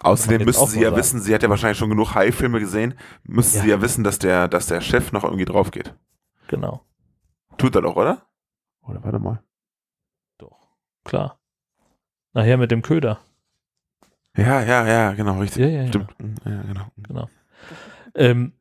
Außerdem 0.00 0.46
auch 0.48 0.68
sie 0.68 0.80
ja 0.80 0.88
sagen. 0.90 0.96
wissen, 0.96 1.20
sie 1.20 1.34
hat 1.34 1.42
ja 1.42 1.48
wahrscheinlich 1.50 1.78
schon 1.78 1.88
genug 1.90 2.14
High-Filme 2.14 2.60
gesehen, 2.60 2.94
müsste 3.24 3.58
Ja. 3.58 3.64
sie 3.64 3.70
ja 3.70 3.80
wissen, 3.82 4.04
dass 4.04 4.18
der, 4.18 4.48
dass 4.48 4.66
der 4.66 4.80
Chef 4.80 5.12
noch 5.12 5.24
irgendwie 5.24 5.44
drauf 5.46 5.70
geht. 5.70 5.94
Genau. 6.48 6.82
Tut 7.56 7.74
er 7.74 7.82
doch, 7.82 7.96
oder? 7.96 8.22
Oder 8.82 9.02
warte 9.02 9.18
mal. 9.18 9.42
Doch. 10.38 10.68
Klar. 11.04 11.38
Nachher 12.34 12.58
mit 12.58 12.70
dem 12.70 12.82
Köder. 12.82 13.18
Ja, 14.36 14.60
ja, 14.62 14.86
ja, 14.86 15.12
genau, 15.12 15.38
richtig. 15.38 15.62
Ja, 15.62 15.68
ja, 15.68 15.82
ja. 15.82 15.88
Stimmt. 15.88 16.10
Ja, 16.44 16.62
genau. 16.62 16.84
Genau. 16.96 17.28
Ähm, 18.16 18.52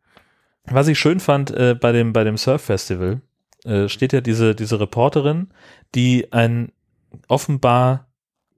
was 0.65 0.88
ich 0.88 0.99
schön 0.99 1.19
fand 1.19 1.52
äh, 1.52 1.76
bei 1.80 1.91
dem, 1.91 2.13
bei 2.13 2.23
dem 2.23 2.38
Surf 2.38 2.62
Festival, 2.63 3.21
äh, 3.65 3.88
steht 3.89 4.13
ja 4.13 4.21
diese, 4.21 4.56
diese 4.56 4.80
Reporterin, 4.80 5.49
die 5.95 6.32
ein 6.32 6.71
offenbar 7.28 8.08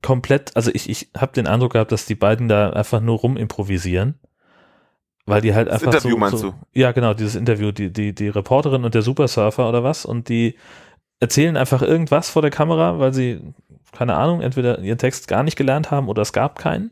komplett, 0.01 0.55
also 0.55 0.71
ich, 0.73 0.89
ich 0.89 1.09
habe 1.17 1.33
den 1.33 1.47
Eindruck 1.47 1.73
gehabt, 1.73 1.91
dass 1.91 2.05
die 2.05 2.15
beiden 2.15 2.47
da 2.47 2.69
einfach 2.69 3.01
nur 3.01 3.19
rumimprovisieren. 3.19 4.19
Weil 5.27 5.41
die 5.41 5.55
halt 5.55 5.67
Das 5.67 5.81
einfach 5.81 5.93
Interview 5.93 6.11
so, 6.11 6.17
meinst 6.17 6.37
so, 6.37 6.51
du? 6.51 6.55
Ja, 6.73 6.91
genau, 6.91 7.15
dieses 7.15 7.35
Interview, 7.35 7.71
die, 7.71 7.91
die, 7.91 8.13
die 8.13 8.29
Reporterin 8.29 8.83
und 8.83 8.93
der 8.93 9.01
Supersurfer 9.01 9.67
oder 9.67 9.83
was 9.83 10.05
und 10.05 10.29
die 10.29 10.55
erzählen 11.19 11.57
einfach 11.57 11.81
irgendwas 11.81 12.29
vor 12.29 12.43
der 12.43 12.51
Kamera, 12.51 12.99
weil 12.99 13.11
sie, 13.11 13.41
keine 13.91 14.15
Ahnung, 14.15 14.41
entweder 14.41 14.77
ihren 14.79 14.99
Text 14.99 15.27
gar 15.27 15.41
nicht 15.41 15.55
gelernt 15.55 15.89
haben 15.89 16.09
oder 16.09 16.21
es 16.21 16.33
gab 16.33 16.59
keinen. 16.59 16.91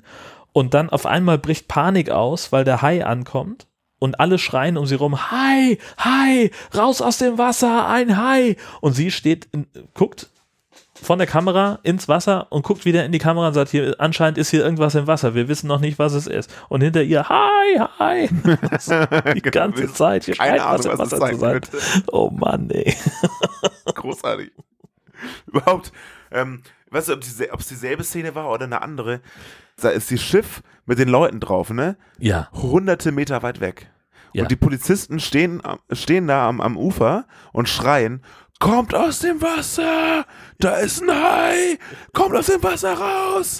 Und 0.51 0.73
dann 0.73 0.89
auf 0.89 1.05
einmal 1.05 1.37
bricht 1.37 1.67
Panik 1.67 2.09
aus, 2.09 2.51
weil 2.51 2.63
der 2.63 2.81
Hai 2.81 3.05
ankommt 3.05 3.67
und 4.03 4.19
alle 4.19 4.37
schreien 4.37 4.75
um 4.75 4.85
sie 4.85 4.95
rum, 4.95 5.31
Hai, 5.31 5.77
Hai, 5.97 6.51
raus 6.75 7.01
aus 7.01 7.19
dem 7.19 7.37
Wasser, 7.37 7.87
ein 7.87 8.17
Hai. 8.17 8.57
Und 8.81 8.91
sie 8.91 9.11
steht, 9.11 9.47
in, 9.53 9.65
guckt 9.93 10.29
von 10.93 11.19
der 11.19 11.27
Kamera 11.27 11.79
ins 11.83 12.09
Wasser 12.09 12.47
und 12.51 12.63
guckt 12.63 12.83
wieder 12.83 13.05
in 13.05 13.13
die 13.13 13.19
Kamera 13.19 13.47
und 13.47 13.53
sagt, 13.53 13.71
hier, 13.71 13.95
anscheinend 13.99 14.37
ist 14.37 14.49
hier 14.49 14.61
irgendwas 14.61 14.95
im 14.95 15.07
Wasser, 15.07 15.35
wir 15.35 15.47
wissen 15.47 15.67
noch 15.67 15.79
nicht, 15.79 15.99
was 15.99 16.11
es 16.11 16.27
ist. 16.27 16.53
Und 16.67 16.81
hinter 16.81 17.01
ihr, 17.01 17.29
Hai, 17.29 17.87
Hai. 17.97 18.27
die 19.35 19.41
Genau, 19.41 19.51
ganze 19.51 19.93
Zeit, 19.93 20.25
hier 20.25 20.35
Keine 20.35 20.59
was 20.59 20.85
Ahnung, 20.85 20.99
was 20.99 21.13
es 21.13 21.19
Wasser 21.21 21.61
zu 21.61 21.79
sein. 21.79 22.03
Oh 22.11 22.29
Mann, 22.29 22.69
ey. 22.71 22.93
Großartig. 23.95 24.51
Überhaupt, 25.47 25.93
ähm, 26.29 26.61
weißt 26.89 27.07
du, 27.07 27.13
ob 27.13 27.21
es 27.21 27.41
ob 27.53 27.61
es 27.61 27.67
dieselbe 27.67 28.03
Szene 28.03 28.35
war 28.35 28.49
oder 28.51 28.65
eine 28.65 28.81
andere? 28.81 29.21
Da 29.81 29.89
ist 29.89 30.09
die 30.09 30.17
Schiff 30.17 30.61
mit 30.85 30.99
den 30.99 31.07
Leuten 31.07 31.39
drauf, 31.39 31.69
ne? 31.69 31.95
Ja, 32.19 32.49
Hunderte 32.51 33.13
Meter 33.13 33.43
weit 33.43 33.61
weg. 33.61 33.89
Ja. 34.33 34.43
Und 34.43 34.51
die 34.51 34.55
Polizisten 34.55 35.19
stehen, 35.19 35.61
stehen 35.91 36.27
da 36.27 36.47
am, 36.47 36.59
am 36.61 36.77
Ufer 36.77 37.27
und 37.51 37.69
schreien, 37.69 38.23
kommt 38.59 38.95
aus 38.95 39.19
dem 39.19 39.41
Wasser, 39.41 40.25
da 40.59 40.75
ist 40.77 41.03
ein 41.03 41.09
Hai, 41.09 41.77
kommt 42.13 42.35
aus 42.35 42.47
dem 42.47 42.63
Wasser 42.63 42.93
raus. 42.93 43.59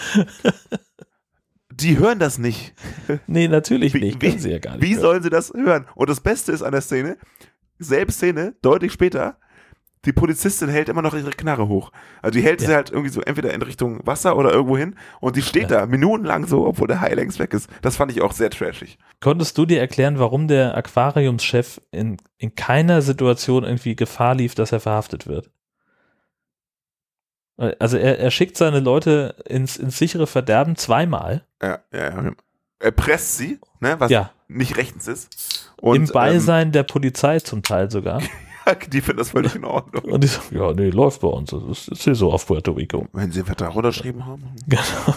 die 1.71 1.97
hören 1.97 2.19
das 2.19 2.37
nicht. 2.37 2.73
nee, 3.27 3.47
natürlich 3.47 3.93
Wie, 3.93 3.99
nicht. 3.99 4.21
wie, 4.21 4.37
sie 4.39 4.51
ja 4.51 4.59
gar 4.59 4.77
nicht. 4.77 4.83
wie 4.83 4.93
hören. 4.93 5.01
sollen 5.01 5.23
sie 5.23 5.29
das 5.29 5.51
hören? 5.53 5.85
Und 5.95 6.09
das 6.09 6.21
Beste 6.21 6.51
ist 6.51 6.61
an 6.61 6.71
der 6.71 6.81
Szene, 6.81 7.17
selbe 7.79 8.11
Szene, 8.11 8.55
deutlich 8.61 8.93
später, 8.93 9.37
die 10.05 10.11
Polizistin 10.13 10.67
hält 10.69 10.89
immer 10.89 11.01
noch 11.01 11.13
ihre 11.13 11.29
Knarre 11.31 11.67
hoch. 11.67 11.91
Also 12.21 12.37
die 12.37 12.43
hält 12.45 12.61
Ja. 12.61 12.67
sie 12.67 12.75
halt 12.75 12.89
irgendwie 12.91 13.09
so 13.09 13.21
entweder 13.21 13.53
in 13.53 13.61
Richtung 13.61 14.05
Wasser 14.05 14.35
oder 14.37 14.51
irgendwo 14.51 14.77
hin 14.77 14.95
und 15.21 15.35
die 15.35 15.41
steht 15.41 15.71
da 15.71 15.85
minutenlang 15.85 16.45
so, 16.45 16.67
obwohl 16.67 16.87
der 16.87 16.99
Hai 17.01 17.13
längst 17.13 17.39
weg 17.39 17.53
ist. 17.53 17.69
Das 17.81 17.95
fand 17.95 18.11
ich 18.11 18.21
auch 18.21 18.33
sehr 18.33 18.49
trashig. 18.49 18.97
Konntest 19.21 19.57
du 19.57 19.65
dir 19.65 19.79
erklären, 19.79 20.19
warum 20.19 20.47
der 20.47 20.75
Aquariumschef 20.75 21.79
in, 21.91 22.17
in 22.37 22.53
keiner 22.55 23.01
Situation 23.01 23.63
irgendwie 23.63 23.95
Gefahr 23.95 24.35
lief, 24.35 24.55
dass 24.55 24.71
er 24.73 24.79
verhaftet 24.81 25.25
wird? 25.27 25.49
Also 27.57 27.97
er, 27.97 28.19
er 28.19 28.31
schickt 28.31 28.57
seine 28.57 28.79
Leute 28.79 29.35
ins, 29.45 29.77
ins 29.77 29.97
sichere 29.97 30.27
Verderben 30.27 30.75
zweimal. 30.75 31.45
Ja, 31.61 31.79
ja, 31.93 32.09
ja. 32.23 32.31
Er 32.79 32.91
presst 32.91 33.37
sie, 33.37 33.59
ne, 33.79 33.95
was 33.99 34.11
Ja. 34.11 34.31
nicht 34.47 34.75
rechtens 34.75 35.07
ist. 35.07 35.71
Und, 35.79 35.95
Im 35.95 36.07
Beisein 36.07 36.71
der 36.71 36.83
Polizei 36.83 37.39
zum 37.39 37.61
Teil 37.63 37.89
sogar. 37.91 38.21
Die 38.91 39.01
finden 39.01 39.17
das 39.17 39.31
völlig 39.31 39.55
in 39.55 39.65
Ordnung. 39.65 40.03
Und 40.05 40.23
die 40.23 40.27
so, 40.27 40.39
ja, 40.51 40.71
nee, 40.73 40.89
läuft 40.89 41.21
bei 41.21 41.27
uns. 41.27 41.49
Das 41.51 41.87
ist, 41.87 42.01
hier 42.03 42.15
so 42.15 42.31
auf 42.31 42.45
Puerto 42.47 42.71
Rico. 42.71 43.07
Wenn 43.11 43.31
sie 43.31 43.39
einen 43.39 43.45
Vertrag 43.47 43.75
unterschrieben 43.75 44.25
haben. 44.25 44.43
Genau. 44.67 44.81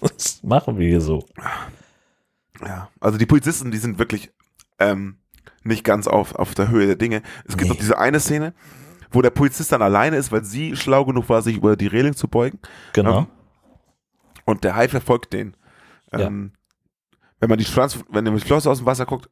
Das 0.00 0.42
machen 0.42 0.78
wir 0.78 0.86
hier 0.86 1.00
so. 1.00 1.24
Ja, 2.64 2.90
also 3.00 3.16
die 3.18 3.24
Polizisten, 3.26 3.70
die 3.70 3.78
sind 3.78 3.98
wirklich 3.98 4.30
ähm, 4.78 5.16
nicht 5.64 5.84
ganz 5.84 6.06
auf, 6.06 6.34
auf 6.34 6.54
der 6.54 6.68
Höhe 6.68 6.86
der 6.86 6.96
Dinge. 6.96 7.22
Es 7.46 7.56
gibt 7.56 7.62
Nee. 7.62 7.68
noch 7.70 7.76
diese 7.76 7.98
eine 7.98 8.20
Szene, 8.20 8.52
wo 9.10 9.22
der 9.22 9.30
Polizist 9.30 9.72
dann 9.72 9.80
alleine 9.82 10.16
ist, 10.16 10.30
weil 10.32 10.44
sie 10.44 10.76
schlau 10.76 11.06
genug 11.06 11.28
war, 11.30 11.40
sich 11.42 11.56
über 11.56 11.76
die 11.76 11.86
Reling 11.86 12.14
zu 12.14 12.28
beugen. 12.28 12.58
Genau. 12.92 13.20
Ähm, 13.20 13.26
und 14.44 14.64
der 14.64 14.76
Hai 14.76 14.86
verfolgt 14.88 15.32
den. 15.32 15.56
Ähm, 16.12 16.52
Wenn 17.40 17.48
man 17.48 17.58
die 17.58 17.64
Schwanz, 17.64 17.98
wenn 18.10 18.24
man 18.24 18.34
die 18.36 18.40
Flosse 18.44 18.70
aus 18.70 18.78
dem 18.78 18.86
Wasser 18.86 19.06
guckt, 19.06 19.28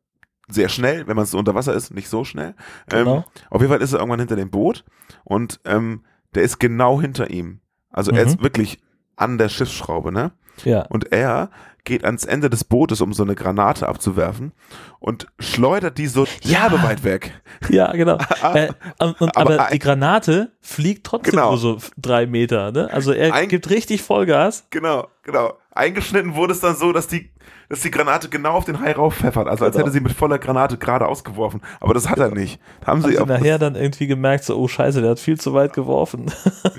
sehr 0.49 0.68
schnell. 0.68 1.07
Wenn 1.07 1.16
man 1.16 1.24
es 1.24 1.34
unter 1.34 1.55
Wasser 1.55 1.74
ist, 1.74 1.92
nicht 1.95 2.09
so 2.09 2.24
schnell. 2.24 2.55
Ähm, 2.92 3.05
Genau. 3.05 3.24
auf 3.51 3.61
jeden 3.61 3.72
Fall 3.72 3.82
ist 3.82 3.92
er 3.92 3.99
irgendwann 4.01 4.20
hinter 4.20 4.36
dem 4.36 4.51
Boot 4.51 4.84
und 5.24 5.61
ähm, 5.64 6.05
der 6.34 6.42
ist 6.42 6.59
genau 6.61 7.01
hinter 7.01 7.30
ihm. 7.30 7.61
Also 7.90 8.11
er 8.11 8.22
Mhm. 8.24 8.28
ist 8.28 8.42
wirklich 8.42 8.78
an 9.16 9.38
der 9.38 9.49
Schiffsschraube, 9.49 10.11
ne? 10.12 10.32
Ja. 10.64 10.82
Und 10.88 11.12
er 11.12 11.51
geht 11.84 12.05
ans 12.05 12.24
Ende 12.24 12.49
des 12.49 12.64
Bootes, 12.64 13.01
um 13.01 13.12
so 13.12 13.22
eine 13.24 13.34
Granate 13.34 13.86
abzuwerfen 13.88 14.53
und 15.01 15.26
schleudert 15.38 15.99
die 15.99 16.07
so 16.07 16.26
Ja. 16.42 16.70
weit 16.82 17.05
weg. 17.05 17.32
Ja, 17.68 17.92
genau. 17.92 18.18
äh, 18.55 18.68
und, 18.99 19.20
und, 19.20 19.36
aber, 19.36 19.61
Aber 19.61 19.68
die 19.72 19.78
Granate 19.78 20.53
fliegt 20.61 21.05
trotzdem 21.07 21.32
Genau. 21.32 21.51
nur 21.51 21.59
so 21.59 21.78
drei 21.99 22.26
Meter. 22.26 22.72
Ne? 22.72 22.88
Also 22.92 23.12
er 23.12 23.32
Ein- 23.34 23.49
gibt 23.49 23.68
richtig 23.70 24.03
Vollgas. 24.03 24.66
Genau, 24.70 25.09
genau. 25.22 25.55
Eingeschnitten 25.75 26.35
wurde 26.37 26.53
es 26.53 26.61
dann 26.61 26.77
so, 26.77 26.93
dass 26.93 27.09
die, 27.09 27.31
dass 27.68 27.81
die 27.81 27.91
Granate 27.91 28.29
genau 28.29 28.53
auf 28.53 28.64
den 28.64 28.79
Hai 28.81 28.93
raufpfeffert. 28.93 29.49
Also 29.49 29.64
als 29.64 29.75
Genau. 29.75 29.87
hätte 29.87 29.93
sie 29.93 30.01
mit 30.01 30.12
voller 30.12 30.39
Granate 30.39 30.79
gerade 30.79 31.07
ausgeworfen. 31.07 31.61
Aber 31.81 31.95
das 31.95 32.09
hat 32.09 32.18
er 32.18 32.31
nicht. 32.31 32.61
Da 32.81 32.89
haben 32.89 33.03
Haben 33.03 33.11
sie, 33.11 33.16
sie 33.16 33.25
nachher 33.25 33.59
dann 33.59 33.75
irgendwie 33.75 34.07
gemerkt, 34.07 34.45
so, 34.45 34.57
oh 34.57 34.68
scheiße, 34.68 35.01
der 35.01 35.11
hat 35.12 35.18
viel 35.20 35.39
zu 35.41 35.53
weit 35.55 35.72
geworfen. 35.72 36.31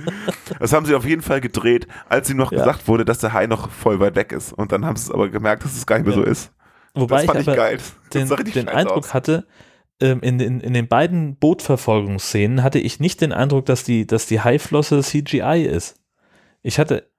das 0.60 0.74
haben 0.74 0.86
sie 0.86 0.96
auf 0.96 1.06
jeden 1.06 1.22
Fall 1.22 1.42
gedreht, 1.42 1.88
als 2.08 2.30
ihm 2.30 2.38
noch 2.38 2.52
Ja. 2.52 2.60
gesagt 2.60 2.88
wurde, 2.88 3.04
dass 3.06 3.20
der 3.20 3.34
Hai 3.34 3.48
noch 3.48 3.70
voll 3.70 4.00
weit 4.00 4.16
weg 4.16 4.32
ist. 4.32 4.54
Und 4.54 4.72
dann 4.72 4.86
haben 4.86 4.96
sie 4.96 5.04
es 5.06 5.12
aber 5.12 5.30
gemerkt, 5.30 5.66
dass 5.66 5.76
es 5.76 5.86
gar 5.86 5.98
nicht 5.98 6.08
mehr 6.08 6.16
Ja. 6.16 6.24
so 6.24 6.30
ist. 6.30 6.52
Wobei 6.94 7.18
das 7.18 7.26
fand 7.26 7.42
ich 7.42 7.48
ich, 7.48 8.32
aber 8.32 8.44
den, 8.44 8.52
den 8.54 8.70
Eindruck 8.70 8.98
aus. 9.00 9.14
hatte, 9.14 9.46
ähm, 10.00 10.22
in, 10.22 10.38
den, 10.38 10.62
in 10.62 10.74
den 10.74 10.88
beiden 10.88 11.36
Bootverfolgungsszenen 11.38 12.64
hatte 12.64 12.80
ich 12.80 13.00
nicht 13.00 13.20
den 13.22 13.34
Eindruck, 13.34 13.66
dass 13.66 13.84
die, 13.84 14.08
dass 14.08 14.26
die 14.28 14.40
Haiflosse 14.42 15.02
CGI 15.02 15.66
ist. 15.70 16.00
Ich 16.62 16.80
hatte 16.80 17.10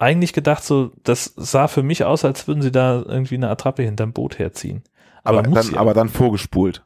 eigentlich 0.00 0.32
gedacht, 0.32 0.64
so, 0.64 0.92
das 1.04 1.32
sah 1.36 1.68
für 1.68 1.82
mich 1.82 2.04
aus, 2.04 2.24
als 2.24 2.48
würden 2.48 2.62
sie 2.62 2.72
da 2.72 3.02
irgendwie 3.06 3.34
eine 3.36 3.50
Attrappe 3.50 3.82
hinterm 3.82 4.12
Boot 4.12 4.38
herziehen. 4.38 4.82
aber, 5.22 5.42
muss 5.42 5.54
dann, 5.54 5.66
sie 5.66 5.76
aber 5.76 5.94
dann 5.94 6.08
vorgespult. 6.08 6.84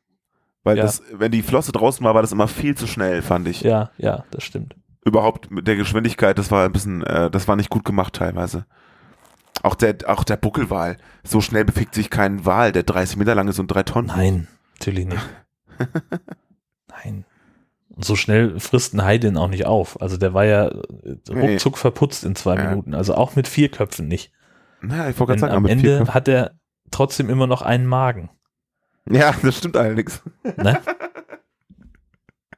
Weil 0.65 0.77
Ja. 0.79 0.83
das, 0.85 1.03
wenn 1.13 1.31
die 1.31 1.43
Flosse 1.43 1.73
draußen 1.73 2.05
war, 2.05 2.15
war 2.15 2.23
das 2.23 2.33
immer 2.33 2.49
viel 2.49 2.75
zu 2.77 2.87
schnell, 2.87 3.23
fand 3.23 3.47
ich. 3.49 3.61
Ja, 3.61 3.91
ja, 3.99 4.25
das 4.31 4.45
stimmt. 4.45 4.75
Überhaupt 5.05 5.51
mit 5.51 5.67
der 5.69 5.77
Geschwindigkeit, 5.77 6.39
das 6.39 6.51
war 6.51 6.65
ein 6.65 6.73
bisschen, 6.73 7.03
äh, 7.05 7.31
das 7.31 7.47
war 7.47 7.57
nicht 7.57 7.71
gut 7.71 7.85
gemacht 7.85 8.15
teilweise. 8.15 8.65
Auch 9.63 9.75
der, 9.75 9.97
auch 10.07 10.25
der 10.25 10.37
Buckelwal. 10.37 10.97
So 11.23 11.41
schnell 11.41 11.65
bewegt 11.65 11.95
sich 11.95 12.11
kein 12.11 12.45
Wal, 12.47 12.73
der 12.73 12.83
30 12.83 13.17
Meter 13.19 13.35
lang 13.35 13.47
ist 13.49 13.59
und 13.59 13.69
drei 13.69 13.83
Tonnen. 13.83 14.09
Nein, 14.09 14.49
natürlich 14.79 15.07
nicht. 15.07 15.23
Nein. 17.05 17.25
Und 17.95 18.05
so 18.05 18.17
schnell 18.17 18.59
frisst 18.59 18.95
ein 18.95 19.05
Hai 19.05 19.19
den 19.19 19.37
auch 19.37 19.49
nicht 19.49 19.67
auf. 19.67 20.01
Also 20.03 20.17
der 20.17 20.35
war 20.35 20.45
ja 20.45 20.73
ruckzuck 21.31 21.79
verputzt 21.79 22.25
in 22.25 22.35
zwei 22.35 22.57
Ja. 22.57 22.71
Minuten. 22.71 22.95
Also 22.95 23.15
auch 23.15 23.37
mit 23.37 23.47
vier 23.47 23.71
Köpfen 23.71 24.09
nicht. 24.09 24.33
Naja, 24.81 25.09
ich 25.09 25.19
wollte 25.19 25.33
gerade 25.33 25.41
sagen, 25.41 25.55
am 25.55 25.67
Ende 25.67 26.13
hat 26.13 26.27
er 26.29 26.53
trotzdem 26.91 27.31
immer 27.31 27.47
noch 27.47 27.63
einen 27.63 27.87
Magen. 27.87 28.31
Ja, 29.09 29.35
das 29.43 29.59
stimmt 29.59 29.77
allerdings. 29.77 30.23
Ne? 30.57 30.81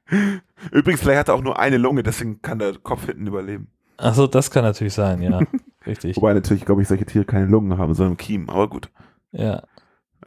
Übrigens, 0.72 1.00
vielleicht 1.00 1.18
hat 1.18 1.28
er 1.28 1.34
auch 1.34 1.42
nur 1.42 1.58
eine 1.58 1.76
Lunge, 1.76 2.02
deswegen 2.02 2.40
kann 2.40 2.58
der 2.58 2.78
Kopf 2.78 3.06
hinten 3.06 3.26
überleben. 3.26 3.68
Achso, 3.96 4.26
das 4.26 4.50
kann 4.50 4.62
natürlich 4.64 4.94
sein, 4.94 5.20
ja. 5.22 5.40
Richtig. 5.86 6.16
Wobei 6.16 6.34
natürlich, 6.34 6.64
glaube 6.64 6.82
ich, 6.82 6.88
solche 6.88 7.06
Tiere 7.06 7.24
keine 7.24 7.46
Lungen 7.46 7.78
haben, 7.78 7.94
sondern 7.94 8.16
Kiemen. 8.16 8.48
Aber 8.48 8.68
gut. 8.68 8.90
Ja. 9.32 9.62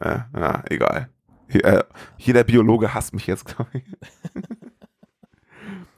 Äh, 0.00 0.20
ja, 0.34 0.62
egal. 0.68 1.08
Hier, 1.48 1.64
äh, 1.64 1.84
jeder 2.16 2.44
Biologe 2.44 2.94
hasst 2.94 3.12
mich 3.12 3.26
jetzt, 3.26 3.44
glaube 3.44 3.70
ich. 3.74 3.84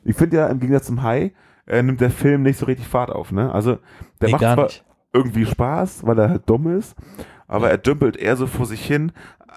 ich 0.05 0.17
finde 0.17 0.37
ja, 0.39 0.47
im 0.49 0.61
Gegensatz 0.61 0.87
zum 0.87 1.03
Hai, 1.03 1.33
äh, 1.67 1.83
nimmt 1.83 2.01
der 2.01 2.11
Film 2.11 2.43
nicht 2.43 2.59
so 2.59 2.67
richtig 2.67 2.87
Fahrt 2.89 3.11
auf, 3.11 3.33
ne? 3.33 3.53
Also, 3.53 3.79
der 4.21 4.29
nee, 4.29 4.33
macht 4.33 4.41
zwar 4.43 4.65
nicht. 4.65 4.85
irgendwie 5.13 5.47
Spaß, 5.47 6.05
weil 6.07 6.19
er 6.19 6.29
halt 6.31 6.49
dumm 6.49 6.77
ist, 6.77 6.95
aber 7.47 7.67
Ja. 7.67 7.73
er 7.73 7.79
dümpelt 7.79 8.17
eher 8.17 8.37
so 8.37 8.47
vor 8.47 8.67
sich 8.67 8.85
hin. 8.85 9.13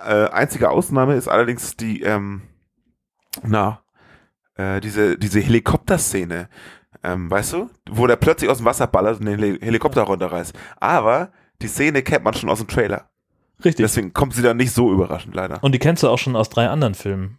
Äh, 0.08 0.26
einzige 0.30 0.70
Ausnahme 0.70 1.16
ist 1.16 1.28
allerdings 1.28 1.76
die, 1.78 2.02
ähm, 2.02 2.42
na, 3.44 3.82
äh, 4.56 4.80
diese, 4.82 5.18
diese 5.18 5.40
Helikopterszene, 5.40 6.50
ähm, 7.04 7.30
weißt 7.30 7.54
du, 7.54 7.70
wo 7.90 8.08
der 8.08 8.16
plötzlich 8.16 8.50
aus 8.50 8.58
dem 8.58 8.66
Wasser 8.66 8.88
ballert 8.88 9.20
und 9.20 9.26
den 9.26 9.40
Heli 9.40 9.60
Helikopter 9.60 10.04
runterreißt. 10.04 10.58
Aber 10.80 11.32
die 11.62 11.68
Szene 11.68 12.02
kennt 12.04 12.24
man 12.24 12.34
schon 12.34 12.50
aus 12.50 12.60
dem 12.60 12.68
Trailer. 12.68 13.10
Richtig. 13.64 13.86
Deswegen 13.86 14.12
kommt 14.14 14.34
sie 14.34 14.42
dann 14.42 14.58
nicht 14.58 14.72
so 14.74 14.92
überraschend, 14.92 15.34
leider. 15.34 15.64
Und 15.64 15.72
die 15.74 15.80
kennst 15.80 16.04
du 16.04 16.10
auch 16.10 16.18
schon 16.18 16.36
aus 16.36 16.50
drei 16.50 16.68
anderen 16.68 16.94
Filmen. 16.94 17.38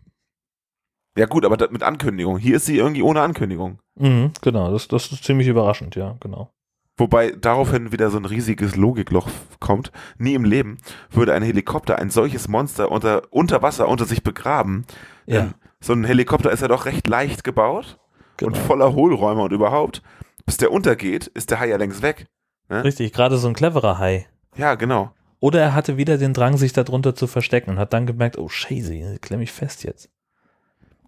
Ja 1.16 1.26
gut, 1.26 1.44
aber 1.44 1.70
mit 1.70 1.82
Ankündigung. 1.82 2.38
Hier 2.38 2.56
ist 2.56 2.66
sie 2.66 2.76
irgendwie 2.76 3.02
ohne 3.02 3.22
Ankündigung. 3.22 3.78
Mhm, 3.98 4.32
genau, 4.42 4.70
das, 4.70 4.88
das 4.88 5.10
ist 5.10 5.24
ziemlich 5.24 5.48
überraschend, 5.48 5.96
ja, 5.96 6.16
genau. 6.20 6.50
Wobei 6.98 7.30
daraufhin 7.30 7.92
wieder 7.92 8.10
so 8.10 8.16
ein 8.18 8.24
riesiges 8.24 8.76
Logikloch 8.76 9.28
kommt. 9.60 9.92
Nie 10.18 10.34
im 10.34 10.44
Leben 10.44 10.78
würde 11.10 11.34
ein 11.34 11.42
Helikopter 11.42 11.98
ein 11.98 12.10
solches 12.10 12.48
Monster 12.48 12.90
unter, 12.90 13.22
unter 13.30 13.62
Wasser 13.62 13.88
unter 13.88 14.06
sich 14.06 14.22
begraben. 14.22 14.86
Ja, 15.26 15.50
so 15.80 15.92
ein 15.92 16.04
Helikopter 16.04 16.50
ist 16.50 16.62
ja 16.62 16.68
doch 16.68 16.86
recht 16.86 17.06
leicht 17.06 17.44
gebaut 17.44 17.98
genau. 18.36 18.52
und 18.52 18.58
voller 18.58 18.94
Hohlräume 18.94 19.42
und 19.42 19.52
überhaupt. 19.52 20.02
Bis 20.46 20.56
der 20.56 20.72
untergeht, 20.72 21.26
ist 21.26 21.50
der 21.50 21.60
Hai 21.60 21.68
ja 21.68 21.76
längst 21.76 22.02
weg. 22.02 22.26
Richtig, 22.70 23.12
gerade 23.12 23.36
so 23.36 23.48
ein 23.48 23.54
cleverer 23.54 23.98
Hai. 23.98 24.26
Ja, 24.56 24.74
genau. 24.74 25.12
Oder 25.38 25.60
er 25.60 25.74
hatte 25.74 25.96
wieder 25.96 26.18
den 26.18 26.32
Drang, 26.32 26.56
sich 26.56 26.72
darunter 26.72 27.14
zu 27.14 27.26
verstecken 27.26 27.70
und 27.70 27.78
hat 27.78 27.92
dann 27.92 28.06
gemerkt, 28.06 28.38
oh 28.38 28.48
Scheiße, 28.48 29.18
klemm 29.20 29.42
ich 29.42 29.52
fest 29.52 29.84
jetzt. 29.84 30.08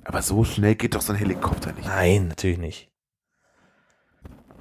Aber 0.08 0.22
so 0.22 0.42
schnell 0.42 0.74
geht 0.74 0.94
doch 0.94 1.02
so 1.02 1.12
ein 1.12 1.18
Helikopter 1.18 1.70
nicht. 1.74 1.86
Nein, 1.86 2.28
natürlich 2.28 2.56
nicht. 2.56 2.88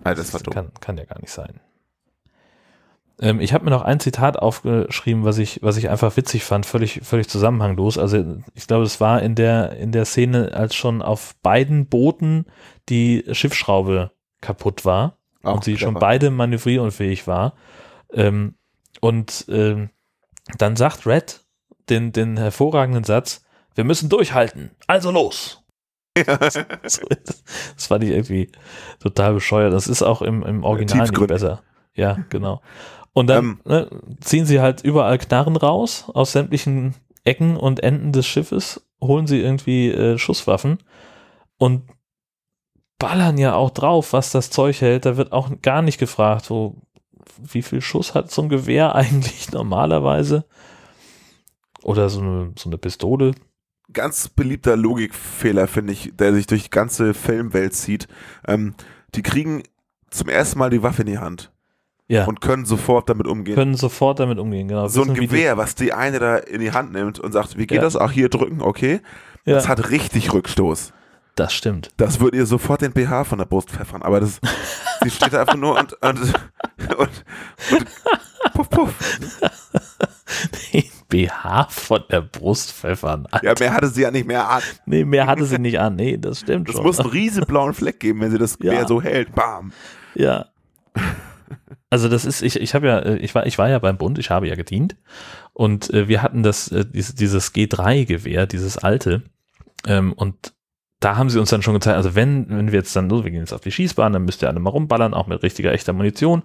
Ah, 0.04 0.14
das 0.14 0.34
war 0.34 0.42
dumm. 0.42 0.54
Kann, 0.54 0.72
kann 0.82 0.98
ja 0.98 1.06
gar 1.06 1.22
nicht 1.22 1.32
sein. 1.32 1.62
Ähm, 3.22 3.40
ich 3.40 3.54
habe 3.54 3.64
mir 3.64 3.72
noch 3.72 3.82
ein 3.82 4.02
Zitat 4.02 4.38
aufgeschrieben, 4.38 5.24
was 5.24 5.38
ich, 5.38 5.64
was 5.64 5.78
ich 5.78 5.90
einfach 5.90 6.18
witzig 6.18 6.44
fand, 6.44 6.66
völlig, 6.66 7.00
völlig 7.04 7.30
zusammenhanglos. 7.30 7.98
Also 7.98 8.42
ich 8.56 8.68
glaube, 8.68 8.84
es 8.84 9.00
war 9.00 9.22
in 9.22 9.36
der, 9.36 9.78
in 9.78 9.94
der 9.94 10.04
Szene, 10.04 10.52
als 10.54 10.76
schon 10.76 11.02
auf 11.02 11.34
beiden 11.42 11.88
Booten 11.88 12.46
die 12.90 13.24
Schiffsschraube 13.32 14.12
kaputt 14.42 14.84
war 14.84 15.16
Auch 15.44 15.56
und 15.56 15.64
sie 15.64 15.78
schon 15.78 15.94
clever. 15.94 16.00
beide 16.02 16.30
manövrierunfähig 16.30 17.26
war. 17.26 17.54
Ähm, 18.12 18.56
und 19.00 19.46
ähm, 19.48 19.92
dann 20.58 20.76
sagt 20.76 21.08
Red 21.08 21.46
den, 21.90 22.12
den 22.12 22.36
hervorragenden 22.36 23.06
Satz, 23.06 23.46
wir 23.78 23.84
müssen 23.84 24.10
durchhalten, 24.10 24.72
also 24.88 25.12
los. 25.12 25.64
Das, 26.26 26.60
das 27.76 27.86
fand 27.88 28.04
ich 28.04 28.10
irgendwie 28.10 28.52
total 29.00 29.36
bescheuert. 29.36 29.72
Das 29.72 29.88
ist 29.88 30.02
auch 30.02 30.24
im, 30.24 30.42
im 30.44 30.64
Original 30.64 31.08
nicht 31.08 31.28
besser. 31.28 31.62
Ja, 31.94 32.18
genau. 32.30 32.62
Und 33.14 33.28
dann 33.28 33.46
Ähm. 33.46 33.60
ne, 33.66 33.90
ziehen 34.20 34.48
sie 34.48 34.60
halt 34.60 34.84
überall 34.84 35.20
Knarren 35.20 35.56
raus 35.56 36.06
aus 36.14 36.32
sämtlichen 36.32 36.96
Ecken 37.24 37.56
und 37.56 37.82
Enden 37.82 38.14
des 38.14 38.26
Schiffes, 38.26 38.88
holen 39.00 39.28
sie 39.28 39.40
irgendwie 39.40 39.90
äh, 39.92 40.18
Schusswaffen 40.18 40.80
und 41.60 41.84
ballern 42.98 43.38
ja 43.38 43.54
auch 43.54 43.70
drauf, 43.70 44.14
was 44.14 44.32
das 44.32 44.50
Zeug 44.50 44.82
hält. 44.82 45.06
Da 45.06 45.18
wird 45.18 45.32
auch 45.32 45.52
gar 45.62 45.84
nicht 45.84 46.00
gefragt, 46.00 46.46
so, 46.46 46.78
wie 47.38 47.62
viel 47.62 47.82
Schuss 47.82 48.16
hat 48.16 48.32
so 48.32 48.42
ein 48.42 48.50
Gewehr 48.50 48.96
eigentlich 49.02 49.52
normalerweise? 49.52 50.46
Oder 51.84 52.10
so 52.10 52.22
eine, 52.22 52.54
so 52.58 52.70
eine 52.70 52.78
Pistole. 52.80 53.34
Ganz 53.94 54.28
beliebter 54.30 54.76
Logikfehler, 54.76 55.68
finde 55.68 55.94
ich, 55.94 56.12
der 56.16 56.34
sich 56.34 56.46
durch 56.48 56.64
die 56.64 56.70
ganze 56.70 57.14
Filmwelt 57.14 57.74
zieht. 57.74 58.08
Ähm, 58.48 58.76
die 59.16 59.24
kriegen 59.24 59.64
zum 60.10 60.30
ersten 60.30 60.60
Mal 60.60 60.70
die 60.70 60.84
Waffe 60.84 61.02
in 61.04 61.08
die 61.08 61.18
Hand 61.20 61.52
Ja, 62.08 62.26
und 62.26 62.42
können 62.42 62.66
sofort 62.66 63.10
damit 63.10 63.28
umgehen. 63.28 63.56
können 63.56 63.76
sofort 63.76 64.20
damit 64.20 64.40
umgehen, 64.40 64.68
genau. 64.68 64.88
so 64.88 65.02
ein 65.02 65.08
Wissen, 65.10 65.16
wie 65.18 65.20
die- 65.22 65.28
Gewehr, 65.28 65.58
was 65.58 65.76
die 65.76 65.94
eine 65.94 66.20
da 66.20 66.38
in 66.38 66.60
die 66.62 66.72
Hand 66.74 66.92
nimmt 66.92 67.20
und 67.20 67.32
sagt, 67.32 67.58
wie 67.58 67.68
geht 67.68 67.78
Ja. 67.78 67.82
das? 67.84 67.96
Ach, 67.96 68.12
hier 68.12 68.30
drücken, 68.30 68.62
okay. 68.62 69.02
Ja. 69.46 69.56
Das 69.56 69.68
hat 69.68 69.90
richtig 69.90 70.34
Rückstoß. 70.34 70.94
Das 71.36 71.54
stimmt. 71.54 71.92
Das 71.98 72.20
würde 72.20 72.38
ihr 72.38 72.46
sofort 72.46 72.82
den 72.82 72.92
BH 72.94 73.24
von 73.24 73.38
der 73.38 73.46
Brust 73.46 73.70
pfeffern, 73.70 74.02
aber 74.02 74.20
das, 74.20 74.40
sie 75.04 75.10
steht 75.12 75.34
da 75.34 75.42
einfach 75.42 75.56
nur 75.56 75.78
und, 75.80 75.94
und, 76.02 76.20
und, 76.98 77.26
und 77.72 77.86
puff, 78.54 78.70
puff. 78.70 79.20
Den 80.74 80.84
BH 81.10 81.68
von 81.70 82.04
der 82.12 82.22
Brust 82.22 82.72
pfeffern. 82.74 83.28
Ja, 83.42 83.54
mehr 83.60 83.74
hatte 83.74 83.88
sie 83.88 84.02
ja 84.02 84.12
nicht 84.12 84.28
mehr 84.28 84.50
an. 84.50 84.62
Nee, 84.86 85.06
mehr 85.06 85.28
hatte 85.28 85.46
sie 85.46 85.60
nicht 85.60 85.80
an. 85.80 85.96
Nee, 85.96 86.18
das 86.18 86.42
stimmt 86.42 86.68
Das 86.68 86.76
schon. 86.76 86.86
muss 86.86 87.00
einen 87.00 87.10
riesen 87.10 87.46
blauen 87.46 87.74
Fleck 87.74 88.00
geben, 88.00 88.20
wenn 88.22 88.32
sie 88.32 88.38
das 88.38 88.58
Ja. 88.62 88.72
Gewehr 88.74 88.88
so 88.88 89.02
hält. 89.02 89.34
Bam. 89.34 89.72
Ja. 90.16 90.48
Also 91.90 92.10
das 92.10 92.26
ist, 92.26 92.42
ich, 92.42 92.60
ich 92.60 92.76
habe 92.76 92.88
ja, 92.88 93.00
äh, 93.00 93.18
ich 93.18 93.34
war, 93.34 93.46
ich 93.46 93.58
war 93.58 93.70
ja 93.70 93.80
beim 93.80 93.98
Bund, 93.98 94.20
ich 94.20 94.30
habe 94.30 94.48
ja 94.48 94.56
gedient 94.56 94.98
und 95.54 95.90
äh, 95.94 96.08
wir 96.10 96.22
hatten 96.22 96.44
das, 96.44 96.70
äh, 96.72 96.86
dieses, 96.86 97.16
dieses 97.16 97.54
G3-Gewehr, 97.54 98.46
dieses 98.46 98.78
alte, 98.78 99.24
ähm, 99.86 100.12
und 100.12 100.54
da 101.00 101.16
haben 101.16 101.30
sie 101.30 101.40
uns 101.40 101.50
dann 101.50 101.62
schon 101.62 101.76
gezeigt, 101.76 101.96
also 101.96 102.16
wenn, 102.16 102.50
wenn 102.50 102.72
wir 102.72 102.80
jetzt 102.80 102.96
dann, 102.96 103.10
so, 103.10 103.24
wir 103.24 103.30
gehen 103.30 103.42
jetzt 103.42 103.54
auf 103.54 103.62
die 103.62 103.72
Schießbahn, 103.72 104.14
dann 104.14 104.26
müsst 104.26 104.42
ihr 104.42 104.50
alle 104.50 104.60
mal 104.60 104.72
rumballern, 104.72 105.14
auch 105.14 105.28
mit 105.28 105.44
richtiger, 105.44 105.72
echter 105.72 105.94
Munition 105.94 106.42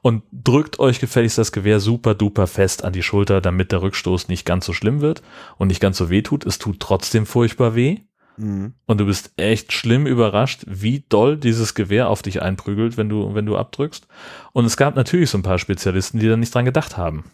und 0.00 0.22
drückt 0.30 0.78
euch 0.78 1.00
gefälligst 1.00 1.38
das 1.38 1.50
Gewehr 1.50 1.80
super 1.80 2.14
duper 2.14 2.46
fest 2.46 2.84
an 2.84 2.92
die 2.92 3.02
Schulter, 3.02 3.40
damit 3.40 3.72
der 3.72 3.82
Rückstoß 3.82 4.28
nicht 4.28 4.46
ganz 4.46 4.64
so 4.64 4.72
schlimm 4.72 5.00
wird 5.00 5.22
und 5.56 5.68
nicht 5.68 5.80
ganz 5.80 5.96
so 5.96 6.08
weh 6.08 6.22
tut. 6.22 6.46
Es 6.46 6.58
tut 6.58 6.78
trotzdem 6.78 7.26
furchtbar 7.26 7.74
weh. 7.74 7.98
Mhm. 8.36 8.74
Und 8.86 9.00
du 9.00 9.06
bist 9.06 9.32
echt 9.36 9.72
schlimm 9.72 10.06
überrascht, 10.06 10.64
wie 10.68 11.04
doll 11.08 11.36
dieses 11.36 11.74
Gewehr 11.74 12.08
auf 12.08 12.22
dich 12.22 12.42
einprügelt, 12.42 12.96
wenn 12.96 13.08
du, 13.08 13.34
wenn 13.34 13.46
du 13.46 13.56
abdrückst. 13.56 14.06
Und 14.52 14.66
es 14.66 14.76
gab 14.76 14.94
natürlich 14.94 15.30
so 15.30 15.38
ein 15.38 15.42
paar 15.42 15.58
Spezialisten, 15.58 16.20
die 16.20 16.28
da 16.28 16.36
nicht 16.36 16.54
dran 16.54 16.64
gedacht 16.64 16.96
haben. 16.96 17.24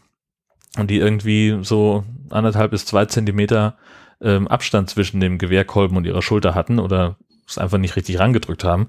Und 0.78 0.90
die 0.90 0.96
irgendwie 0.96 1.58
so 1.62 2.04
anderthalb 2.30 2.70
bis 2.70 2.86
zwei 2.86 3.04
Zentimeter 3.04 3.76
ähm, 4.22 4.48
Abstand 4.48 4.88
zwischen 4.90 5.20
dem 5.20 5.38
Gewehrkolben 5.38 5.96
und 5.96 6.06
ihrer 6.06 6.22
Schulter 6.22 6.54
hatten 6.54 6.78
oder 6.78 7.16
es 7.46 7.58
einfach 7.58 7.78
nicht 7.78 7.96
richtig 7.96 8.18
rangedrückt 8.18 8.64
haben. 8.64 8.88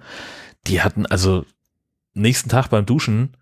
Die 0.68 0.82
hatten 0.82 1.06
also 1.06 1.46
nächsten 2.14 2.50
Tag 2.50 2.70
beim 2.70 2.86
Duschen 2.86 3.36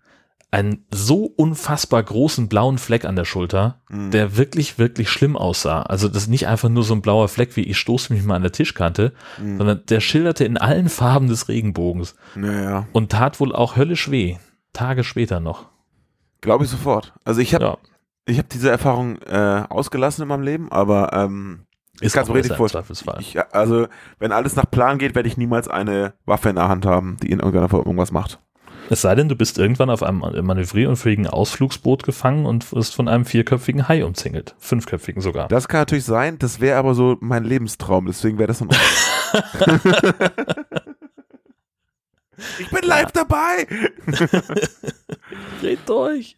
einen 0.50 0.84
so 0.90 1.24
unfassbar 1.24 2.02
großen 2.02 2.46
blauen 2.48 2.76
Fleck 2.76 3.06
an 3.06 3.16
der 3.16 3.24
Schulter, 3.24 3.80
Mhm. 3.88 4.10
der 4.10 4.36
wirklich, 4.36 4.78
wirklich 4.78 5.08
schlimm 5.08 5.34
aussah. 5.36 5.82
Also 5.82 6.08
das 6.08 6.24
ist 6.24 6.28
nicht 6.28 6.46
einfach 6.46 6.68
nur 6.68 6.82
so 6.84 6.92
ein 6.94 7.00
blauer 7.00 7.28
Fleck, 7.28 7.56
wie 7.56 7.62
ich 7.62 7.78
stoße 7.78 8.12
mich 8.12 8.22
mal 8.22 8.34
an 8.36 8.42
der 8.42 8.52
Tischkante, 8.52 9.14
Mhm. 9.38 9.56
sondern 9.58 9.82
der 9.88 10.00
schilderte 10.00 10.44
in 10.44 10.58
allen 10.58 10.90
Farben 10.90 11.28
des 11.28 11.48
Regenbogens 11.48 12.16
Naja, 12.34 12.86
und 12.92 13.10
tat 13.12 13.40
wohl 13.40 13.54
auch 13.54 13.76
höllisch 13.76 14.10
weh. 14.10 14.36
Tage 14.74 15.04
später 15.04 15.40
noch. 15.40 15.70
glaube 16.42 16.64
ich 16.64 16.70
sofort. 16.70 17.12
Also 17.24 17.40
ich 17.40 17.54
habe 17.54 17.64
Ja, 17.64 17.78
ich 18.26 18.38
hab 18.38 18.48
diese 18.50 18.68
Erfahrung 18.70 19.22
äh, 19.22 19.64
ausgelassen 19.70 20.22
in 20.22 20.28
meinem 20.28 20.42
Leben, 20.42 20.70
aber 20.72 21.12
ähm, 21.14 21.66
ist 22.00 22.16
mir 22.16 22.34
richtig 22.34 22.56
vorstellen. 22.56 22.84
Ich, 23.20 23.38
also 23.52 23.86
wenn 24.18 24.32
alles 24.32 24.56
nach 24.56 24.70
Plan 24.70 24.98
geht, 24.98 25.14
werde 25.14 25.28
ich 25.28 25.36
niemals 25.36 25.68
eine 25.68 26.14
Waffe 26.24 26.48
in 26.48 26.56
der 26.56 26.68
Hand 26.68 26.86
haben, 26.86 27.16
die 27.22 27.30
in 27.30 27.38
irgendeiner 27.38 27.68
Form 27.68 27.84
irgendwas 27.84 28.12
macht. 28.12 28.40
Es 28.90 29.02
sei 29.02 29.14
denn, 29.14 29.28
du 29.28 29.36
bist 29.36 29.58
irgendwann 29.58 29.90
auf 29.90 30.02
einem 30.02 30.18
manövrierunfähigen 30.44 31.26
Ausflugsboot 31.26 32.02
gefangen 32.02 32.46
und 32.46 32.72
wirst 32.72 32.94
von 32.94 33.08
einem 33.08 33.24
vierköpfigen 33.24 33.88
Hai 33.88 34.04
umzingelt. 34.04 34.54
Fünfköpfigen 34.58 35.22
sogar. 35.22 35.48
Das 35.48 35.68
kann 35.68 35.82
natürlich 35.82 36.04
sein, 36.04 36.38
das 36.38 36.60
wäre 36.60 36.78
aber 36.78 36.94
so 36.94 37.16
mein 37.20 37.44
Lebenstraum, 37.44 38.06
deswegen 38.06 38.38
wäre 38.38 38.48
das 38.48 38.58
dann 38.58 38.68
Ich 42.58 42.70
bin 42.70 42.82
live 42.82 43.12
dabei! 43.12 43.66
Dreht 45.60 45.88
durch. 45.88 46.36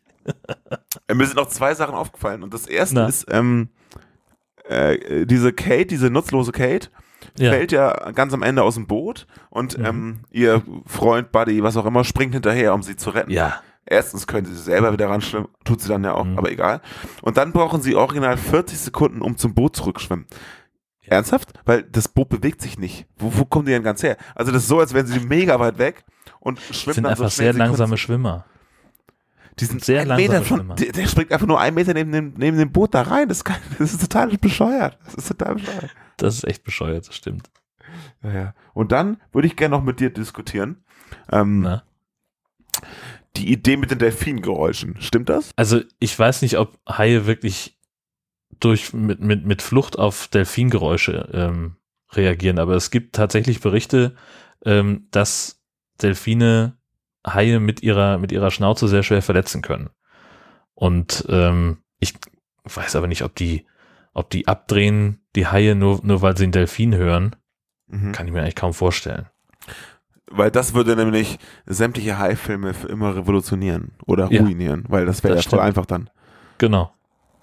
Äh, 1.09 1.15
Mir 1.15 1.27
sind 1.27 1.37
noch 1.37 1.49
zwei 1.49 1.75
Sachen 1.75 1.95
aufgefallen. 1.95 2.43
Und 2.43 2.53
das 2.55 2.67
erste 2.67 2.97
Na. 2.97 3.07
ist, 3.07 3.27
ähm, 3.31 3.69
äh, 4.65 5.27
diese 5.27 5.53
Kate, 5.53 5.87
diese 5.87 6.11
nutzlose 6.11 6.53
Kate, 6.53 6.89
Ja. 7.39 7.51
fällt 7.51 7.73
ja 7.73 8.11
ganz 8.13 8.33
am 8.35 8.43
Ende 8.43 8.63
aus 8.63 8.75
dem 8.75 8.87
Boot 8.87 9.27
und 9.51 9.79
Mhm. 9.79 9.85
ähm, 9.85 10.21
ihr 10.31 10.63
Freund, 10.87 11.33
Buddy, 11.33 11.63
was 11.63 11.77
auch 11.77 11.87
immer, 11.87 12.05
springt 12.05 12.35
hinterher, 12.35 12.75
um 12.75 12.83
sie 12.83 12.97
zu 12.97 13.11
retten. 13.11 13.31
Ja. 13.31 13.61
Erstens 13.87 14.27
können 14.27 14.47
sie 14.47 14.55
selber 14.55 14.93
wieder 14.93 15.11
ranschwimmen, 15.11 15.49
tut 15.65 15.81
sie 15.83 15.89
dann 15.89 16.05
ja 16.05 16.13
auch, 16.15 16.25
Mhm. 16.25 16.39
aber 16.39 16.51
egal. 16.51 16.81
Und 17.23 17.37
dann 17.37 17.53
brauchen 17.53 17.83
sie 17.83 17.95
original 17.95 18.37
40 18.37 18.79
Sekunden, 18.79 19.21
um 19.21 19.37
zum 19.37 19.55
Boot 19.55 19.77
zurückschwimmen. 19.77 20.27
Ernsthaft? 21.07 21.53
Weil 21.67 21.83
das 21.83 22.09
Boot 22.09 22.31
bewegt 22.31 22.63
sich 22.63 22.79
nicht. 22.79 23.07
Wo, 23.19 23.31
wo 23.37 23.45
kommen 23.45 23.67
die 23.67 23.73
denn 23.73 23.83
ganz 23.83 24.03
her? 24.03 24.17
Also 24.35 24.53
das 24.53 24.63
ist 24.63 24.69
so, 24.69 24.81
als 24.81 24.95
wären 24.95 25.07
sie 25.07 25.21
mega 25.21 25.61
weit 25.61 25.77
weg 25.79 26.05
und 26.41 26.59
schwimmen 26.61 26.95
sind 26.95 27.05
dann 27.05 27.11
einfach 27.13 27.29
so 27.29 27.43
sehr 27.43 27.53
langsame 27.53 27.99
Schwimmer. 27.99 28.47
Die 29.61 29.65
sind 29.67 29.85
sehr 29.85 30.03
ein 30.03 30.09
langsame 30.09 30.29
Meter 30.29 30.45
von, 30.45 30.77
der, 30.77 30.93
der 30.93 31.07
springt 31.07 31.33
einfach 31.33 31.47
nur 31.47 31.61
einen 31.61 31.75
Meter 31.75 31.95
neben 31.95 32.13
dem, 32.13 32.35
neben 32.37 32.59
dem 32.59 32.73
Boot 32.73 32.95
da 32.95 33.03
rein. 33.03 33.29
Das, 33.29 33.45
kann, 33.45 33.57
das 33.79 33.93
ist 33.93 34.01
total 34.01 34.37
bescheuert. 34.37 34.99
Das 35.05 35.15
ist 35.15 35.29
total 35.29 35.55
bescheuert. 35.55 35.91
Das 36.17 36.35
ist 36.35 36.45
echt 36.45 36.65
bescheuert, 36.65 37.09
das 37.09 37.15
stimmt. 37.15 37.51
Ja, 38.23 38.33
ja. 38.33 38.55
Und 38.73 38.93
dann 38.93 39.19
würde 39.33 39.47
ich 39.47 39.57
gerne 39.57 39.77
noch 39.77 39.85
mit 39.85 40.01
dir 40.01 40.11
diskutieren. 40.11 40.85
Ähm, 41.31 41.61
Na? 41.61 41.85
die 43.37 43.53
Idee 43.53 43.77
mit 43.77 43.91
den 43.91 43.99
Delfingeräuschen. 43.99 44.97
Stimmt 45.01 45.29
das? 45.29 45.51
Also 45.57 45.81
ich 45.99 46.17
weiß 46.19 46.43
nicht, 46.43 46.59
ob 46.59 46.79
Haie 46.89 47.27
wirklich 47.27 47.79
durch 48.61 48.93
mit, 48.93 49.21
mit, 49.21 49.45
mit 49.45 49.63
Flucht 49.63 49.99
auf 49.99 50.29
Delfingeräusche 50.29 51.29
ähm, 51.33 51.77
reagieren, 52.13 52.59
aber 52.59 52.75
es 52.75 52.91
gibt 52.91 53.17
tatsächlich 53.17 53.61
Berichte, 53.61 54.15
ähm, 54.65 55.09
dass 55.11 55.61
Delfine 56.01 56.77
Haie 57.27 57.61
mit 57.61 57.83
ihrer, 57.83 58.19
mit 58.19 58.33
ihrer 58.33 58.51
Schnauze 58.51 58.89
sehr 58.89 59.03
schwer 59.03 59.23
verletzen 59.23 59.63
können. 59.63 59.91
Und 60.75 61.25
ähm, 61.29 61.79
ich 62.01 62.15
weiß 62.65 62.97
aber 62.97 63.07
nicht, 63.07 63.23
ob 63.23 63.35
die, 63.35 63.67
ob 64.13 64.31
die 64.31 64.47
abdrehen, 64.49 65.21
die 65.37 65.47
Haie, 65.47 65.75
nur, 65.75 66.01
nur 66.03 66.23
weil 66.23 66.37
sie 66.37 66.45
einen 66.45 66.53
Delfin 66.53 66.95
hören, 66.95 67.37
Mhm. 67.87 68.13
kann 68.13 68.27
ich 68.27 68.33
mir 68.33 68.41
eigentlich 68.41 68.55
kaum 68.57 68.73
vorstellen. 68.73 69.27
Weil 70.31 70.51
das 70.51 70.73
würde 70.73 70.97
nämlich 70.97 71.39
sämtliche 71.67 72.19
Hai-Filme 72.19 72.73
für 72.73 72.89
immer 72.89 73.15
revolutionieren 73.15 73.93
oder 74.07 74.31
Ja. 74.33 74.41
ruinieren, 74.41 74.85
weil 74.89 75.05
das 75.05 75.23
wäre 75.23 75.37
ja 75.37 75.43
voll 75.43 75.61
einfach 75.61 75.85
dann. 75.85 76.09
Genau. 76.59 76.93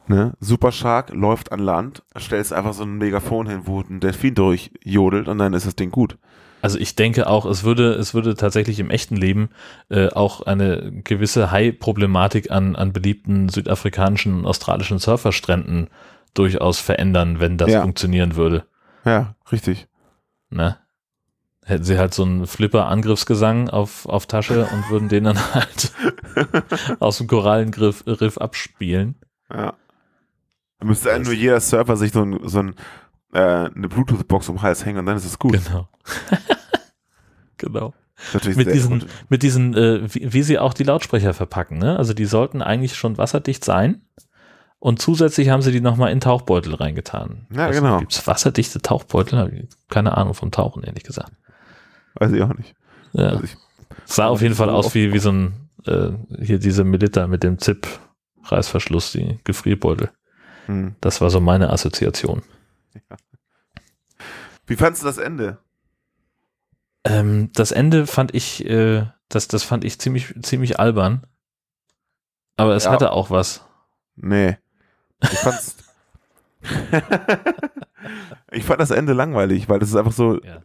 Ne? 0.08 0.34
Super 0.40 0.72
Shark 0.72 1.12
läuft 1.14 1.52
an 1.52 1.60
Land, 1.60 2.04
stellst 2.18 2.54
einfach 2.54 2.74
so 2.74 2.84
ein 2.84 2.98
Megafon 2.98 3.48
hin, 3.48 3.62
wo 3.66 3.82
ein 3.82 4.00
Delfin 4.00 4.34
durchjodelt 4.34 5.28
und 5.28 5.38
dann 5.38 5.54
ist 5.54 5.68
das 5.68 5.76
Ding 5.76 5.92
gut. 5.92 6.18
Also 6.62 6.78
ich 6.78 6.96
denke 6.96 7.28
auch, 7.28 7.46
es 7.46 7.64
würde, 7.64 7.94
es 7.94 8.14
würde 8.14 8.36
tatsächlich 8.36 8.80
im 8.80 8.90
echten 8.90 9.16
Leben 9.16 9.50
äh, 9.90 10.10
auch 10.10 10.42
eine 10.42 10.92
gewisse 11.04 11.52
Hai-Problematik 11.52 12.52
an, 12.52 12.76
an 12.76 12.94
beliebten 12.94 13.50
südafrikanischen 13.50 14.40
und 14.40 14.46
australischen 14.46 15.00
Surferstränden 15.00 15.90
durchaus 16.34 16.80
verändern, 16.80 17.40
wenn 17.40 17.58
das 17.58 17.72
Ja. 17.72 17.82
funktionieren 17.82 18.36
würde. 18.36 18.66
Ja, 19.06 19.36
richtig. 19.52 19.88
Ne? 20.50 20.78
Hätten 21.66 21.84
sie 21.84 21.98
halt 21.98 22.14
so 22.14 22.24
einen 22.24 22.48
Flipper-Angriffsgesang 22.48 23.70
auf, 23.70 24.06
auf 24.06 24.26
Tasche 24.28 24.66
und 24.66 24.90
würden 24.90 25.10
den 25.10 25.24
dann 25.26 25.38
halt 25.54 25.92
aus 27.00 27.18
dem 27.18 27.28
Korallengriff 27.28 28.04
Riff 28.06 28.38
abspielen. 28.38 29.16
Ja. 29.52 29.74
Da 30.80 30.86
müsste 30.88 31.20
nur 31.20 31.34
jeder 31.34 31.60
Surfer 31.60 31.96
sich 31.96 32.12
so, 32.12 32.24
ein, 32.24 32.40
so 32.44 32.60
ein, 32.60 32.76
äh, 33.34 33.40
eine 33.40 33.88
Bluetooth-Box 33.88 34.50
um 34.50 34.58
den 34.58 34.62
Hals 34.62 34.86
hängen 34.86 35.00
und 35.00 35.06
dann 35.06 35.18
ist 35.18 35.26
es 35.26 35.40
gut. 35.40 35.54
Genau. 35.54 35.88
genau. 37.58 37.94
Mit 38.34 38.72
diesen, 38.74 39.00
gut. 39.00 39.10
mit 39.30 39.44
diesen, 39.44 39.74
äh, 39.74 40.14
wie, 40.14 40.32
wie 40.34 40.44
sie 40.44 40.60
auch 40.60 40.74
die 40.74 40.84
Lautsprecher 40.84 41.34
verpacken. 41.34 41.80
Ne? 41.80 41.98
Also 41.98 42.14
die 42.14 42.26
sollten 42.26 42.62
eigentlich 42.62 42.96
schon 42.96 43.18
wasserdicht 43.18 43.66
sein. 43.66 44.02
Und 44.80 45.00
zusätzlich 45.00 45.50
haben 45.50 45.62
sie 45.62 45.72
die 45.72 45.82
nochmal 45.82 46.12
in 46.12 46.20
Tauchbeutel 46.20 46.74
reingetan. 46.74 47.46
Ja, 47.52 47.70
genau. 47.70 48.00
Gibt 48.00 48.14
es 48.14 48.26
wasserdichte 48.26 48.82
Tauchbeutel? 48.82 49.68
Keine 49.90 50.18
Ahnung 50.18 50.34
vom 50.34 50.52
Tauchen, 50.52 50.84
ehrlich 50.84 51.04
gesagt. 51.04 51.32
Weiß 52.16 52.32
ich 52.32 52.42
auch 52.42 52.54
nicht. 52.54 52.74
Ja. 53.14 53.30
Also 53.30 53.44
ich, 53.44 53.58
Sah 54.06 54.28
auf 54.28 54.42
jeden 54.42 54.56
Fall 54.56 54.68
so 54.68 54.74
aus 54.74 54.96
wie, 54.96 55.14
wie 55.14 55.20
so 55.20 55.32
ein, 55.32 55.54
äh, 55.86 56.10
hier 56.42 56.60
diese 56.60 56.84
Melitta 56.84 57.28
mit 57.28 57.44
dem 57.44 57.60
Zip-Reißverschluss, 57.60 59.12
die 59.12 59.40
Gefrierbeutel. 59.44 60.10
hm. 60.66 60.96
Das 61.02 61.22
war 61.22 61.30
so 61.30 61.40
meine 61.40 61.70
Assoziation. 61.70 62.42
Wie 64.68 64.76
fandst 64.76 65.02
du 65.02 65.06
das 65.08 65.18
Ende? 65.18 65.58
Ähm, 67.04 67.52
das 67.54 67.72
Ende 67.72 68.06
fand 68.08 68.34
ich, 68.36 68.66
äh, 68.66 69.06
das, 69.30 69.48
das 69.48 69.64
fand 69.64 69.84
ich 69.84 70.00
ziemlich, 70.00 70.34
ziemlich 70.44 70.80
albern. 70.80 71.26
Aber 72.58 72.76
es 72.76 72.84
Ja. 72.86 72.92
hatte 72.92 73.12
auch 73.12 73.30
was. 73.32 73.66
Nee. 74.16 74.58
Ich 75.22 75.30
fand's. 75.40 75.78
ich 78.52 78.64
fand 78.64 78.80
das 78.82 78.92
Ende 78.92 79.14
langweilig, 79.14 79.68
weil 79.68 79.80
das 79.80 79.90
ist 79.90 79.96
einfach 79.96 80.12
so 80.12 80.40
Ja. 80.44 80.62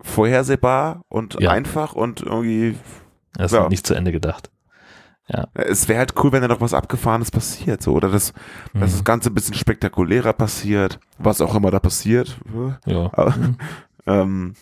vorhersehbar 0.00 1.02
und 1.08 1.40
Ja. 1.40 1.50
einfach 1.50 1.92
und 1.94 2.20
irgendwie. 2.22 2.76
Das 3.34 3.52
Ja. 3.52 3.68
nicht 3.68 3.86
zu 3.86 3.94
Ende 3.94 4.10
gedacht. 4.12 4.50
Es 5.52 5.88
wäre 5.88 5.98
halt 5.98 6.14
cool, 6.22 6.32
wenn 6.32 6.40
da 6.42 6.48
noch 6.48 6.60
was 6.62 6.72
Abgefahrenes 6.74 7.30
passiert, 7.30 7.82
so. 7.82 7.92
Oder 7.92 8.08
dass, 8.10 8.32
dass 8.72 8.92
das 8.92 9.00
Mhm. 9.00 9.04
Ganze 9.04 9.30
ein 9.30 9.34
bisschen 9.34 9.54
spektakulärer 9.54 10.32
passiert, 10.32 10.98
was 11.18 11.40
auch 11.42 11.54
immer 11.54 11.70
da 11.70 11.80
passiert. 11.80 12.38
Ja. 12.86 13.10
Aber, 13.12 13.36
Mhm. 13.36 13.56
ähm, 14.06 14.54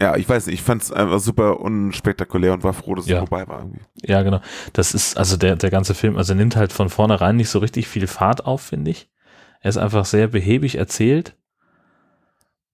ja, 0.00 0.16
ich 0.16 0.28
weiß 0.28 0.46
nicht, 0.46 0.54
ich 0.54 0.62
fand 0.62 0.82
es 0.82 0.92
einfach 0.92 1.18
super 1.18 1.60
unspektakulär 1.60 2.52
und 2.52 2.62
war 2.64 2.72
froh, 2.72 2.94
dass 2.94 3.04
es 3.06 3.10
Ja. 3.10 3.18
vorbei 3.18 3.46
war 3.48 3.60
irgendwie. 3.60 3.80
Ja, 4.02 4.22
genau. 4.22 4.40
Das 4.72 4.94
ist, 4.94 5.16
also 5.16 5.36
der, 5.36 5.56
der 5.56 5.70
ganze 5.70 5.94
Film, 5.94 6.16
also 6.16 6.34
nimmt 6.34 6.54
halt 6.56 6.72
von 6.72 6.88
vornherein 6.88 7.36
nicht 7.36 7.48
so 7.50 7.58
richtig 7.58 7.88
viel 7.88 8.06
Fahrt 8.06 8.44
auf, 8.46 8.60
finde 8.62 8.90
ich. 8.92 9.08
Er 9.60 9.70
ist 9.70 9.76
einfach 9.76 10.04
sehr 10.04 10.28
behäbig 10.28 10.76
erzählt 10.76 11.36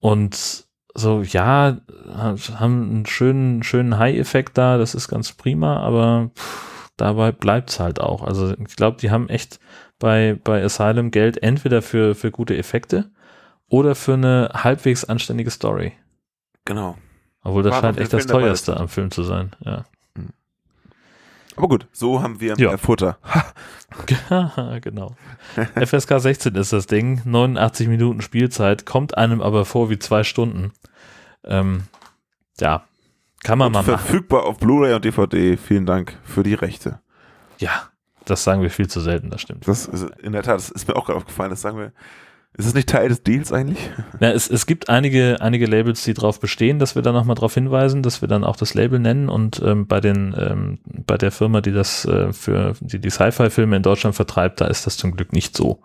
Und 0.00 0.66
so, 0.94 1.22
ja, 1.22 1.78
haben 2.08 2.90
einen 2.90 3.06
schönen, 3.06 3.62
schönen 3.62 3.98
High-Effekt 3.98 4.56
da, 4.56 4.78
das 4.78 4.94
ist 4.94 5.08
ganz 5.08 5.32
prima, 5.32 5.78
aber 5.80 6.30
pff, 6.36 6.90
dabei 6.96 7.32
bleibt's 7.32 7.80
halt 7.80 8.00
auch. 8.00 8.22
Also 8.22 8.54
ich 8.56 8.76
glaube, 8.76 8.98
die 9.00 9.10
haben 9.10 9.28
echt 9.28 9.58
bei, 9.98 10.38
bei 10.44 10.62
Asylum 10.62 11.10
Geld 11.10 11.42
entweder 11.42 11.82
für, 11.82 12.14
für 12.14 12.30
gute 12.30 12.56
Effekte 12.56 13.10
oder 13.68 13.94
für 13.94 14.14
eine 14.14 14.50
halbwegs 14.54 15.04
anständige 15.04 15.50
Story. 15.50 15.92
Genau. 16.64 16.96
Obwohl 17.42 17.62
das 17.62 17.74
War 17.74 17.80
scheint 17.82 17.98
echt 17.98 18.12
das 18.12 18.26
teuerste 18.26 18.76
am 18.76 18.88
Film 18.88 19.10
zu 19.10 19.22
sein. 19.22 19.50
Ja. 19.64 19.84
Aber 21.56 21.68
gut, 21.68 21.86
so 21.92 22.22
haben 22.22 22.40
wir 22.40 22.54
Ja. 22.56 22.68
mehr 22.70 22.78
Futter. 22.78 23.18
genau. 24.82 25.14
FSK 25.54 26.20
16 26.20 26.54
ist 26.56 26.72
das 26.72 26.86
Ding. 26.86 27.22
89 27.24 27.88
Minuten 27.88 28.20
Spielzeit, 28.22 28.86
kommt 28.86 29.16
einem 29.16 29.40
aber 29.40 29.64
vor 29.64 29.90
wie 29.90 29.98
zwei 29.98 30.24
Stunden. 30.24 30.72
Ähm, 31.44 31.84
ja, 32.60 32.84
kann 33.44 33.58
man 33.58 33.66
Und 33.68 33.72
mal 33.74 33.80
machen. 33.82 33.98
verfügbar 33.98 34.44
auf 34.44 34.58
Blu-ray 34.58 34.94
und 34.94 35.04
DVD. 35.04 35.56
Vielen 35.56 35.86
Dank 35.86 36.18
für 36.24 36.42
die 36.42 36.54
Rechte. 36.54 37.00
Ja, 37.58 37.88
das 38.24 38.42
sagen 38.42 38.62
wir 38.62 38.70
viel 38.70 38.88
zu 38.88 39.00
selten, 39.00 39.30
das 39.30 39.42
stimmt. 39.42 39.68
Das 39.68 39.86
ist 39.86 40.02
in 40.22 40.32
der 40.32 40.42
Tat, 40.42 40.56
das 40.56 40.70
ist 40.70 40.88
mir 40.88 40.96
auch 40.96 41.04
gerade 41.06 41.18
aufgefallen. 41.18 41.50
Das 41.50 41.60
sagen 41.60 41.78
wir. 41.78 41.92
Ist 42.56 42.66
das 42.66 42.74
nicht 42.74 42.88
Teil 42.88 43.08
des 43.08 43.22
Deals 43.24 43.52
eigentlich? 43.52 43.78
Ja, 44.20 44.30
es, 44.30 44.48
es 44.48 44.66
gibt 44.66 44.88
einige, 44.88 45.38
einige 45.40 45.66
Labels, 45.66 46.04
die 46.04 46.14
darauf 46.14 46.38
bestehen, 46.38 46.78
dass 46.78 46.94
wir 46.94 47.02
da 47.02 47.10
nochmal 47.12 47.34
drauf 47.34 47.52
hinweisen, 47.54 48.02
dass 48.02 48.20
wir 48.20 48.28
dann 48.28 48.44
auch 48.44 48.56
das 48.56 48.74
Label 48.74 49.00
nennen 49.00 49.28
und 49.28 49.60
ähm, 49.64 49.86
bei 49.88 50.00
den 50.00 50.34
ähm, 50.38 50.78
bei 50.84 51.18
der 51.18 51.32
Firma, 51.32 51.60
die 51.60 51.72
das 51.72 52.04
äh, 52.04 52.32
für 52.32 52.74
die, 52.80 53.00
die 53.00 53.10
Sci-Fi-Filme 53.10 53.76
in 53.76 53.82
Deutschland 53.82 54.14
vertreibt, 54.14 54.60
da 54.60 54.66
ist 54.66 54.86
das 54.86 54.96
zum 54.96 55.12
Glück 55.16 55.32
nicht 55.32 55.56
so. 55.56 55.82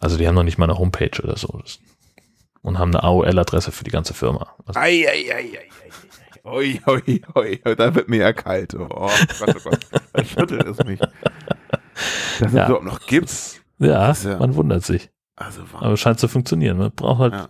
Also 0.00 0.16
die 0.16 0.28
haben 0.28 0.34
noch 0.36 0.42
nicht 0.44 0.58
mal 0.58 0.66
eine 0.70 0.78
Homepage 0.78 1.20
oder 1.22 1.36
so. 1.36 1.58
Das, 1.62 1.80
und 2.62 2.78
haben 2.78 2.94
eine 2.94 3.02
AOL-Adresse 3.02 3.72
für 3.72 3.84
die 3.84 3.90
ganze 3.90 4.14
Firma. 4.14 4.54
Also, 4.64 4.78
Ei, 4.80 5.04
ei, 5.08 5.34
ei, 5.34 5.58
ei. 5.58 5.68
Oi, 6.44 6.80
oi, 6.86 7.20
oi. 7.34 7.60
Da 7.76 7.94
wird 7.94 8.08
mir 8.08 8.18
ja 8.20 8.32
kalt. 8.32 8.74
Oh 8.74 8.86
Gott, 8.88 9.56
oh 9.56 9.60
Gott. 9.70 9.80
Da 10.12 10.24
schüttelt 10.24 10.66
es 10.66 10.78
mich. 10.86 10.98
Dass 12.38 12.48
es 12.48 12.52
Ja. 12.52 12.66
überhaupt 12.66 12.84
noch 12.84 13.00
gibt. 13.06 13.30
ja, 13.78 14.12
ja- 14.12 14.36
man 14.38 14.54
wundert 14.54 14.84
sich. 14.84 15.10
Also, 15.36 15.62
Aber 15.74 15.92
es 15.92 16.00
scheint 16.00 16.20
zu 16.20 16.28
funktionieren. 16.28 16.78
Man 16.78 16.92
braucht 16.92 17.18
halt, 17.20 17.32
Ja. 17.34 17.48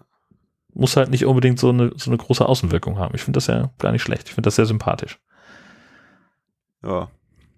muss 0.72 0.96
halt 0.96 1.10
nicht 1.10 1.26
unbedingt 1.26 1.58
so 1.58 1.68
eine, 1.70 1.92
so 1.96 2.10
eine 2.10 2.16
große 2.18 2.46
Außenwirkung 2.46 2.98
haben. 2.98 3.14
Ich 3.14 3.22
finde 3.22 3.36
das 3.38 3.46
ja 3.46 3.70
gar 3.78 3.92
nicht 3.92 4.02
schlecht. 4.02 4.28
Ich 4.28 4.34
finde 4.34 4.46
das 4.48 4.56
sehr 4.56 4.66
sympathisch. 4.66 5.18
ja. 6.82 7.08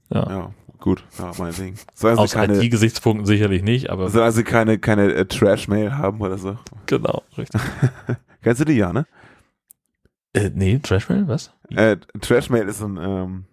Ja. 0.09 0.31
Ja, 0.31 0.51
gut. 0.79 1.03
Ja, 1.19 1.33
meinetwegen. 1.37 1.77
Solange 1.95 2.21
Aus 2.21 2.35
IT-Gesichtspunkten 2.37 3.27
sicherlich 3.27 3.65
nicht, 3.65 3.91
aber 3.91 4.09
solange 4.09 4.31
sie 4.31 4.45
keine, 4.45 4.79
keine 4.79 5.13
äh, 5.15 5.25
Trash-Mail 5.25 5.99
haben 5.99 6.21
oder 6.21 6.39
so. 6.39 6.57
genau, 6.87 7.25
richtig. 7.37 7.61
Kennst 8.43 8.61
du 8.61 8.65
die 8.67 8.75
ja, 8.75 8.93
ne? 8.93 9.05
Äh, 10.33 10.51
nee, 10.55 10.79
Trashmail, 10.79 11.27
was? 11.27 11.53
Äh, 11.71 11.97
Trashmail 12.21 12.69
ist 12.69 12.83
ein, 12.83 12.99
ähm, 12.99 13.47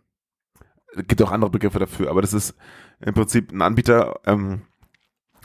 gibt 1.08 1.24
auch 1.24 1.32
andere 1.32 1.50
Begriffe 1.50 1.80
dafür, 1.80 2.12
aber 2.12 2.22
das 2.22 2.34
ist 2.34 2.56
im 3.00 3.16
Prinzip 3.16 3.52
ein 3.52 3.64
Anbieter, 3.64 4.20
ähm, 4.28 4.62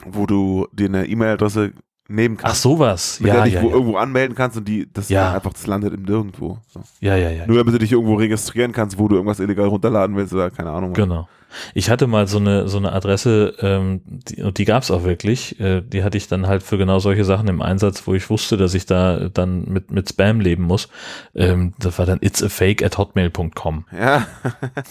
wo 0.05 0.25
du 0.25 0.67
dir 0.73 0.87
eine 0.87 1.05
E-Mail-Adresse 1.05 1.73
nehmen 2.11 2.37
Ach, 2.39 2.43
kannst, 2.45 2.63
sowas. 2.63 3.19
mit 3.19 3.27
Ja, 3.27 3.35
der 3.35 3.43
dich 3.43 3.53
ja, 3.53 3.61
wo 3.61 3.67
ja. 3.69 3.73
irgendwo 3.75 3.97
anmelden 3.97 4.35
kannst 4.35 4.57
und 4.57 4.67
die, 4.67 4.91
das 4.91 5.09
Ja. 5.09 5.33
einfach, 5.33 5.53
das 5.53 5.67
landet 5.67 5.93
im 5.93 6.01
Nirgendwo. 6.01 6.57
So. 6.69 6.81
ja, 7.01 7.15
ja, 7.15 7.29
ja. 7.29 7.45
Nur 7.45 7.57
damit 7.59 7.73
du 7.75 7.77
dich 7.77 7.91
irgendwo 7.91 8.15
registrieren 8.15 8.71
kannst, 8.71 8.97
wo 8.97 9.07
du 9.07 9.15
irgendwas 9.15 9.39
illegal 9.39 9.67
runterladen 9.67 10.15
willst 10.15 10.33
oder 10.33 10.49
keine 10.49 10.71
Ahnung. 10.71 10.93
Genau. 10.93 11.29
Ich 11.75 11.89
hatte 11.91 12.05
mal 12.07 12.27
so 12.27 12.37
eine, 12.39 12.67
so 12.67 12.77
eine 12.77 12.93
Adresse, 12.93 13.55
ähm, 13.59 14.01
die, 14.05 14.41
und 14.41 14.57
die 14.59 14.65
gab 14.65 14.81
es 14.83 14.89
auch 14.91 15.03
wirklich. 15.03 15.59
Äh, 15.59 15.81
die 15.81 16.03
hatte 16.03 16.17
ich 16.17 16.27
dann 16.27 16.47
halt 16.47 16.61
für 16.63 16.77
genau 16.79 16.97
solche 16.99 17.25
Sachen 17.25 17.47
im 17.47 17.61
Einsatz, 17.61 18.05
wo 18.07 18.13
ich 18.15 18.27
wusste, 18.29 18.55
dass 18.57 18.73
ich 18.73 18.85
da 18.87 19.29
dann 19.29 19.65
mit, 19.65 19.91
mit 19.91 20.09
Spam 20.09 20.39
leben 20.41 20.63
muss. 20.63 20.89
Ähm, 21.35 21.73
das 21.79 21.97
war 21.99 22.05
dann 22.07 22.19
it's 22.21 22.41
a 22.43 22.49
fake 22.49 22.83
at 22.83 22.97
hotmail.com. 22.97 23.85
Ja, 23.95 24.25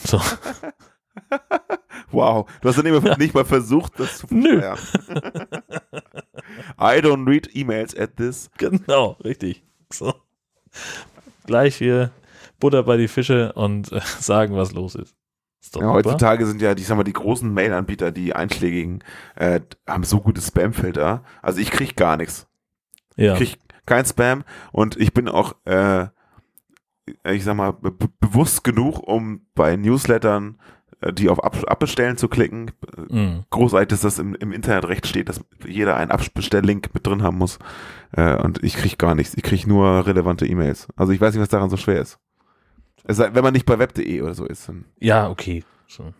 So. 0.04 0.20
wow. 2.10 2.48
Du 2.60 2.68
hast 2.68 2.76
dann 2.76 2.84
nicht 2.84 3.02
mal, 3.02 3.16
nicht 3.16 3.34
mal 3.34 3.44
versucht, 3.44 3.98
das 3.98 4.18
zu 4.18 4.26
Nö. 4.30 4.60
versteuern. 4.60 4.78
I 6.80 7.00
don't 7.00 7.26
read 7.26 7.54
emails 7.54 7.96
at 7.96 8.16
this. 8.16 8.50
Genau, 8.58 9.16
richtig. 9.24 9.62
So. 9.92 10.14
Gleich 11.46 11.76
hier 11.76 12.10
Butter 12.60 12.82
bei 12.82 12.96
die 12.96 13.08
Fische 13.08 13.52
und 13.52 13.92
äh, 13.92 14.00
sagen, 14.20 14.56
was 14.56 14.72
los 14.72 14.94
ist. 14.94 15.14
ist 15.60 15.76
Ja, 15.76 15.90
heutzutage 15.90 16.46
sind 16.46 16.60
ja, 16.60 16.74
die, 16.74 16.82
sag 16.82 16.96
mal, 16.96 17.04
die 17.04 17.12
großen 17.12 17.52
Mail-Anbieter, 17.52 18.10
die 18.12 18.34
einschlägigen, 18.34 19.04
äh, 19.36 19.60
haben 19.86 20.04
so 20.04 20.20
gute 20.20 20.40
Spam-Filter. 20.40 21.22
Also 21.42 21.60
ich 21.60 21.70
krieg 21.70 21.96
gar 21.96 22.16
nichts. 22.16 22.46
ja. 23.16 23.32
Ich 23.34 23.38
krieg 23.38 23.58
kein 23.86 24.04
Spam 24.04 24.44
und 24.70 24.96
ich 24.98 25.14
bin 25.14 25.28
auch, 25.28 25.54
äh, 25.64 26.08
ich 27.24 27.44
sag 27.44 27.56
mal, 27.56 27.72
be 27.72 27.92
bewusst 28.20 28.62
genug, 28.62 28.98
um 28.98 29.46
bei 29.54 29.76
Newslettern, 29.76 30.60
die 31.12 31.28
auf 31.28 31.42
Ab 31.42 31.56
Abbestellen 31.66 32.16
zu 32.16 32.28
klicken. 32.28 32.72
Mhm. 33.08 33.44
Großartig, 33.50 33.88
dass 33.88 34.00
das 34.00 34.18
im, 34.18 34.34
im 34.34 34.52
Internetrecht 34.52 35.06
steht, 35.06 35.28
dass 35.28 35.40
jeder 35.66 35.96
einen 35.96 36.10
Abbestelllink 36.10 36.92
mit 36.92 37.06
drin 37.06 37.22
haben 37.22 37.38
muss. 37.38 37.58
Äh, 38.12 38.36
und 38.36 38.62
ich 38.64 38.74
krieg 38.74 38.98
gar 38.98 39.14
nichts. 39.14 39.34
Ich 39.36 39.42
krieg 39.42 39.66
nur 39.66 40.06
relevante 40.06 40.46
E-Mails. 40.46 40.88
Also 40.96 41.12
ich 41.12 41.20
weiß 41.20 41.34
nicht, 41.34 41.42
was 41.42 41.48
daran 41.48 41.70
so 41.70 41.76
schwer 41.76 42.00
ist. 42.00 42.18
Es 43.04 43.16
sei, 43.16 43.34
wenn 43.34 43.44
man 43.44 43.52
nicht 43.52 43.66
bei 43.66 43.78
web.de 43.78 44.20
oder 44.22 44.34
so 44.34 44.44
ist, 44.44 44.68
dann, 44.68 44.84
ja, 44.98 45.30
okay. 45.30 45.64
So. 45.86 46.12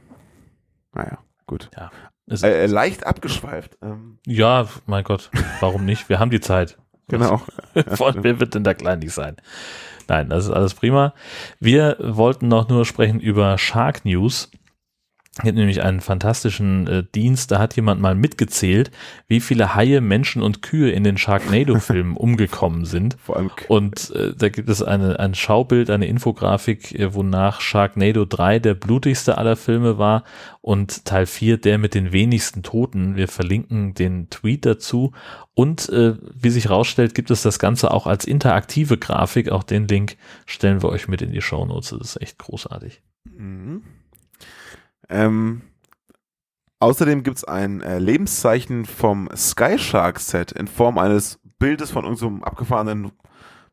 naja, 0.94 1.18
gut. 1.46 1.70
Ist, 2.26 2.44
Äh, 2.44 2.64
äh, 2.64 2.66
leicht 2.66 3.06
abgeschweift. 3.06 3.76
Ähm, 3.82 4.18
ja, 4.26 4.68
mein 4.86 5.04
Gott, 5.04 5.30
warum 5.60 5.84
nicht? 5.84 6.08
Wir 6.08 6.18
haben 6.18 6.30
die 6.30 6.40
Zeit. 6.40 6.78
genau. 7.08 7.42
Von 7.94 8.22
wer 8.22 8.38
wird 8.40 8.54
denn 8.54 8.64
da 8.64 8.74
klein 8.74 9.00
nicht 9.00 9.12
sein? 9.12 9.36
Nein, 10.08 10.30
das 10.30 10.46
ist 10.46 10.50
alles 10.50 10.72
prima. 10.72 11.12
Wir 11.60 11.96
wollten 12.00 12.48
noch 12.48 12.68
nur 12.68 12.86
sprechen 12.86 13.20
über 13.20 13.58
Shark 13.58 14.04
News. 14.06 14.50
Gibt 15.42 15.56
nämlich 15.56 15.82
einen 15.82 16.00
fantastischen 16.00 16.86
äh, 16.88 17.04
Dienst, 17.14 17.52
da 17.52 17.60
hat 17.60 17.76
jemand 17.76 18.00
mal 18.00 18.16
mitgezählt, 18.16 18.90
wie 19.28 19.38
viele 19.38 19.76
Haie, 19.76 20.00
Menschen 20.00 20.42
und 20.42 20.62
Kühe 20.62 20.90
in 20.90 21.04
den 21.04 21.16
Sharknado-Filmen 21.16 22.16
umgekommen 22.16 22.84
sind. 22.84 23.16
Vor 23.22 23.36
allem 23.36 23.50
Und 23.68 24.10
äh, 24.16 24.32
da 24.36 24.48
gibt 24.48 24.68
es 24.68 24.82
eine, 24.82 25.20
ein 25.20 25.36
Schaubild, 25.36 25.90
eine 25.90 26.06
Infografik, 26.06 26.92
äh, 26.98 27.14
wonach 27.14 27.60
Sharknado 27.60 28.24
3 28.24 28.58
der 28.58 28.74
blutigste 28.74 29.38
aller 29.38 29.54
Filme 29.54 29.96
war 29.96 30.24
und 30.60 31.04
Teil 31.04 31.26
4 31.26 31.58
der 31.58 31.78
mit 31.78 31.94
den 31.94 32.10
wenigsten 32.10 32.64
Toten. 32.64 33.14
Wir 33.14 33.28
verlinken 33.28 33.94
den 33.94 34.30
Tweet 34.30 34.66
dazu. 34.66 35.12
Und 35.54 35.88
äh, 35.88 36.14
wie 36.34 36.50
sich 36.50 36.68
rausstellt, 36.68 37.14
gibt 37.14 37.30
es 37.30 37.42
das 37.42 37.60
Ganze 37.60 37.92
auch 37.92 38.08
als 38.08 38.24
interaktive 38.24 38.98
Grafik. 38.98 39.50
Auch 39.50 39.62
den 39.62 39.86
Link 39.86 40.16
stellen 40.46 40.82
wir 40.82 40.88
euch 40.88 41.06
mit 41.06 41.22
in 41.22 41.30
die 41.30 41.42
Show 41.42 41.64
Notes. 41.64 41.90
Das 41.90 42.16
ist 42.16 42.22
echt 42.22 42.38
großartig. 42.38 43.02
Mhm. 43.36 43.82
Ähm, 45.08 45.62
außerdem 46.80 47.22
gibt 47.22 47.38
es 47.38 47.44
ein 47.44 47.80
äh, 47.80 47.98
Lebenszeichen 47.98 48.84
vom 48.86 49.28
Sky 49.36 49.78
Shark 49.78 50.20
Set 50.20 50.52
in 50.52 50.66
Form 50.68 50.98
eines 50.98 51.40
Bildes 51.58 51.90
von 51.90 52.04
irgendeinem 52.04 52.42
abgefahrenen, 52.44 53.12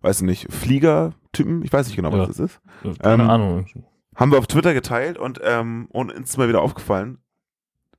weiß 0.02 0.22
ich 0.22 0.26
nicht, 0.26 0.52
Fliegertypen. 0.52 1.64
Ich 1.64 1.72
weiß 1.72 1.88
nicht 1.88 1.96
genau, 1.96 2.12
was 2.12 2.20
Ja. 2.20 2.26
das 2.28 2.40
ist. 2.40 2.62
Keine 3.00 3.24
Ähm, 3.24 3.30
Ahnung. 3.30 3.66
Haben 4.16 4.32
wir 4.32 4.40
auf 4.40 4.48
Twitter 4.48 4.74
geteilt 4.74 5.18
und, 5.18 5.40
ähm, 5.44 5.88
und 5.92 6.12
uns 6.14 6.36
mal 6.38 6.48
wieder 6.48 6.62
aufgefallen. 6.62 7.20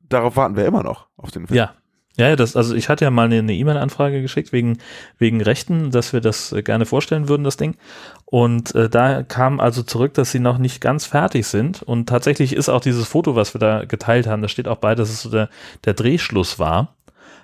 Darauf 0.01 0.37
warten 0.37 0.57
wir 0.57 0.65
immer 0.67 0.83
noch 0.83 1.09
auf 1.17 1.31
den 1.31 1.47
Film. 1.47 1.57
Ja. 1.59 1.75
Ja, 2.17 2.29
ja, 2.29 2.37
das, 2.37 2.57
also 2.57 2.75
ich 2.75 2.89
hatte 2.89 3.05
ja 3.05 3.11
mal 3.11 3.31
eine 3.31 3.53
E-Mail-Anfrage 3.53 4.23
geschickt 4.23 4.53
wegen, 4.53 4.79
wegen 5.19 5.43
Rechten, 5.43 5.91
dass 5.91 6.13
wir 6.13 6.21
das 6.21 6.53
äh, 6.53 6.63
gerne 6.63 6.87
vorstellen 6.87 7.29
würden, 7.29 7.45
das 7.45 7.57
Ding. 7.59 7.77
Und 8.25 8.75
äh, 8.75 8.89
da 8.89 9.23
kam 9.23 9.61
also 9.61 9.83
zurück, 9.83 10.15
dass 10.15 10.33
sie 10.33 10.41
noch 10.41 10.59
nicht 10.59 10.81
ganz 10.81 11.05
fertig 11.05 11.47
sind. 11.47 11.83
Und 11.83 12.09
tatsächlich 12.09 12.55
ist 12.55 12.69
auch 12.71 12.81
dieses 12.81 13.07
Foto, 13.07 13.37
was 13.37 13.55
wir 13.55 13.59
da 13.59 13.85
geteilt 13.85 14.27
haben, 14.27 14.41
da 14.43 14.49
steht 14.49 14.67
auch 14.67 14.79
bei, 14.79 14.95
dass 14.95 15.11
es 15.11 15.23
so 15.23 15.31
der, 15.31 15.51
der 15.85 15.95
Drehschluss 15.95 16.59
war. 16.59 16.97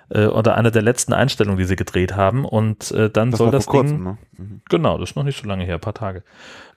Äh, 0.09 0.25
oder 0.25 0.55
eine 0.55 0.71
der 0.71 0.81
letzten 0.81 1.13
Einstellungen, 1.13 1.57
die 1.59 1.65
sie 1.65 1.75
gedreht 1.75 2.15
haben. 2.15 2.43
Und 2.43 2.91
äh, 2.91 3.09
dann 3.11 3.31
Das 3.31 3.37
soll 3.37 3.51
das 3.51 3.65
Ding. 3.65 3.71
kurzem, 3.71 4.03
ne? 4.03 4.17
Mhm. 4.37 4.61
Genau, 4.69 4.97
das 4.97 5.11
ist 5.11 5.15
noch 5.15 5.23
nicht 5.23 5.41
so 5.41 5.47
lange 5.47 5.65
her, 5.65 5.75
ein 5.75 5.81
paar 5.81 5.93
Tage. 5.93 6.23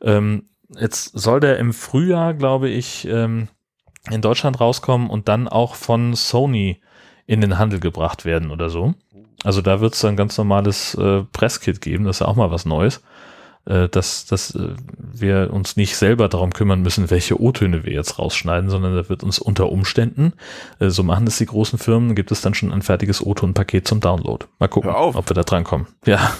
Ähm, 0.02 0.50
jetzt 0.78 1.18
soll 1.18 1.40
der 1.40 1.58
im 1.58 1.72
Frühjahr, 1.72 2.34
glaube 2.34 2.68
ich, 2.68 3.06
ähm, 3.08 3.48
in 4.10 4.20
Deutschland 4.20 4.60
rauskommen 4.60 5.08
und 5.10 5.28
dann 5.28 5.48
auch 5.48 5.74
von 5.74 6.14
Sony 6.14 6.80
in 7.26 7.40
den 7.40 7.58
Handel 7.58 7.80
gebracht 7.80 8.24
werden 8.24 8.50
oder 8.50 8.70
so. 8.70 8.94
Also 9.44 9.62
da 9.62 9.80
wird 9.80 9.94
es 9.94 10.00
dann 10.00 10.16
ganz 10.16 10.36
normales 10.38 10.94
äh, 10.94 11.22
Presskit 11.32 11.80
geben, 11.80 12.04
das 12.04 12.16
ist 12.16 12.20
ja 12.20 12.26
auch 12.26 12.36
mal 12.36 12.50
was 12.50 12.64
Neues, 12.64 13.02
äh, 13.66 13.88
dass, 13.88 14.26
dass 14.26 14.54
äh, 14.54 14.74
wir 14.96 15.52
uns 15.52 15.76
nicht 15.76 15.96
selber 15.96 16.28
darum 16.28 16.52
kümmern 16.52 16.82
müssen, 16.82 17.10
welche 17.10 17.40
O-Töne 17.40 17.84
wir 17.84 17.92
jetzt 17.92 18.18
rausschneiden, 18.18 18.70
sondern 18.70 18.96
da 18.96 19.08
wird 19.08 19.22
uns 19.22 19.38
unter 19.38 19.70
Umständen, 19.70 20.32
äh, 20.78 20.88
so 20.88 21.02
machen 21.02 21.26
das 21.26 21.38
die 21.38 21.46
großen 21.46 21.78
Firmen, 21.78 22.14
gibt 22.14 22.32
es 22.32 22.40
dann 22.40 22.54
schon 22.54 22.72
ein 22.72 22.82
fertiges 22.82 23.24
O-Ton-Paket 23.24 23.86
zum 23.86 24.00
Download. 24.00 24.46
Mal 24.58 24.68
gucken, 24.68 24.90
ob 24.90 25.28
wir 25.28 25.34
da 25.34 25.42
dran 25.42 25.64
kommen. 25.64 25.86
Ja, 26.06 26.32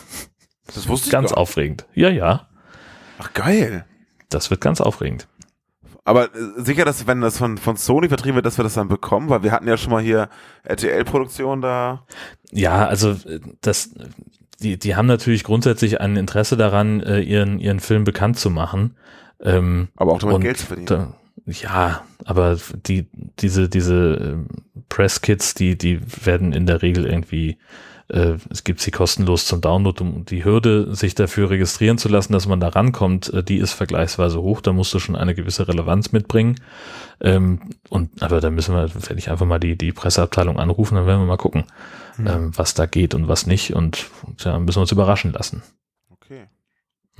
Das 0.74 0.88
wusste 0.88 1.06
ich 1.06 1.12
ganz 1.12 1.32
aufregend. 1.32 1.86
Ja, 1.94 2.08
ja. 2.08 2.48
Ach, 3.18 3.32
geil. 3.32 3.84
Das 4.28 4.50
wird 4.50 4.60
ganz 4.60 4.80
aufregend. 4.80 5.28
Aber 6.06 6.34
äh, 6.34 6.62
sicher, 6.62 6.84
dass 6.84 7.06
wenn 7.08 7.20
das 7.20 7.36
von, 7.36 7.58
von 7.58 7.76
Sony 7.76 8.08
vertrieben 8.08 8.36
wird, 8.36 8.46
dass 8.46 8.58
wir 8.58 8.62
das 8.62 8.74
dann 8.74 8.88
bekommen, 8.88 9.28
weil 9.28 9.42
wir 9.42 9.50
hatten 9.50 9.66
ja 9.66 9.76
schon 9.76 9.90
mal 9.90 10.02
hier 10.02 10.28
RTL-Produktion 10.62 11.60
da. 11.60 12.06
Ja, 12.52 12.86
also 12.86 13.10
äh, 13.10 13.40
das, 13.60 13.90
die, 14.60 14.78
die 14.78 14.94
haben 14.94 15.06
natürlich 15.06 15.42
grundsätzlich 15.42 16.00
ein 16.00 16.16
Interesse 16.16 16.56
daran, 16.56 17.00
äh, 17.02 17.20
ihren, 17.20 17.58
ihren 17.58 17.80
Film 17.80 18.04
bekannt 18.04 18.38
zu 18.38 18.50
machen. 18.50 18.96
Ähm, 19.40 19.88
Aber 19.96 20.12
auch 20.12 20.20
damit 20.20 20.36
und 20.36 20.42
Geld 20.42 20.58
zu 20.58 20.66
verdienen. 20.66 21.14
Ja, 21.44 22.04
aber 22.24 22.56
die, 22.86 23.08
diese, 23.40 23.68
diese 23.68 24.14
ähm, 24.14 24.46
Press-Kits, 24.88 25.54
die, 25.54 25.76
die 25.76 26.00
werden 26.24 26.52
in 26.52 26.66
der 26.66 26.82
Regel 26.82 27.04
irgendwie, 27.04 27.58
äh, 28.08 28.36
es 28.50 28.62
gibt 28.62 28.80
sie 28.80 28.90
kostenlos 28.90 29.46
zum 29.46 29.60
Download 29.60 30.02
und 30.02 30.30
die 30.30 30.44
Hürde, 30.44 30.94
sich 30.94 31.14
dafür 31.14 31.50
registrieren 31.50 31.98
zu 31.98 32.08
lassen, 32.08 32.32
dass 32.32 32.46
man 32.46 32.60
da 32.60 32.68
rankommt, 32.68 33.32
äh, 33.32 33.42
die 33.42 33.58
ist 33.58 33.72
vergleichsweise 33.72 34.40
hoch. 34.40 34.60
Da 34.60 34.72
musst 34.72 34.94
du 34.94 34.98
schon 34.98 35.16
eine 35.16 35.34
gewisse 35.34 35.66
Relevanz 35.66 36.12
mitbringen. 36.12 36.60
Ähm, 37.20 37.60
und, 37.88 38.22
aber 38.22 38.40
da 38.40 38.50
müssen 38.50 38.74
wir, 38.74 38.94
werde 38.94 39.18
ich 39.18 39.30
einfach 39.30 39.46
mal 39.46 39.58
die, 39.58 39.76
die 39.76 39.92
Presseabteilung 39.92 40.58
anrufen, 40.58 40.94
dann 40.94 41.06
werden 41.06 41.22
wir 41.22 41.26
mal 41.26 41.36
gucken, 41.36 41.64
ähm, 42.18 42.52
was 42.56 42.74
da 42.74 42.86
geht 42.86 43.14
und 43.14 43.26
was 43.26 43.46
nicht. 43.46 43.74
Und, 43.74 44.06
ja, 44.38 44.58
müssen 44.58 44.76
wir 44.76 44.82
uns 44.82 44.92
überraschen 44.92 45.32
lassen. 45.32 45.62
Okay. 46.10 46.46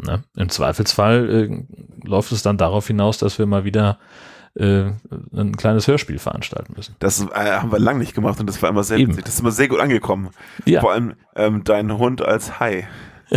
Ne? 0.02 0.22
Im 0.36 0.50
Zweifelsfall 0.50 1.28
äh, 1.28 2.06
läuft 2.06 2.30
es 2.30 2.42
dann 2.42 2.58
darauf 2.58 2.86
hinaus, 2.86 3.18
dass 3.18 3.38
wir 3.38 3.46
mal 3.46 3.64
wieder 3.64 3.98
äh, 4.56 4.92
ein 5.34 5.56
kleines 5.56 5.86
Hörspiel 5.86 6.18
veranstalten 6.18 6.72
müssen. 6.76 6.96
Das 6.98 7.20
äh, 7.20 7.26
haben 7.34 7.70
wir 7.70 7.78
lang 7.78 7.98
nicht 7.98 8.14
gemacht 8.14 8.40
und 8.40 8.46
das 8.46 8.62
war 8.62 8.70
immer 8.70 8.84
sehr 8.84 8.98
Eben. 8.98 9.16
Das 9.16 9.34
ist 9.34 9.40
immer 9.40 9.50
sehr 9.50 9.68
gut 9.68 9.80
angekommen. 9.80 10.30
Ja. 10.64 10.80
Vor 10.80 10.92
allem 10.92 11.14
ähm, 11.34 11.62
dein 11.64 11.96
Hund 11.98 12.22
als 12.22 12.58
Hai. 12.60 12.88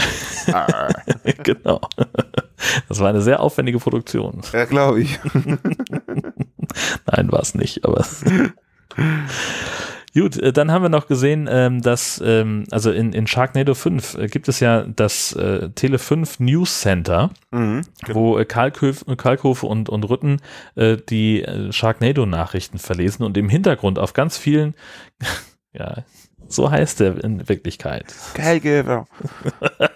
Ah, 0.52 0.90
genau. 1.44 1.82
Das 2.88 3.00
war 3.00 3.10
eine 3.10 3.22
sehr 3.22 3.40
aufwendige 3.40 3.80
Produktion. 3.80 4.42
ja, 4.52 4.66
glaube 4.66 5.02
ich. 5.02 5.20
Nein, 7.06 7.32
war 7.32 7.42
es 7.42 7.54
nicht, 7.54 7.86
aber. 7.86 8.06
Gut, 10.14 10.38
äh, 10.38 10.52
dann 10.52 10.72
haben 10.72 10.82
wir 10.82 10.90
noch 10.90 11.08
gesehen, 11.08 11.48
ähm, 11.52 11.82
dass, 11.82 12.22
ähm, 12.26 12.64
also 12.72 12.92
in, 12.92 13.14
in 13.14 13.28
Sharknado 13.28 13.76
5 13.76 14.16
äh, 14.16 14.28
gibt 14.28 14.48
es 14.48 14.60
ja 14.60 14.84
das 14.84 15.34
äh, 15.34 15.70
Tele 15.72 16.00
5 16.00 16.40
News 16.40 16.82
Center, 16.82 17.30
Mhm. 17.52 17.82
wo 18.08 18.38
äh, 18.38 18.46
Kalkhöf, 18.46 19.06
Kalkhofe 19.18 19.66
und, 19.66 19.90
und 19.90 20.04
Rütten 20.04 20.38
die 20.76 21.46
Sharknado-Nachrichten 21.72 22.78
verlesen 22.78 23.24
und 23.24 23.38
im 23.38 23.50
Hintergrund 23.50 24.00
auf 24.00 24.14
ganz 24.14 24.38
vielen, 24.38 24.76
ja, 25.74 26.04
so 26.50 26.70
heißt 26.70 27.02
er 27.02 27.24
in 27.24 27.48
Wirklichkeit, 27.48 28.14
Geil, 28.34 28.60
Geber. 28.60 29.08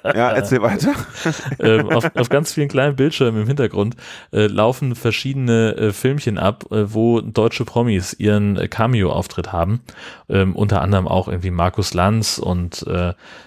Ja, 0.03 0.31
erzähl 0.31 0.61
weiter. 0.61 0.93
ähm, 1.59 1.89
auf, 1.89 2.13
auf 2.15 2.27
ganz 2.27 2.51
vielen 2.51 2.67
kleinen 2.67 2.97
Bildschirmen 2.97 3.43
im 3.43 3.47
Hintergrund 3.47 3.95
äh, 4.33 4.47
laufen 4.47 4.95
verschiedene 4.95 5.75
äh, 5.77 5.93
Filmchen 5.93 6.37
ab, 6.37 6.65
äh, 6.71 6.93
wo 6.93 7.21
deutsche 7.21 7.63
Promis 7.63 8.13
ihren 8.13 8.57
äh, 8.57 8.67
Cameo-Auftritt 8.67 9.53
haben. 9.53 9.81
Ähm, 10.27 10.57
unter 10.57 10.81
anderem 10.81 11.07
auch 11.07 11.29
irgendwie 11.29 11.51
Markus 11.51 11.93
Lanz 11.93 12.37
und 12.37 12.85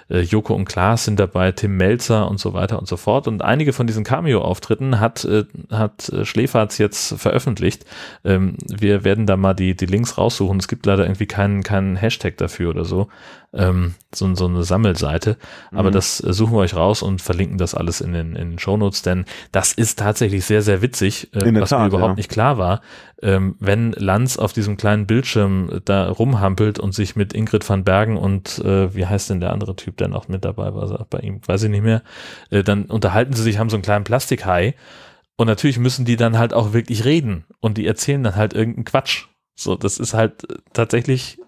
äh, 0.08 0.20
Joko 0.20 0.54
und 0.54 0.66
Klaas 0.66 1.04
sind 1.04 1.18
dabei, 1.18 1.52
Tim 1.52 1.76
Melzer 1.76 2.28
und 2.28 2.38
so 2.38 2.52
weiter 2.52 2.78
und 2.78 2.88
so 2.88 2.96
fort. 2.96 3.28
Und 3.28 3.42
einige 3.42 3.72
von 3.72 3.86
diesen 3.86 4.04
Cameo-Auftritten 4.04 5.00
hat, 5.00 5.24
äh, 5.24 5.44
hat 5.70 6.08
äh, 6.10 6.24
Schläferz 6.24 6.78
jetzt 6.78 7.14
veröffentlicht. 7.18 7.84
Ähm, 8.24 8.56
wir 8.66 9.04
werden 9.04 9.26
da 9.26 9.36
mal 9.36 9.54
die, 9.54 9.74
die 9.74 9.86
Links 9.86 10.18
raussuchen. 10.18 10.58
Es 10.58 10.68
gibt 10.68 10.86
leider 10.86 11.04
irgendwie 11.04 11.26
keinen, 11.26 11.62
keinen 11.62 11.96
Hashtag 11.96 12.36
dafür 12.36 12.70
oder 12.70 12.84
so. 12.84 13.08
Ähm, 13.56 13.94
so, 14.14 14.34
so 14.34 14.46
eine 14.46 14.64
Sammelseite. 14.64 15.38
Aber 15.72 15.90
das 15.90 16.22
äh, 16.22 16.32
suchen 16.32 16.52
wir 16.52 16.58
euch 16.58 16.76
raus 16.76 17.02
und 17.02 17.22
verlinken 17.22 17.56
das 17.56 17.74
alles 17.74 18.00
in 18.00 18.12
den, 18.12 18.36
in 18.36 18.50
den 18.50 18.58
Shownotes, 18.58 19.02
denn 19.02 19.24
das 19.50 19.72
ist 19.72 19.98
tatsächlich 19.98 20.44
sehr, 20.44 20.62
sehr 20.62 20.82
witzig, 20.82 21.32
äh, 21.34 21.40
was 21.40 21.50
mir 21.50 21.64
Tat, 21.64 21.88
überhaupt 21.88 22.12
ja. 22.12 22.16
nicht 22.16 22.30
klar 22.30 22.58
war. 22.58 22.82
Ähm, 23.22 23.56
wenn 23.58 23.92
Lanz 23.92 24.36
auf 24.36 24.52
diesem 24.52 24.76
kleinen 24.76 25.06
Bildschirm 25.06 25.70
äh, 25.70 25.80
da 25.84 26.08
rumhampelt 26.08 26.78
und 26.78 26.92
sich 26.92 27.16
mit 27.16 27.32
Ingrid 27.32 27.66
van 27.68 27.82
Bergen 27.82 28.18
und 28.18 28.58
äh, 28.58 28.94
wie 28.94 29.06
heißt 29.06 29.30
denn 29.30 29.40
der 29.40 29.52
andere 29.52 29.74
Typ, 29.74 29.96
der 29.96 30.08
noch 30.08 30.28
mit 30.28 30.44
dabei 30.44 30.74
war, 30.74 31.06
bei 31.08 31.20
ihm, 31.20 31.40
weiß 31.46 31.62
ich 31.62 31.70
nicht 31.70 31.84
mehr, 31.84 32.02
äh, 32.50 32.62
dann 32.62 32.84
unterhalten 32.84 33.32
sie 33.32 33.42
sich, 33.42 33.58
haben 33.58 33.70
so 33.70 33.76
einen 33.76 33.82
kleinen 33.82 34.04
Plastikhai 34.04 34.74
und 35.36 35.46
natürlich 35.46 35.78
müssen 35.78 36.04
die 36.04 36.16
dann 36.16 36.38
halt 36.38 36.52
auch 36.52 36.72
wirklich 36.72 37.04
reden 37.04 37.44
und 37.60 37.78
die 37.78 37.86
erzählen 37.86 38.22
dann 38.22 38.36
halt 38.36 38.52
irgendeinen 38.52 38.84
Quatsch. 38.84 39.26
So, 39.54 39.76
das 39.76 39.98
ist 39.98 40.12
halt 40.12 40.50
äh, 40.50 40.56
tatsächlich 40.74 41.38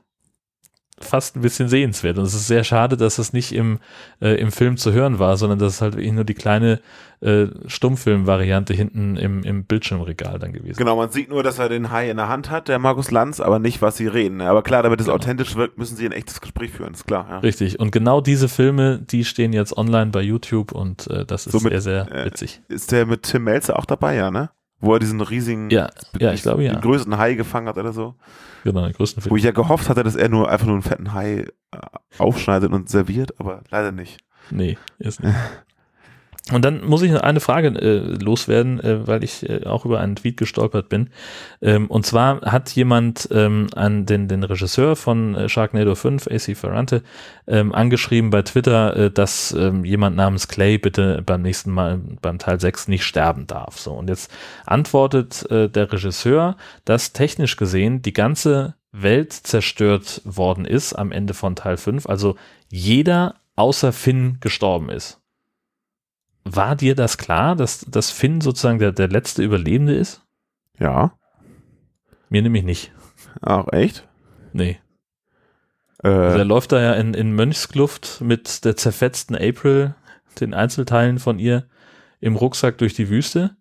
fast 1.00 1.36
ein 1.36 1.42
bisschen 1.42 1.68
sehenswert. 1.68 2.18
Und 2.18 2.24
es 2.24 2.34
ist 2.34 2.46
sehr 2.46 2.64
schade, 2.64 2.96
dass 2.96 3.16
das 3.16 3.32
nicht 3.32 3.52
im, 3.52 3.78
äh, 4.20 4.34
im 4.40 4.52
Film 4.52 4.76
zu 4.76 4.92
hören 4.92 5.18
war, 5.18 5.36
sondern 5.36 5.58
dass 5.58 5.74
es 5.74 5.80
halt 5.82 5.94
wirklich 5.94 6.12
nur 6.12 6.24
die 6.24 6.34
kleine 6.34 6.80
äh, 7.20 7.46
Stummfilm-Variante 7.66 8.74
hinten 8.74 9.16
im, 9.16 9.42
im 9.42 9.64
Bildschirmregal 9.64 10.38
dann 10.38 10.52
gewesen 10.52 10.70
ist. 10.72 10.76
Genau, 10.76 10.96
man 10.96 11.10
sieht 11.10 11.28
nur, 11.30 11.42
dass 11.42 11.58
er 11.58 11.68
den 11.68 11.90
Hai 11.90 12.10
in 12.10 12.16
der 12.16 12.28
Hand 12.28 12.50
hat, 12.50 12.68
der 12.68 12.78
Markus 12.78 13.10
Lanz, 13.10 13.40
aber 13.40 13.58
nicht, 13.58 13.82
was 13.82 13.96
sie 13.96 14.06
reden. 14.06 14.40
Aber 14.40 14.62
klar, 14.62 14.82
damit 14.82 15.00
es 15.00 15.06
Genau. 15.06 15.16
authentisch 15.16 15.56
wirkt, 15.56 15.78
müssen 15.78 15.96
sie 15.96 16.06
ein 16.06 16.12
echtes 16.12 16.40
Gespräch 16.40 16.70
führen, 16.70 16.94
ist 16.94 17.06
klar. 17.06 17.26
Ja. 17.28 17.38
Richtig. 17.38 17.80
Und 17.80 17.90
genau 17.90 18.20
diese 18.20 18.48
Filme, 18.48 18.98
die 18.98 19.24
stehen 19.24 19.52
jetzt 19.52 19.76
online 19.76 20.10
bei 20.10 20.20
YouTube 20.22 20.72
und 20.72 21.08
äh, 21.08 21.24
das 21.24 21.46
ist 21.46 21.52
Somit, 21.52 21.70
sehr, 21.72 21.80
sehr 21.80 22.12
äh, 22.12 22.26
witzig. 22.26 22.60
Ist 22.68 22.92
der 22.92 23.06
mit 23.06 23.22
Tim 23.24 23.44
Melzer 23.44 23.78
auch 23.78 23.86
dabei, 23.86 24.14
ja, 24.14 24.30
ne? 24.30 24.50
Wo 24.80 24.92
er 24.94 24.98
diesen 25.00 25.20
riesigen, 25.20 25.70
Ja, 25.70 25.90
ja, 26.18 26.32
ich 26.32 26.42
glaube 26.42 26.62
ja. 26.64 26.72
den 26.72 26.80
größten 26.80 27.18
Hai 27.18 27.34
gefangen 27.34 27.66
hat 27.68 27.78
oder 27.78 27.92
so. 27.92 28.14
Genau, 28.64 28.84
den 28.84 28.92
größten 28.92 29.24
Wo 29.24 29.28
Film. 29.28 29.36
ich 29.36 29.44
ja 29.44 29.50
gehofft 29.50 29.88
hatte, 29.88 30.04
dass 30.04 30.14
er 30.14 30.28
nur 30.28 30.48
einfach 30.50 30.66
nur 30.66 30.74
einen 30.76 30.82
fetten 30.82 31.12
Hai 31.14 31.46
äh, 31.72 31.78
aufschneidet 32.18 32.72
und 32.72 32.88
serviert, 32.88 33.38
aber 33.40 33.62
leider 33.70 33.90
nicht. 33.92 34.18
Nee, 34.50 34.78
ist 34.98 35.22
nicht. 35.22 35.34
Und 36.50 36.64
dann 36.64 36.82
muss 36.84 37.02
ich 37.02 37.10
noch 37.10 37.20
eine 37.20 37.40
Frage 37.40 37.68
äh, 37.68 37.98
loswerden, 38.22 38.80
äh, 38.80 39.06
weil 39.06 39.22
ich 39.22 39.48
äh, 39.48 39.66
auch 39.66 39.84
über 39.84 40.00
einen 40.00 40.16
Tweet 40.16 40.38
gestolpert 40.38 40.88
bin. 40.88 41.10
Ähm, 41.60 41.88
und 41.88 42.06
zwar 42.06 42.40
hat 42.40 42.70
jemand 42.70 43.28
ähm, 43.32 43.66
an 43.74 44.06
den, 44.06 44.28
den 44.28 44.42
Regisseur 44.44 44.96
von 44.96 45.34
äh, 45.34 45.48
Sharknado 45.50 45.94
5, 45.94 46.26
AC 46.26 46.56
Ferrante, 46.56 47.02
ähm, 47.46 47.74
angeschrieben 47.74 48.30
bei 48.30 48.42
Twitter, 48.42 48.96
äh, 48.96 49.10
dass 49.10 49.52
ähm, 49.52 49.84
jemand 49.84 50.16
namens 50.16 50.48
Clay 50.48 50.78
bitte 50.78 51.22
beim 51.24 51.42
nächsten 51.42 51.70
Mal 51.70 52.00
beim 52.22 52.38
Teil 52.38 52.58
6 52.58 52.88
nicht 52.88 53.04
sterben 53.04 53.46
darf. 53.46 53.78
So, 53.78 53.92
und 53.92 54.08
jetzt 54.08 54.30
antwortet 54.64 55.50
äh, 55.50 55.68
der 55.68 55.92
Regisseur, 55.92 56.56
dass 56.86 57.12
technisch 57.12 57.56
gesehen 57.56 58.00
die 58.00 58.14
ganze 58.14 58.74
Welt 58.90 59.34
zerstört 59.34 60.22
worden 60.24 60.64
ist 60.64 60.94
am 60.94 61.12
Ende 61.12 61.34
von 61.34 61.56
Teil 61.56 61.76
5. 61.76 62.06
Also 62.06 62.36
jeder 62.70 63.34
außer 63.56 63.92
Finn 63.92 64.38
gestorben 64.40 64.88
ist. 64.88 65.17
War 66.54 66.76
dir 66.76 66.94
das 66.94 67.18
klar, 67.18 67.56
dass, 67.56 67.80
dass 67.80 68.10
Finn 68.10 68.40
sozusagen 68.40 68.78
der, 68.78 68.92
der 68.92 69.08
letzte 69.08 69.42
Überlebende 69.42 69.94
ist? 69.94 70.22
Ja. 70.78 71.12
Mir 72.28 72.42
nämlich 72.42 72.64
nicht. 72.64 72.92
Auch 73.40 73.72
echt? 73.72 74.06
Nee. 74.52 74.80
Also 76.02 76.38
er 76.38 76.40
Äh, 76.40 76.42
läuft 76.44 76.72
da 76.72 76.80
ja 76.80 76.92
in, 76.94 77.14
in 77.14 77.32
Mönchskluft 77.34 78.20
mit 78.20 78.64
der 78.64 78.76
zerfetzten 78.76 79.34
April, 79.36 79.94
den 80.40 80.54
Einzelteilen 80.54 81.18
von 81.18 81.38
ihr, 81.38 81.68
im 82.20 82.36
Rucksack 82.36 82.78
durch 82.78 82.94
die 82.94 83.08
Wüste. 83.08 83.56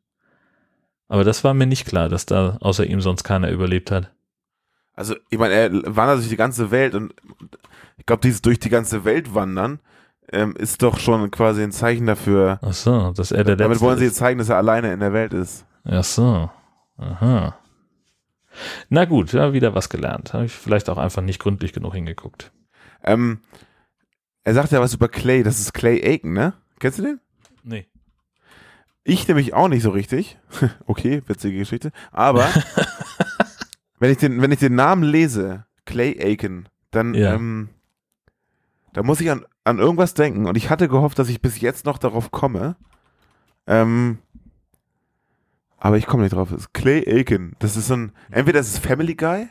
Aber 1.10 1.24
das 1.24 1.44
war 1.44 1.54
mir 1.54 1.68
nicht 1.68 1.86
klar, 1.86 2.10
dass 2.10 2.26
da 2.26 2.58
außer 2.62 2.86
ihm 2.86 3.02
sonst 3.02 3.24
keiner 3.24 3.50
überlebt 3.52 3.92
hat. 3.92 4.12
also, 4.94 5.16
ich 5.30 5.38
meine, 5.38 5.54
er 5.54 5.72
wandert 5.96 6.20
durch 6.20 6.30
die 6.30 6.38
ganze 6.38 6.72
Welt 6.72 6.96
und 6.96 7.14
ich 7.98 8.06
glaube, 8.06 8.22
dieses 8.22 8.42
durch 8.42 8.60
die 8.60 8.70
ganze 8.70 9.06
Welt 9.06 9.34
wandern 9.34 9.80
ähm, 10.32 10.56
ist 10.58 10.82
doch 10.84 11.00
schon 11.00 11.30
quasi 11.32 11.64
ein 11.64 11.72
Zeichen 11.72 12.06
dafür. 12.06 12.60
Ach 12.62 12.74
so, 12.74 13.12
dass 13.12 13.32
er 13.32 13.44
der 13.44 13.56
Damit 13.56 13.76
letzte 13.76 13.86
wollen 13.86 14.00
sie 14.00 14.06
jetzt 14.06 14.18
zeigen, 14.18 14.40
dass 14.40 14.50
er 14.50 14.58
alleine 14.58 14.92
in 14.94 15.00
der 15.00 15.14
Welt 15.14 15.34
ist. 15.34 15.66
Ach 15.86 16.04
so. 16.04 16.50
Aha. 16.98 17.58
Na 18.90 19.06
gut, 19.06 19.34
ja, 19.34 19.54
wieder 19.54 19.76
was 19.76 19.90
gelernt. 19.90 20.34
Habe 20.34 20.46
ich 20.46 20.52
vielleicht 20.54 20.90
auch 20.90 20.98
einfach 20.98 21.22
nicht 21.22 21.40
gründlich 21.40 21.74
genug 21.74 21.94
hingeguckt. 21.94 22.52
Ähm, 23.04 23.40
er 24.44 24.54
sagt 24.54 24.72
ja 24.72 24.82
was 24.82 24.94
über 24.94 25.08
Clay, 25.10 25.44
das 25.44 25.60
ist 25.60 25.74
Clay 25.74 26.02
Aiken, 26.04 26.34
ne? 26.34 26.54
Kennst 26.80 27.00
du 27.00 27.04
den? 27.04 27.20
Nee. 27.64 27.86
Ich 29.04 29.28
nämlich 29.28 29.54
auch 29.54 29.68
nicht 29.68 29.84
so 29.84 29.92
richtig. 29.92 30.38
okay, 30.88 31.22
witzige 31.28 31.60
Geschichte. 31.60 31.92
Aber 32.12 32.48
wenn 34.00 34.12
ich 34.12 34.18
den, 34.18 34.42
wenn 34.42 34.52
ich 34.52 34.60
den 34.60 34.76
Namen 34.76 35.04
lese, 35.04 35.66
Clay 35.86 36.18
Aiken, 36.20 36.68
dann, 36.92 37.14
Ja. 37.14 37.36
ähm, 37.36 37.70
da 38.94 39.04
muss 39.04 39.22
ich 39.22 39.30
an, 39.30 39.46
an 39.68 39.80
irgendwas 39.80 40.13
denken. 40.13 40.45
Und 40.45 40.55
ich 40.57 40.70
hatte 40.70 40.88
gehofft, 40.88 41.20
dass 41.20 41.30
ich 41.30 41.41
bis 41.41 41.59
jetzt 41.59 41.86
noch 41.86 41.97
darauf 41.97 42.32
komme. 42.32 42.76
Ähm, 43.68 44.20
aber 45.78 45.97
ich 45.97 46.07
komme 46.07 46.24
nicht 46.24 46.34
drauf. 46.34 46.51
Es 46.51 46.61
ist 46.61 46.74
Clay 46.74 47.03
Aiken. 47.07 47.55
Das 47.59 47.78
ist 47.78 47.88
so 47.88 47.95
ein, 47.95 48.11
entweder 48.32 48.59
ist 48.59 48.74
es 48.74 48.80
Family 48.80 49.15
Guy 49.15 49.47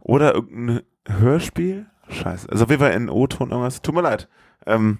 oder 0.00 0.34
irgendein 0.34 0.82
Hörspiel. 1.06 1.86
Scheiße. 2.08 2.48
Also 2.50 2.64
auf 2.64 2.70
jeden 2.70 2.80
Fall 2.82 2.92
in 2.92 3.08
O-Ton 3.10 3.50
irgendwas. 3.50 3.82
Tut 3.82 3.94
mir 3.94 4.02
leid. 4.02 4.28
Ähm, 4.66 4.98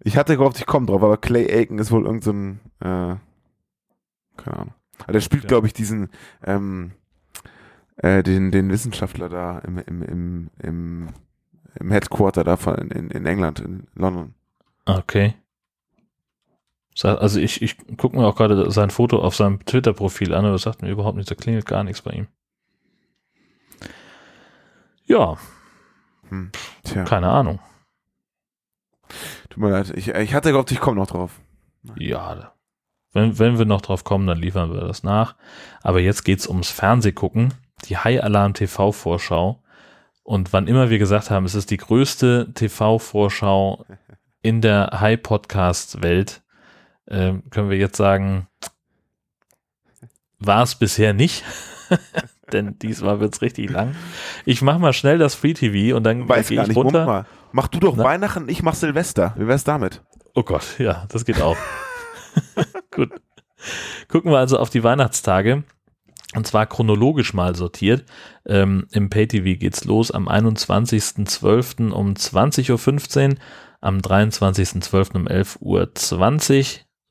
ich 0.00 0.16
hatte 0.16 0.36
gehofft, 0.36 0.58
ich 0.58 0.66
komme 0.66 0.86
drauf, 0.86 1.02
aber 1.02 1.16
Clay 1.16 1.50
Aiken 1.50 1.78
ist 1.78 1.90
wohl 1.90 2.04
irgend 2.06 2.24
so 2.24 2.32
ein, 2.32 2.60
äh, 2.80 3.16
keine 4.36 4.56
Ahnung. 4.56 4.74
Aber 5.02 5.12
der 5.12 5.20
spielt, 5.20 5.44
Ja. 5.44 5.48
glaube 5.48 5.66
ich, 5.66 5.72
diesen, 5.72 6.10
ähm, 6.44 6.92
äh, 7.96 8.22
den, 8.22 8.50
den 8.50 8.70
Wissenschaftler 8.70 9.28
da 9.28 9.58
im, 9.60 9.78
im, 9.78 10.02
im, 10.02 10.50
im, 10.62 11.08
im 11.80 11.90
Headquarter 11.90 12.44
da 12.44 12.56
von, 12.56 12.76
in, 12.76 13.10
in 13.10 13.26
England, 13.26 13.60
in 13.60 13.86
London. 13.94 14.34
Okay. 14.84 15.34
Also 17.02 17.40
ich, 17.40 17.60
ich 17.60 17.76
gucke 17.98 18.16
mir 18.16 18.26
auch 18.26 18.36
gerade 18.36 18.70
sein 18.70 18.90
Foto 18.90 19.18
auf 19.20 19.36
seinem 19.36 19.64
Twitter-Profil 19.64 20.32
an, 20.32 20.44
aber 20.44 20.52
das 20.52 20.62
sagt 20.62 20.80
mir 20.82 20.90
überhaupt 20.90 21.16
nichts, 21.16 21.28
da 21.28 21.34
klingelt 21.34 21.66
gar 21.66 21.84
nichts 21.84 22.00
bei 22.02 22.12
ihm. 22.12 22.28
Ja, 25.04 25.36
Hm. 26.28 26.50
Tja. 26.84 27.04
keine 27.04 27.28
Ahnung. 27.30 27.60
Tut 29.50 29.58
mir 29.62 29.70
leid. 29.70 29.90
Ich, 29.96 30.08
ich 30.08 30.34
hatte 30.34 30.50
gehofft, 30.50 30.72
ich 30.72 30.80
komme 30.80 30.96
noch 30.96 31.06
drauf. 31.06 31.40
Ja, 31.96 32.52
wenn, 33.12 33.38
wenn 33.38 33.58
wir 33.58 33.64
noch 33.64 33.80
drauf 33.80 34.02
kommen, 34.04 34.26
dann 34.26 34.38
liefern 34.38 34.72
wir 34.72 34.80
das 34.80 35.02
nach. 35.02 35.36
Aber 35.82 36.00
jetzt 36.00 36.24
geht's 36.24 36.48
ums 36.48 36.70
Fernsehgucken, 36.70 37.54
die 37.84 37.96
High 37.96 38.22
Alarm 38.22 38.54
TV 38.54 38.90
Vorschau. 38.92 39.62
Und 40.26 40.52
wann 40.52 40.66
immer 40.66 40.90
wir 40.90 40.98
gesagt 40.98 41.30
haben, 41.30 41.44
es 41.44 41.54
ist 41.54 41.70
die 41.70 41.76
größte 41.76 42.48
TV-Vorschau 42.52 43.86
in 44.42 44.60
der 44.60 44.98
High 45.00 45.22
Podcast 45.22 46.02
Welt, 46.02 46.42
äh, 47.06 47.34
können 47.50 47.70
wir 47.70 47.76
jetzt 47.76 47.96
sagen, 47.96 48.48
war 50.40 50.64
es 50.64 50.74
bisher 50.74 51.14
nicht. 51.14 51.44
Denn 52.52 52.76
diesmal 52.80 53.20
wird's 53.20 53.40
richtig 53.40 53.70
lang. 53.70 53.94
Ich 54.44 54.62
mach 54.62 54.78
mal 54.78 54.92
schnell 54.92 55.18
das 55.18 55.36
Free 55.36 55.54
TV 55.54 55.96
und 55.96 56.02
dann 56.02 56.28
Weiß 56.28 56.48
gehe 56.48 56.60
ich 56.60 56.68
nicht. 56.68 56.76
runter. 56.76 57.24
Mach 57.52 57.68
du 57.68 57.78
doch 57.78 57.94
Na? 57.96 58.02
Weihnachten, 58.02 58.48
ich 58.48 58.64
mach 58.64 58.74
Silvester. 58.74 59.32
Wie 59.36 59.46
wär's 59.46 59.62
damit? 59.62 60.02
Oh 60.34 60.42
Gott, 60.42 60.80
ja, 60.80 61.06
das 61.08 61.24
geht 61.24 61.40
auch. 61.40 61.56
Gut. 62.90 63.12
Gucken 64.08 64.32
wir 64.32 64.38
also 64.38 64.58
auf 64.58 64.70
die 64.70 64.82
Weihnachtstage. 64.82 65.62
Und 66.34 66.46
zwar 66.46 66.66
chronologisch 66.66 67.32
mal 67.34 67.54
sortiert. 67.54 68.04
Ähm, 68.46 68.86
Im 68.90 69.10
PayTV 69.10 69.58
geht's 69.58 69.84
los 69.84 70.10
am 70.10 70.28
21.12. 70.28 71.92
um 71.92 72.14
20.15 72.14 73.30
Uhr, 73.30 73.36
am 73.80 73.98
23.12. 73.98 75.16
um 75.16 75.28
11.20 75.28 75.60
Uhr, 75.60 75.88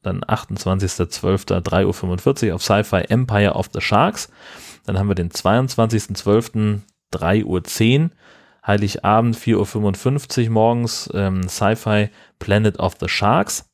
dann 0.02 0.22
28.12. 0.22 1.62
3.45 1.62 2.50
Uhr 2.50 2.56
auf 2.56 2.64
Sci-Fi 2.64 3.06
Empire 3.10 3.54
of 3.54 3.70
the 3.74 3.80
Sharks. 3.82 4.30
Dann 4.86 5.00
haben 5.00 5.08
wir 5.08 5.16
den 5.16 5.30
22.12. 5.30 6.82
3.10 7.14 8.04
Uhr, 8.04 8.10
Heiligabend 8.68 9.38
4.55 9.38 10.46
Uhr 10.46 10.52
morgens, 10.52 11.10
ähm, 11.14 11.48
Sci-Fi 11.48 12.10
Planet 12.40 12.80
of 12.80 12.98
the 13.00 13.08
Sharks. 13.08 13.70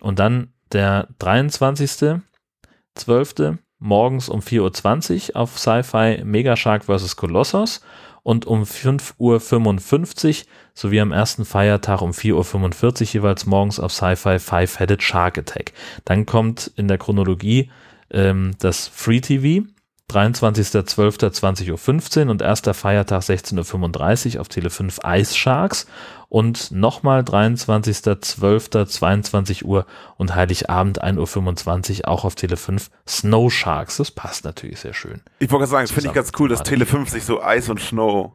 Und 0.00 0.20
dann 0.20 0.52
der 0.72 1.08
23.12. 1.18 3.58
morgens 3.84 4.28
um 4.28 4.40
4.20 4.40 5.30
Uhr 5.30 5.36
auf 5.36 5.58
Sci-Fi 5.58 6.22
Mega 6.24 6.56
Shark 6.56 6.84
vs. 6.86 7.16
Colossus 7.16 7.82
und 8.22 8.46
um 8.46 8.62
5.55 8.62 10.40
Uhr 10.40 10.46
sowie 10.72 11.00
am 11.00 11.12
ersten 11.12 11.44
Feiertag 11.44 12.00
um 12.00 12.10
4.45 12.10 13.02
Uhr 13.02 13.06
jeweils 13.12 13.46
morgens 13.46 13.78
auf 13.78 13.92
Sci-Fi 13.92 14.38
Five-Headed 14.38 15.02
Shark 15.02 15.38
Attack. 15.38 15.72
Dann 16.04 16.24
kommt 16.24 16.72
in 16.76 16.88
der 16.88 16.98
Chronologie 16.98 17.70
ähm, 18.10 18.52
das 18.58 18.88
Free 18.88 19.20
TV, 19.20 19.66
23.12.20.15 20.10 22.24
Uhr 22.24 22.30
und 22.30 22.42
erster 22.42 22.74
Feiertag 22.74 23.22
16.35 23.22 24.34
Uhr 24.34 24.40
auf 24.42 24.48
Tele 24.48 24.68
5 24.70 24.98
Ice 25.04 25.34
Sharks 25.36 25.86
und 26.28 26.70
nochmal 26.72 27.20
23.12.22 27.22 29.64
Uhr 29.64 29.86
und 30.16 30.34
Heiligabend 30.34 31.02
1.25 31.02 32.00
Uhr 32.02 32.08
auch 32.08 32.24
auf 32.24 32.34
Tele 32.34 32.56
5 32.56 32.90
Snow 33.08 33.50
Sharks. 33.52 33.96
Das 33.96 34.10
passt 34.10 34.44
natürlich 34.44 34.80
sehr 34.80 34.94
schön. 34.94 35.20
Ich 35.38 35.50
wollte 35.50 35.62
gerade 35.62 35.70
sagen, 35.70 35.84
das 35.84 35.92
finde 35.92 36.08
ich 36.08 36.14
ganz 36.14 36.32
cool, 36.38 36.48
dass 36.48 36.58
Zusammen. 36.60 36.70
Tele 36.80 36.86
5 36.86 37.08
sich 37.10 37.24
so 37.24 37.42
Eis 37.42 37.68
und 37.68 37.80
Snow, 37.80 38.32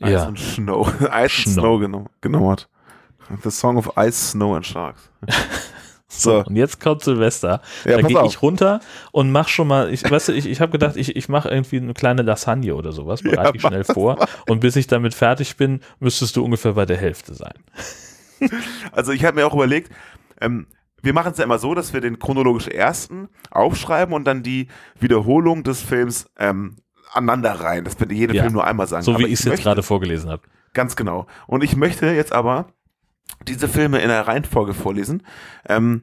Eis 0.00 0.10
Ja. 0.12 0.26
und 0.28 0.38
Snow, 0.38 0.88
Eis 1.10 1.36
und 1.38 1.44
Snow. 1.52 1.62
Snow 1.64 1.80
genommen, 1.80 2.08
genommen 2.20 2.50
hat. 2.50 2.68
The 3.42 3.50
Song 3.50 3.76
of 3.76 3.90
Ice, 3.98 4.30
Snow 4.30 4.54
and 4.56 4.66
Sharks. 4.66 5.10
So, 6.10 6.42
Und 6.44 6.56
jetzt 6.56 6.80
kommt 6.80 7.02
Silvester. 7.02 7.60
Ja, 7.84 7.98
da 8.00 8.08
gehe 8.08 8.24
ich 8.24 8.40
runter 8.40 8.80
und 9.12 9.30
mach 9.30 9.48
schon 9.48 9.68
mal, 9.68 9.92
ich 9.92 10.08
weißt 10.10 10.28
du, 10.28 10.32
ich, 10.32 10.46
ich 10.46 10.60
habe 10.62 10.72
gedacht, 10.72 10.96
ich, 10.96 11.14
ich 11.14 11.28
mache 11.28 11.50
irgendwie 11.50 11.76
eine 11.76 11.92
kleine 11.92 12.22
Lasagne 12.22 12.74
oder 12.74 12.92
sowas, 12.92 13.22
bereite 13.22 13.42
Ja, 13.48 13.54
ich 13.54 13.60
schnell 13.60 13.84
vor. 13.84 14.26
Und 14.48 14.60
bis 14.60 14.76
ich 14.76 14.86
damit 14.86 15.12
fertig 15.14 15.56
bin, 15.58 15.80
müsstest 16.00 16.34
du 16.36 16.44
ungefähr 16.44 16.72
bei 16.72 16.86
der 16.86 16.96
Hälfte 16.96 17.34
sein. 17.34 17.52
also 18.92 19.12
ich 19.12 19.24
habe 19.24 19.36
mir 19.36 19.46
auch 19.46 19.54
überlegt, 19.54 19.92
ähm, 20.40 20.66
wir 21.02 21.12
machen 21.12 21.32
es 21.32 21.38
ja 21.38 21.44
immer 21.44 21.58
so, 21.58 21.74
dass 21.74 21.92
wir 21.92 22.00
den 22.00 22.18
chronologisch 22.18 22.68
ersten 22.68 23.28
aufschreiben 23.50 24.14
und 24.14 24.24
dann 24.24 24.42
die 24.42 24.68
Wiederholung 24.98 25.62
des 25.62 25.82
Films 25.82 26.30
ähm, 26.38 26.76
aneinander 27.12 27.52
rein. 27.52 27.84
Das 27.84 28.00
wird 28.00 28.12
jeder 28.12 28.34
Ja. 28.34 28.42
Film 28.42 28.54
nur 28.54 28.64
einmal 28.64 28.86
sagen. 28.86 29.04
So 29.04 29.18
wie 29.18 29.26
ich 29.26 29.34
es 29.40 29.44
jetzt 29.44 29.62
gerade 29.62 29.82
vorgelesen 29.82 30.30
habe. 30.30 30.42
Ganz 30.72 30.96
genau. 30.96 31.26
Und 31.46 31.62
ich 31.62 31.76
möchte 31.76 32.06
jetzt 32.06 32.32
aber 32.32 32.72
diese 33.46 33.68
Filme 33.68 33.98
in 34.00 34.08
der 34.08 34.26
Reihenfolge 34.26 34.74
vorlesen. 34.74 35.22
Ähm, 35.68 36.02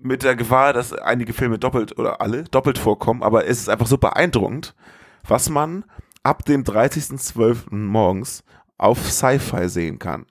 mit 0.00 0.22
der 0.22 0.36
Gewahr, 0.36 0.72
dass 0.72 0.92
einige 0.92 1.32
Filme 1.32 1.58
doppelt 1.58 1.98
oder 1.98 2.20
alle 2.20 2.44
doppelt 2.44 2.76
vorkommen, 2.78 3.22
aber 3.22 3.46
es 3.46 3.60
ist 3.60 3.68
einfach 3.70 3.86
so 3.86 3.96
beeindruckend, 3.96 4.74
was 5.26 5.48
man 5.48 5.84
ab 6.22 6.44
dem 6.44 6.62
30.12. 6.64 7.74
morgens 7.74 8.44
auf 8.76 9.10
Sci-Fi 9.10 9.68
sehen 9.68 9.98
kann. 9.98 10.26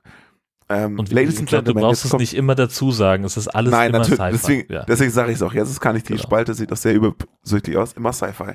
Ähm, 0.70 1.00
Und 1.00 1.12
Ladies 1.12 1.40
and 1.40 1.50
gesagt, 1.50 1.68
du 1.68 1.74
Gentlemen, 1.74 1.90
brauchst 1.90 2.06
es 2.06 2.14
nicht 2.14 2.36
immer 2.36 2.56
dazu 2.56 2.92
sagen. 2.92 3.24
Es 3.24 3.36
ist 3.38 3.48
alles 3.48 3.72
Nein, 3.72 3.90
immer 3.90 4.00
natürlich. 4.00 4.20
Sci-Fi. 4.20 4.32
Deswegen, 4.32 4.74
ja. 4.74 4.84
deswegen 4.86 5.12
sage 5.12 5.32
ich 5.32 5.38
es 5.38 5.42
auch. 5.42 5.54
Jetzt 5.54 5.82
kann 5.82 5.96
ich 5.96 6.04
die 6.04 6.14
Genau. 6.14 6.24
Spalte, 6.24 6.54
sieht 6.54 6.72
doch 6.72 6.78
sehr 6.78 6.94
übersüchtig 6.94 7.76
aus. 7.78 7.94
Immer 7.94 8.14
Sci-Fi. 8.14 8.54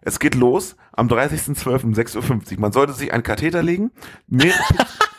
Es 0.00 0.18
geht 0.18 0.34
los 0.34 0.76
am 0.92 1.08
30.12. 1.08 1.84
um 1.84 1.92
6.50 1.92 2.52
Uhr. 2.54 2.60
Man 2.60 2.72
sollte 2.72 2.92
sich 2.92 3.12
einen 3.12 3.22
Katheter 3.22 3.62
legen, 3.62 3.90
mehrere, 4.26 4.58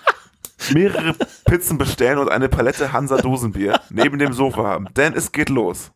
mehrere 0.73 1.15
Pizzen 1.45 1.77
bestellen 1.77 2.17
und 2.17 2.29
eine 2.29 2.49
Palette 2.49 2.91
Hansa 2.91 3.17
Dosenbier 3.17 3.79
neben 3.89 4.19
dem 4.19 4.33
Sofa 4.33 4.63
haben. 4.63 4.87
Denn 4.95 5.13
es 5.13 5.31
geht 5.31 5.49
los. 5.49 5.91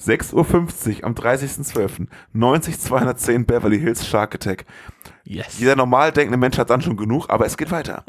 6.50 0.00 0.98
Uhr 1.00 1.04
am 1.04 1.14
30.12. 1.14 2.08
90210 2.32 3.46
Beverly 3.46 3.78
Hills 3.78 4.06
Shark 4.06 4.34
Attack. 4.34 4.64
yes. 5.24 5.58
Jeder 5.58 5.76
normal 5.76 6.12
denkende 6.12 6.38
Mensch 6.38 6.58
hat 6.58 6.70
dann 6.70 6.80
schon 6.80 6.96
genug, 6.96 7.26
aber 7.28 7.46
es 7.46 7.56
geht 7.56 7.70
weiter. 7.70 8.04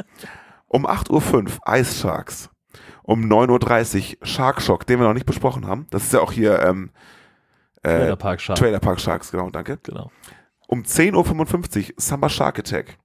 Um 0.67 0.88
8.05 0.88 1.34
Uhr 1.34 1.76
Ice 1.76 1.99
Sharks. 1.99 2.49
Um 3.03 3.26
9.30 3.26 4.17
Uhr 4.21 4.26
Shark 4.26 4.61
Shock, 4.61 4.88
den 4.88 4.99
wir 4.99 5.07
noch 5.07 5.13
nicht 5.13 5.26
besprochen 5.26 5.67
haben. 5.67 5.88
Das 5.91 6.03
ist 6.03 6.13
ja 6.13 6.21
auch 6.21 6.32
hier 6.32 6.61
ähm, 6.63 6.91
äh, 7.84 7.89
Trailer 7.89 8.15
Park 8.15 8.41
Shark. 8.41 8.57
Trailer 8.57 8.80
Park 8.80 8.99
Sharks, 8.99 9.32
genau, 9.32 9.49
danke. 9.49 9.78
Genau. 9.84 10.09
Um 10.67 10.84
10.55 10.84 11.89
Uhr 11.89 11.93
Summer 11.97 12.30
Shark 12.30 12.59
Attack. 12.59 12.97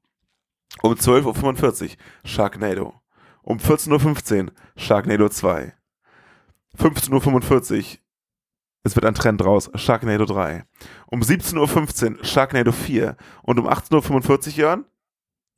Um 0.82 0.92
12.45 0.92 1.82
Uhr 1.82 1.96
Sharknado. 2.24 2.94
Um 3.42 3.58
14.15 3.58 4.44
Uhr 4.46 4.52
Sharknado 4.76 5.28
2. 5.28 5.74
15.45 6.78 7.78
Uhr 7.78 7.98
es 8.84 8.94
wird 8.94 9.04
ein 9.04 9.14
Trend 9.14 9.44
raus, 9.44 9.70
Sharknado 9.74 10.24
3. 10.24 10.64
Um 11.06 11.20
17.15 11.20 12.18
Uhr 12.18 12.24
Sharknado 12.24 12.72
4. 12.72 13.16
Und 13.42 13.58
um 13.58 13.68
18.45 13.68 14.46
Uhr, 14.46 14.52
Jörn, 14.54 14.84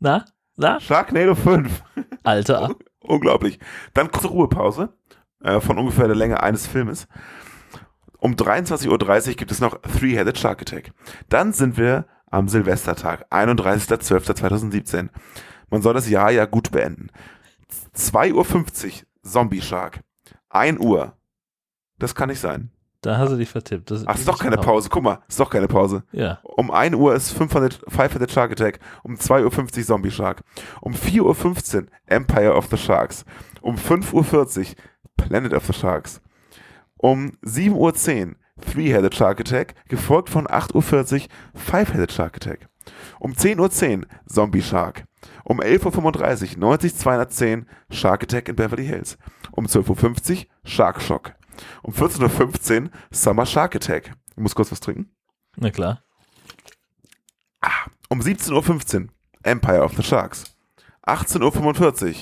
Na? 0.00 0.24
Na? 0.56 0.80
Sharknado 0.80 1.34
5. 1.34 1.82
Alter. 2.24 2.74
Unglaublich. 3.00 3.58
Dann 3.94 4.10
kurze 4.10 4.28
Ruhepause 4.28 4.92
äh, 5.42 5.60
von 5.60 5.78
ungefähr 5.78 6.06
der 6.06 6.16
Länge 6.16 6.42
eines 6.42 6.66
Filmes. 6.66 7.06
Um 8.18 8.34
23.30 8.34 9.28
Uhr 9.28 9.34
gibt 9.34 9.50
es 9.52 9.60
noch 9.60 9.80
Three-Headed 9.82 10.38
Shark 10.38 10.62
Attack. 10.62 10.92
Dann 11.28 11.52
sind 11.52 11.76
wir 11.76 12.06
am 12.30 12.48
Silvestertag, 12.48 13.26
31.12.2017. 13.30 15.08
Man 15.68 15.82
soll 15.82 15.94
das 15.94 16.08
Jahr 16.08 16.30
ja 16.30 16.46
gut 16.46 16.70
beenden. 16.70 17.08
2.50 17.96 18.34
Uhr 18.34 18.92
Zombie 19.22 19.60
Shark. 19.60 20.00
1 20.48 20.80
Uhr. 20.80 21.14
Das 21.98 22.14
kann 22.14 22.28
nicht 22.28 22.40
sein. 22.40 22.70
Da 23.02 23.16
hast 23.16 23.32
du 23.32 23.36
dich 23.36 23.48
vertippt. 23.48 23.90
Das, 23.90 24.06
Ach, 24.06 24.14
ist 24.14 24.28
doch 24.28 24.38
keine 24.38 24.58
Pause. 24.58 24.90
Guck 24.90 25.02
mal, 25.02 25.20
ist 25.26 25.40
doch 25.40 25.48
keine 25.48 25.68
Pause. 25.68 26.02
Ja. 26.12 26.38
Um 26.42 26.70
1 26.70 26.94
Uhr 26.96 27.14
ist 27.14 27.30
500, 27.32 27.80
500 27.88 28.30
Shark 28.30 28.52
Attack. 28.52 28.78
Um 29.02 29.14
2.50 29.14 29.78
Uhr 29.78 29.84
Zombie 29.84 30.10
Shark. 30.10 30.42
Um 30.82 30.92
4.15 30.92 31.76
Uhr 31.76 31.86
Empire 32.06 32.54
of 32.54 32.66
the 32.70 32.76
Sharks. 32.76 33.24
Um 33.62 33.76
5.40 33.76 34.12
Uhr 34.12 34.66
Planet 35.16 35.54
of 35.54 35.66
the 35.66 35.72
Sharks. 35.72 36.20
Um 36.98 37.38
7.10 37.42 37.72
Uhr 37.72 38.34
Three-Headed 38.60 39.14
Shark 39.14 39.40
Attack, 39.40 39.74
gefolgt 39.88 40.30
von 40.30 40.46
8.40 40.46 41.22
Uhr 41.22 41.28
Five-Headed 41.54 42.12
Shark 42.12 42.36
Attack. 42.36 42.68
Um 43.18 43.32
10.10 43.32 43.98
Uhr 43.98 44.06
Zombie 44.28 44.62
Shark. 44.62 45.04
Um 45.44 45.60
11.35 45.60 46.52
Uhr 46.54 46.58
90210 46.58 47.66
Shark 47.90 48.22
Attack 48.22 48.48
in 48.48 48.56
Beverly 48.56 48.86
Hills. 48.86 49.18
Um 49.52 49.66
12.50 49.66 50.30
Uhr 50.38 50.44
Shark 50.64 51.02
Shock. 51.02 51.34
Um 51.82 51.92
14.15 51.92 52.84
Uhr 52.84 52.90
Summer 53.10 53.46
Shark 53.46 53.74
Attack. 53.74 54.12
Ich 54.30 54.42
muss 54.42 54.54
kurz 54.54 54.72
was 54.72 54.80
trinken. 54.80 55.10
Na 55.56 55.70
klar. 55.70 56.02
Um 58.08 58.20
17.15 58.20 59.02
Uhr 59.02 59.08
Empire 59.42 59.82
of 59.82 59.94
the 59.96 60.02
Sharks. 60.02 60.56
18.45 61.06 62.06
Uhr 62.06 62.14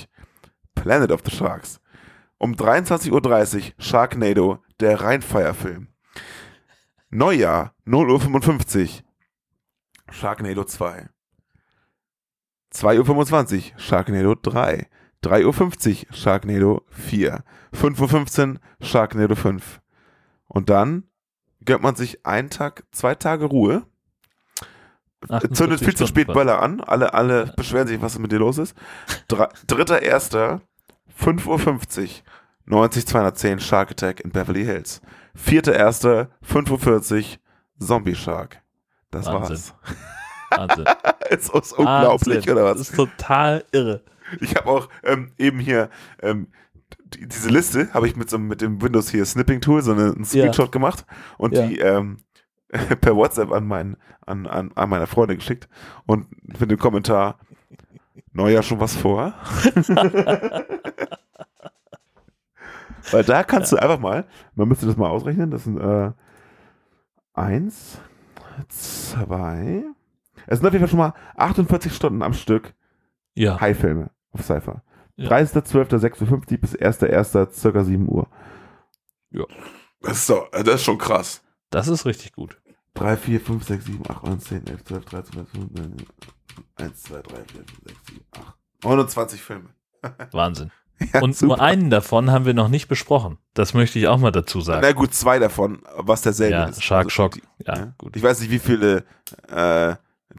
Planet 0.75 1.11
of 1.11 1.21
the 1.23 1.31
Sharks. 1.31 1.79
Um 2.37 2.53
23.30 2.53 3.11
Uhr 3.11 3.61
Sharknado, 3.77 4.63
der 4.79 5.01
Rheinfire-Film. 5.01 5.88
Neujahr, 7.09 7.73
0.55 7.85 9.01
Uhr 10.07 10.13
Sharknado 10.13 10.63
2. 10.63 11.09
2.25 12.73 13.73
Uhr 13.73 13.79
Sharknado 13.79 14.35
3. 14.35 14.87
3.50 15.23 16.07
Uhr 16.07 16.13
Sharknado 16.13 16.85
4. 16.89 17.43
5.15 17.73 18.53
Uhr 18.53 18.59
Sharknado 18.81 19.35
5. 19.35 19.81
Und 20.47 20.69
dann 20.69 21.03
gönnt 21.65 21.83
man 21.83 21.95
sich 21.95 22.25
einen 22.25 22.49
Tag, 22.49 22.83
zwei 22.91 23.15
Tage 23.15 23.45
Ruhe 23.45 23.85
zündet 25.53 25.79
viel 25.79 25.95
zu 25.95 26.07
spät 26.07 26.27
Böller 26.27 26.61
an. 26.61 26.81
Alle, 26.81 27.13
alle 27.13 27.53
beschweren 27.55 27.87
sich, 27.87 28.01
was 28.01 28.17
mit 28.19 28.31
dir 28.31 28.39
los 28.39 28.57
ist. 28.57 28.75
Dritter, 29.27 30.01
erster, 30.01 30.61
5.50 31.19 32.01
Uhr 32.01 32.09
90210 32.65 33.59
Shark 33.59 33.91
Attack 33.91 34.19
in 34.21 34.31
Beverly 34.31 34.63
Hills. 34.63 35.01
4.1. 35.45 36.27
5.40 36.47 37.17
Uhr 37.17 37.23
Zombie 37.79 38.15
Shark. 38.15 38.61
Das 39.11 39.25
Wahnsinn. 39.27 39.49
war's. 39.49 39.73
Wahnsinn. 40.51 40.85
ist 41.29 41.53
das 41.53 41.73
unglaublich, 41.73 42.37
Wahnsinn. 42.37 42.51
oder 42.53 42.61
Das 42.63 42.79
was? 42.79 42.89
ist 42.89 42.95
total 42.95 43.63
irre. 43.71 44.03
Ich 44.41 44.55
habe 44.55 44.69
auch 44.69 44.89
ähm, 45.03 45.31
eben 45.37 45.59
hier 45.59 45.89
ähm, 46.21 46.47
die, 47.13 47.27
diese 47.27 47.49
Liste 47.49 47.91
habe 47.93 48.07
ich 48.07 48.15
mit 48.15 48.29
so 48.29 48.37
mit 48.37 48.61
dem 48.61 48.81
Windows 48.81 49.09
hier 49.09 49.25
Snipping 49.25 49.61
Tool 49.61 49.81
so 49.81 49.91
eine, 49.93 50.13
einen 50.13 50.25
Screenshot 50.25 50.71
gemacht 50.71 51.05
und 51.37 51.53
Ja. 51.55 51.65
die 51.65 51.79
ähm, 51.79 52.19
per 53.01 53.15
WhatsApp 53.15 53.51
an 53.51 53.65
meinen 53.65 53.97
an, 54.25 54.45
an, 54.45 54.71
an 54.75 54.89
meine 54.89 55.07
Freunde 55.07 55.35
geschickt 55.35 55.67
und 56.05 56.27
mit 56.59 56.69
dem 56.69 56.77
Kommentar 56.77 57.39
Neujahr 58.33 58.61
schon 58.61 58.79
was 58.79 58.95
vor. 58.95 59.33
Weil 63.11 63.23
da 63.23 63.43
kannst 63.43 63.71
du 63.71 63.77
einfach 63.77 63.99
mal, 63.99 64.25
man 64.55 64.67
müsste 64.67 64.85
das 64.85 64.97
mal 64.97 65.09
ausrechnen, 65.09 65.51
das 65.51 65.63
sind 65.63 65.79
äh, 65.79 66.11
eins, 67.33 67.99
zwei, 68.67 69.83
es 70.47 70.59
sind 70.59 70.67
auf 70.67 70.73
jeden 70.73 70.83
Fall 70.83 70.89
schon 70.89 70.99
mal 70.99 71.13
48 71.35 71.93
Stunden 71.95 72.21
am 72.21 72.33
Stück 72.33 72.73
Ja. 73.35 73.59
High-Filme 73.59 74.11
auf 74.31 74.41
Cypher. 74.43 74.83
Ja. 75.15 75.29
30.12.56 75.29 76.31
Uhr 76.31 76.57
bis 76.59 76.75
1.1. 76.77 77.51
circa 77.51 77.83
7 77.83 78.07
Uhr. 78.07 78.27
Ja. 79.31 79.43
Das 80.01 80.17
ist, 80.17 80.29
doch, 80.29 80.49
das 80.51 80.75
ist 80.75 80.83
schon 80.83 80.97
krass. 80.97 81.43
Das 81.69 81.87
ist 81.87 82.05
richtig 82.05 82.33
gut. 82.33 82.59
3, 82.95 83.17
4, 83.17 83.39
5, 83.41 83.63
6, 83.63 83.85
7, 83.85 84.03
8, 84.09 84.23
9, 84.23 84.39
10, 84.39 84.67
11, 84.67 84.83
12, 84.85 85.05
13, 85.05 85.33
14, 85.33 85.69
15, 85.69 86.07
1, 86.75 87.03
2, 87.03 87.21
3, 87.21 87.21
4, 87.21 87.43
5, 87.43 87.67
6, 87.85 88.05
7, 88.07 88.25
8. 88.31 88.57
29 88.83 89.41
Filme. 89.41 89.69
Wahnsinn. 90.31 90.71
Ja, 91.13 91.21
Und 91.21 91.35
super. 91.35 91.55
nur 91.55 91.61
einen 91.61 91.89
davon 91.89 92.29
haben 92.31 92.45
wir 92.45 92.53
noch 92.53 92.67
nicht 92.67 92.87
besprochen. 92.89 93.37
Das 93.53 93.73
möchte 93.73 93.97
ich 93.99 94.07
auch 94.07 94.17
mal 94.17 94.31
dazu 94.31 94.59
sagen. 94.61 94.81
Na 94.83 94.91
gut, 94.91 95.13
zwei 95.13 95.39
davon, 95.39 95.79
was 95.97 96.21
derselbe 96.21 96.55
Ja, 96.55 96.65
ist. 96.65 96.83
Shark 96.83 97.05
Also, 97.05 97.09
Shock. 97.09 97.33
die- 97.35 97.41
Ja, 97.65 97.77
ja. 97.77 97.93
gut. 97.97 98.15
Ich 98.17 98.23
weiß 98.23 98.41
nicht, 98.41 98.51
wie 98.51 98.59
viele 98.59 99.05
äh, 99.47 99.95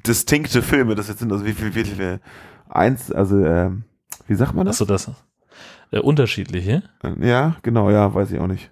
distinkte 0.07 0.63
Filme 0.63 0.95
das 0.95 1.09
jetzt 1.09 1.21
sind, 1.21 1.33
also 1.33 1.45
wie 1.47 1.53
viele, 1.53 1.75
wie 1.75 1.85
viele 1.85 2.21
eins, 2.69 3.11
also 3.11 3.43
ähm, 3.45 3.85
wie 4.27 4.35
sagt 4.35 4.55
man 4.55 4.67
das? 4.67 4.77
Achso, 4.77 4.85
das 4.85 5.11
äh, 5.93 5.99
unterschiedliche. 5.99 6.83
Ja, 7.21 7.57
genau, 7.63 7.91
ja, 7.91 8.13
weiß 8.15 8.31
ich 8.31 8.39
auch 8.39 8.47
nicht. 8.47 8.71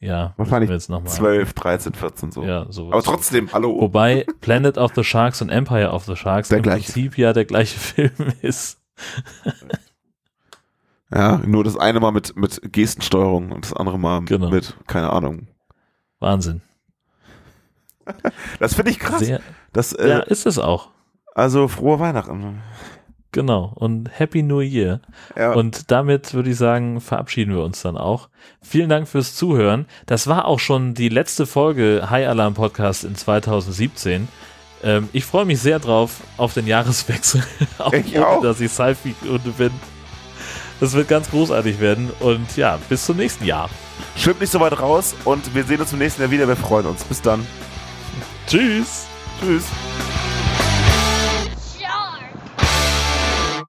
Ja, 0.00 0.34
Wahrscheinlich 0.36 0.68
jetzt 0.68 0.90
noch 0.90 1.00
mal. 1.00 1.08
12, 1.08 1.52
13, 1.52 1.94
14 1.94 2.32
so. 2.32 2.42
Ja, 2.42 2.66
sowas. 2.70 2.92
Aber 2.92 3.02
trotzdem, 3.04 3.52
hallo. 3.52 3.80
Wobei 3.80 4.26
Planet 4.40 4.76
of 4.78 4.90
the 4.96 5.04
Sharks 5.04 5.40
und 5.42 5.48
Empire 5.48 5.90
of 5.92 6.04
the 6.06 6.16
Sharks 6.16 6.48
Der 6.48 6.56
im 6.58 6.64
gleiche. 6.64 6.92
Prinzip 6.92 7.16
ja 7.18 7.32
der 7.32 7.44
gleiche 7.44 7.78
Film 7.78 8.10
ist. 8.42 8.80
Ja, 11.14 11.40
nur 11.44 11.62
das 11.64 11.76
eine 11.76 12.00
mal 12.00 12.10
mit, 12.12 12.36
mit 12.36 12.60
Gestensteuerung 12.72 13.52
und 13.52 13.64
das 13.64 13.72
andere 13.74 13.98
mal 13.98 14.22
Genau. 14.24 14.50
mit, 14.50 14.76
keine 14.86 15.10
Ahnung. 15.10 15.48
Wahnsinn. 16.20 16.62
Das 18.58 18.74
finde 18.74 18.90
ich 18.90 18.98
krass. 18.98 19.20
Sehr, 19.20 19.40
Das, 19.72 19.92
äh, 19.92 20.08
ja, 20.08 20.18
ist 20.20 20.46
es 20.46 20.58
auch. 20.58 20.90
Also 21.34 21.68
frohe 21.68 22.00
Weihnachten. 22.00 22.60
Genau. 23.30 23.72
Und 23.76 24.10
Happy 24.18 24.42
New 24.42 24.60
Year. 24.60 25.00
Ja, 25.36 25.52
Und 25.52 25.90
damit 25.90 26.34
würde 26.34 26.50
ich 26.50 26.56
sagen, 26.56 27.00
verabschieden 27.00 27.54
wir 27.54 27.62
uns 27.64 27.80
dann 27.82 27.96
auch. 27.96 28.28
Vielen 28.60 28.88
Dank 28.90 29.08
fürs 29.08 29.34
Zuhören. 29.34 29.86
Das 30.06 30.26
war 30.26 30.46
auch 30.46 30.58
schon 30.60 30.94
die 30.94 31.08
letzte 31.08 31.46
Folge 31.46 32.08
High 32.10 32.28
Alarm 32.28 32.54
Podcast 32.54 33.04
in 33.04 33.14
2017. 33.14 34.28
Ähm, 34.82 35.08
ich 35.12 35.24
freue 35.24 35.44
mich 35.46 35.60
sehr 35.60 35.78
drauf 35.78 36.20
auf 36.36 36.52
den 36.54 36.66
Jahreswechsel. 36.66 37.42
auch 37.78 37.92
Ich 37.92 38.14
ohne, 38.16 38.26
auch. 38.26 38.42
dass 38.42 38.60
ich 38.60 38.70
Sci-Fi-Kunde 38.70 39.50
bin. 39.56 39.70
Das 40.82 40.94
wird 40.94 41.06
ganz 41.06 41.30
großartig 41.30 41.78
werden. 41.78 42.10
Und 42.18 42.56
ja, 42.56 42.76
bis 42.88 43.06
zum 43.06 43.16
nächsten 43.16 43.44
Jahr. 43.44 43.70
schwimmt 44.16 44.40
nicht 44.40 44.50
so 44.50 44.58
weit 44.58 44.80
raus 44.80 45.14
und 45.24 45.54
wir 45.54 45.62
sehen 45.62 45.80
uns 45.80 45.92
im 45.92 46.00
nächsten 46.00 46.22
Jahr 46.22 46.30
wieder. 46.32 46.48
Wir 46.48 46.56
freuen 46.56 46.86
uns. 46.86 47.04
Bis 47.04 47.22
dann. 47.22 47.46
Tschüss. 48.48 49.06
Tschüss. 49.40 49.62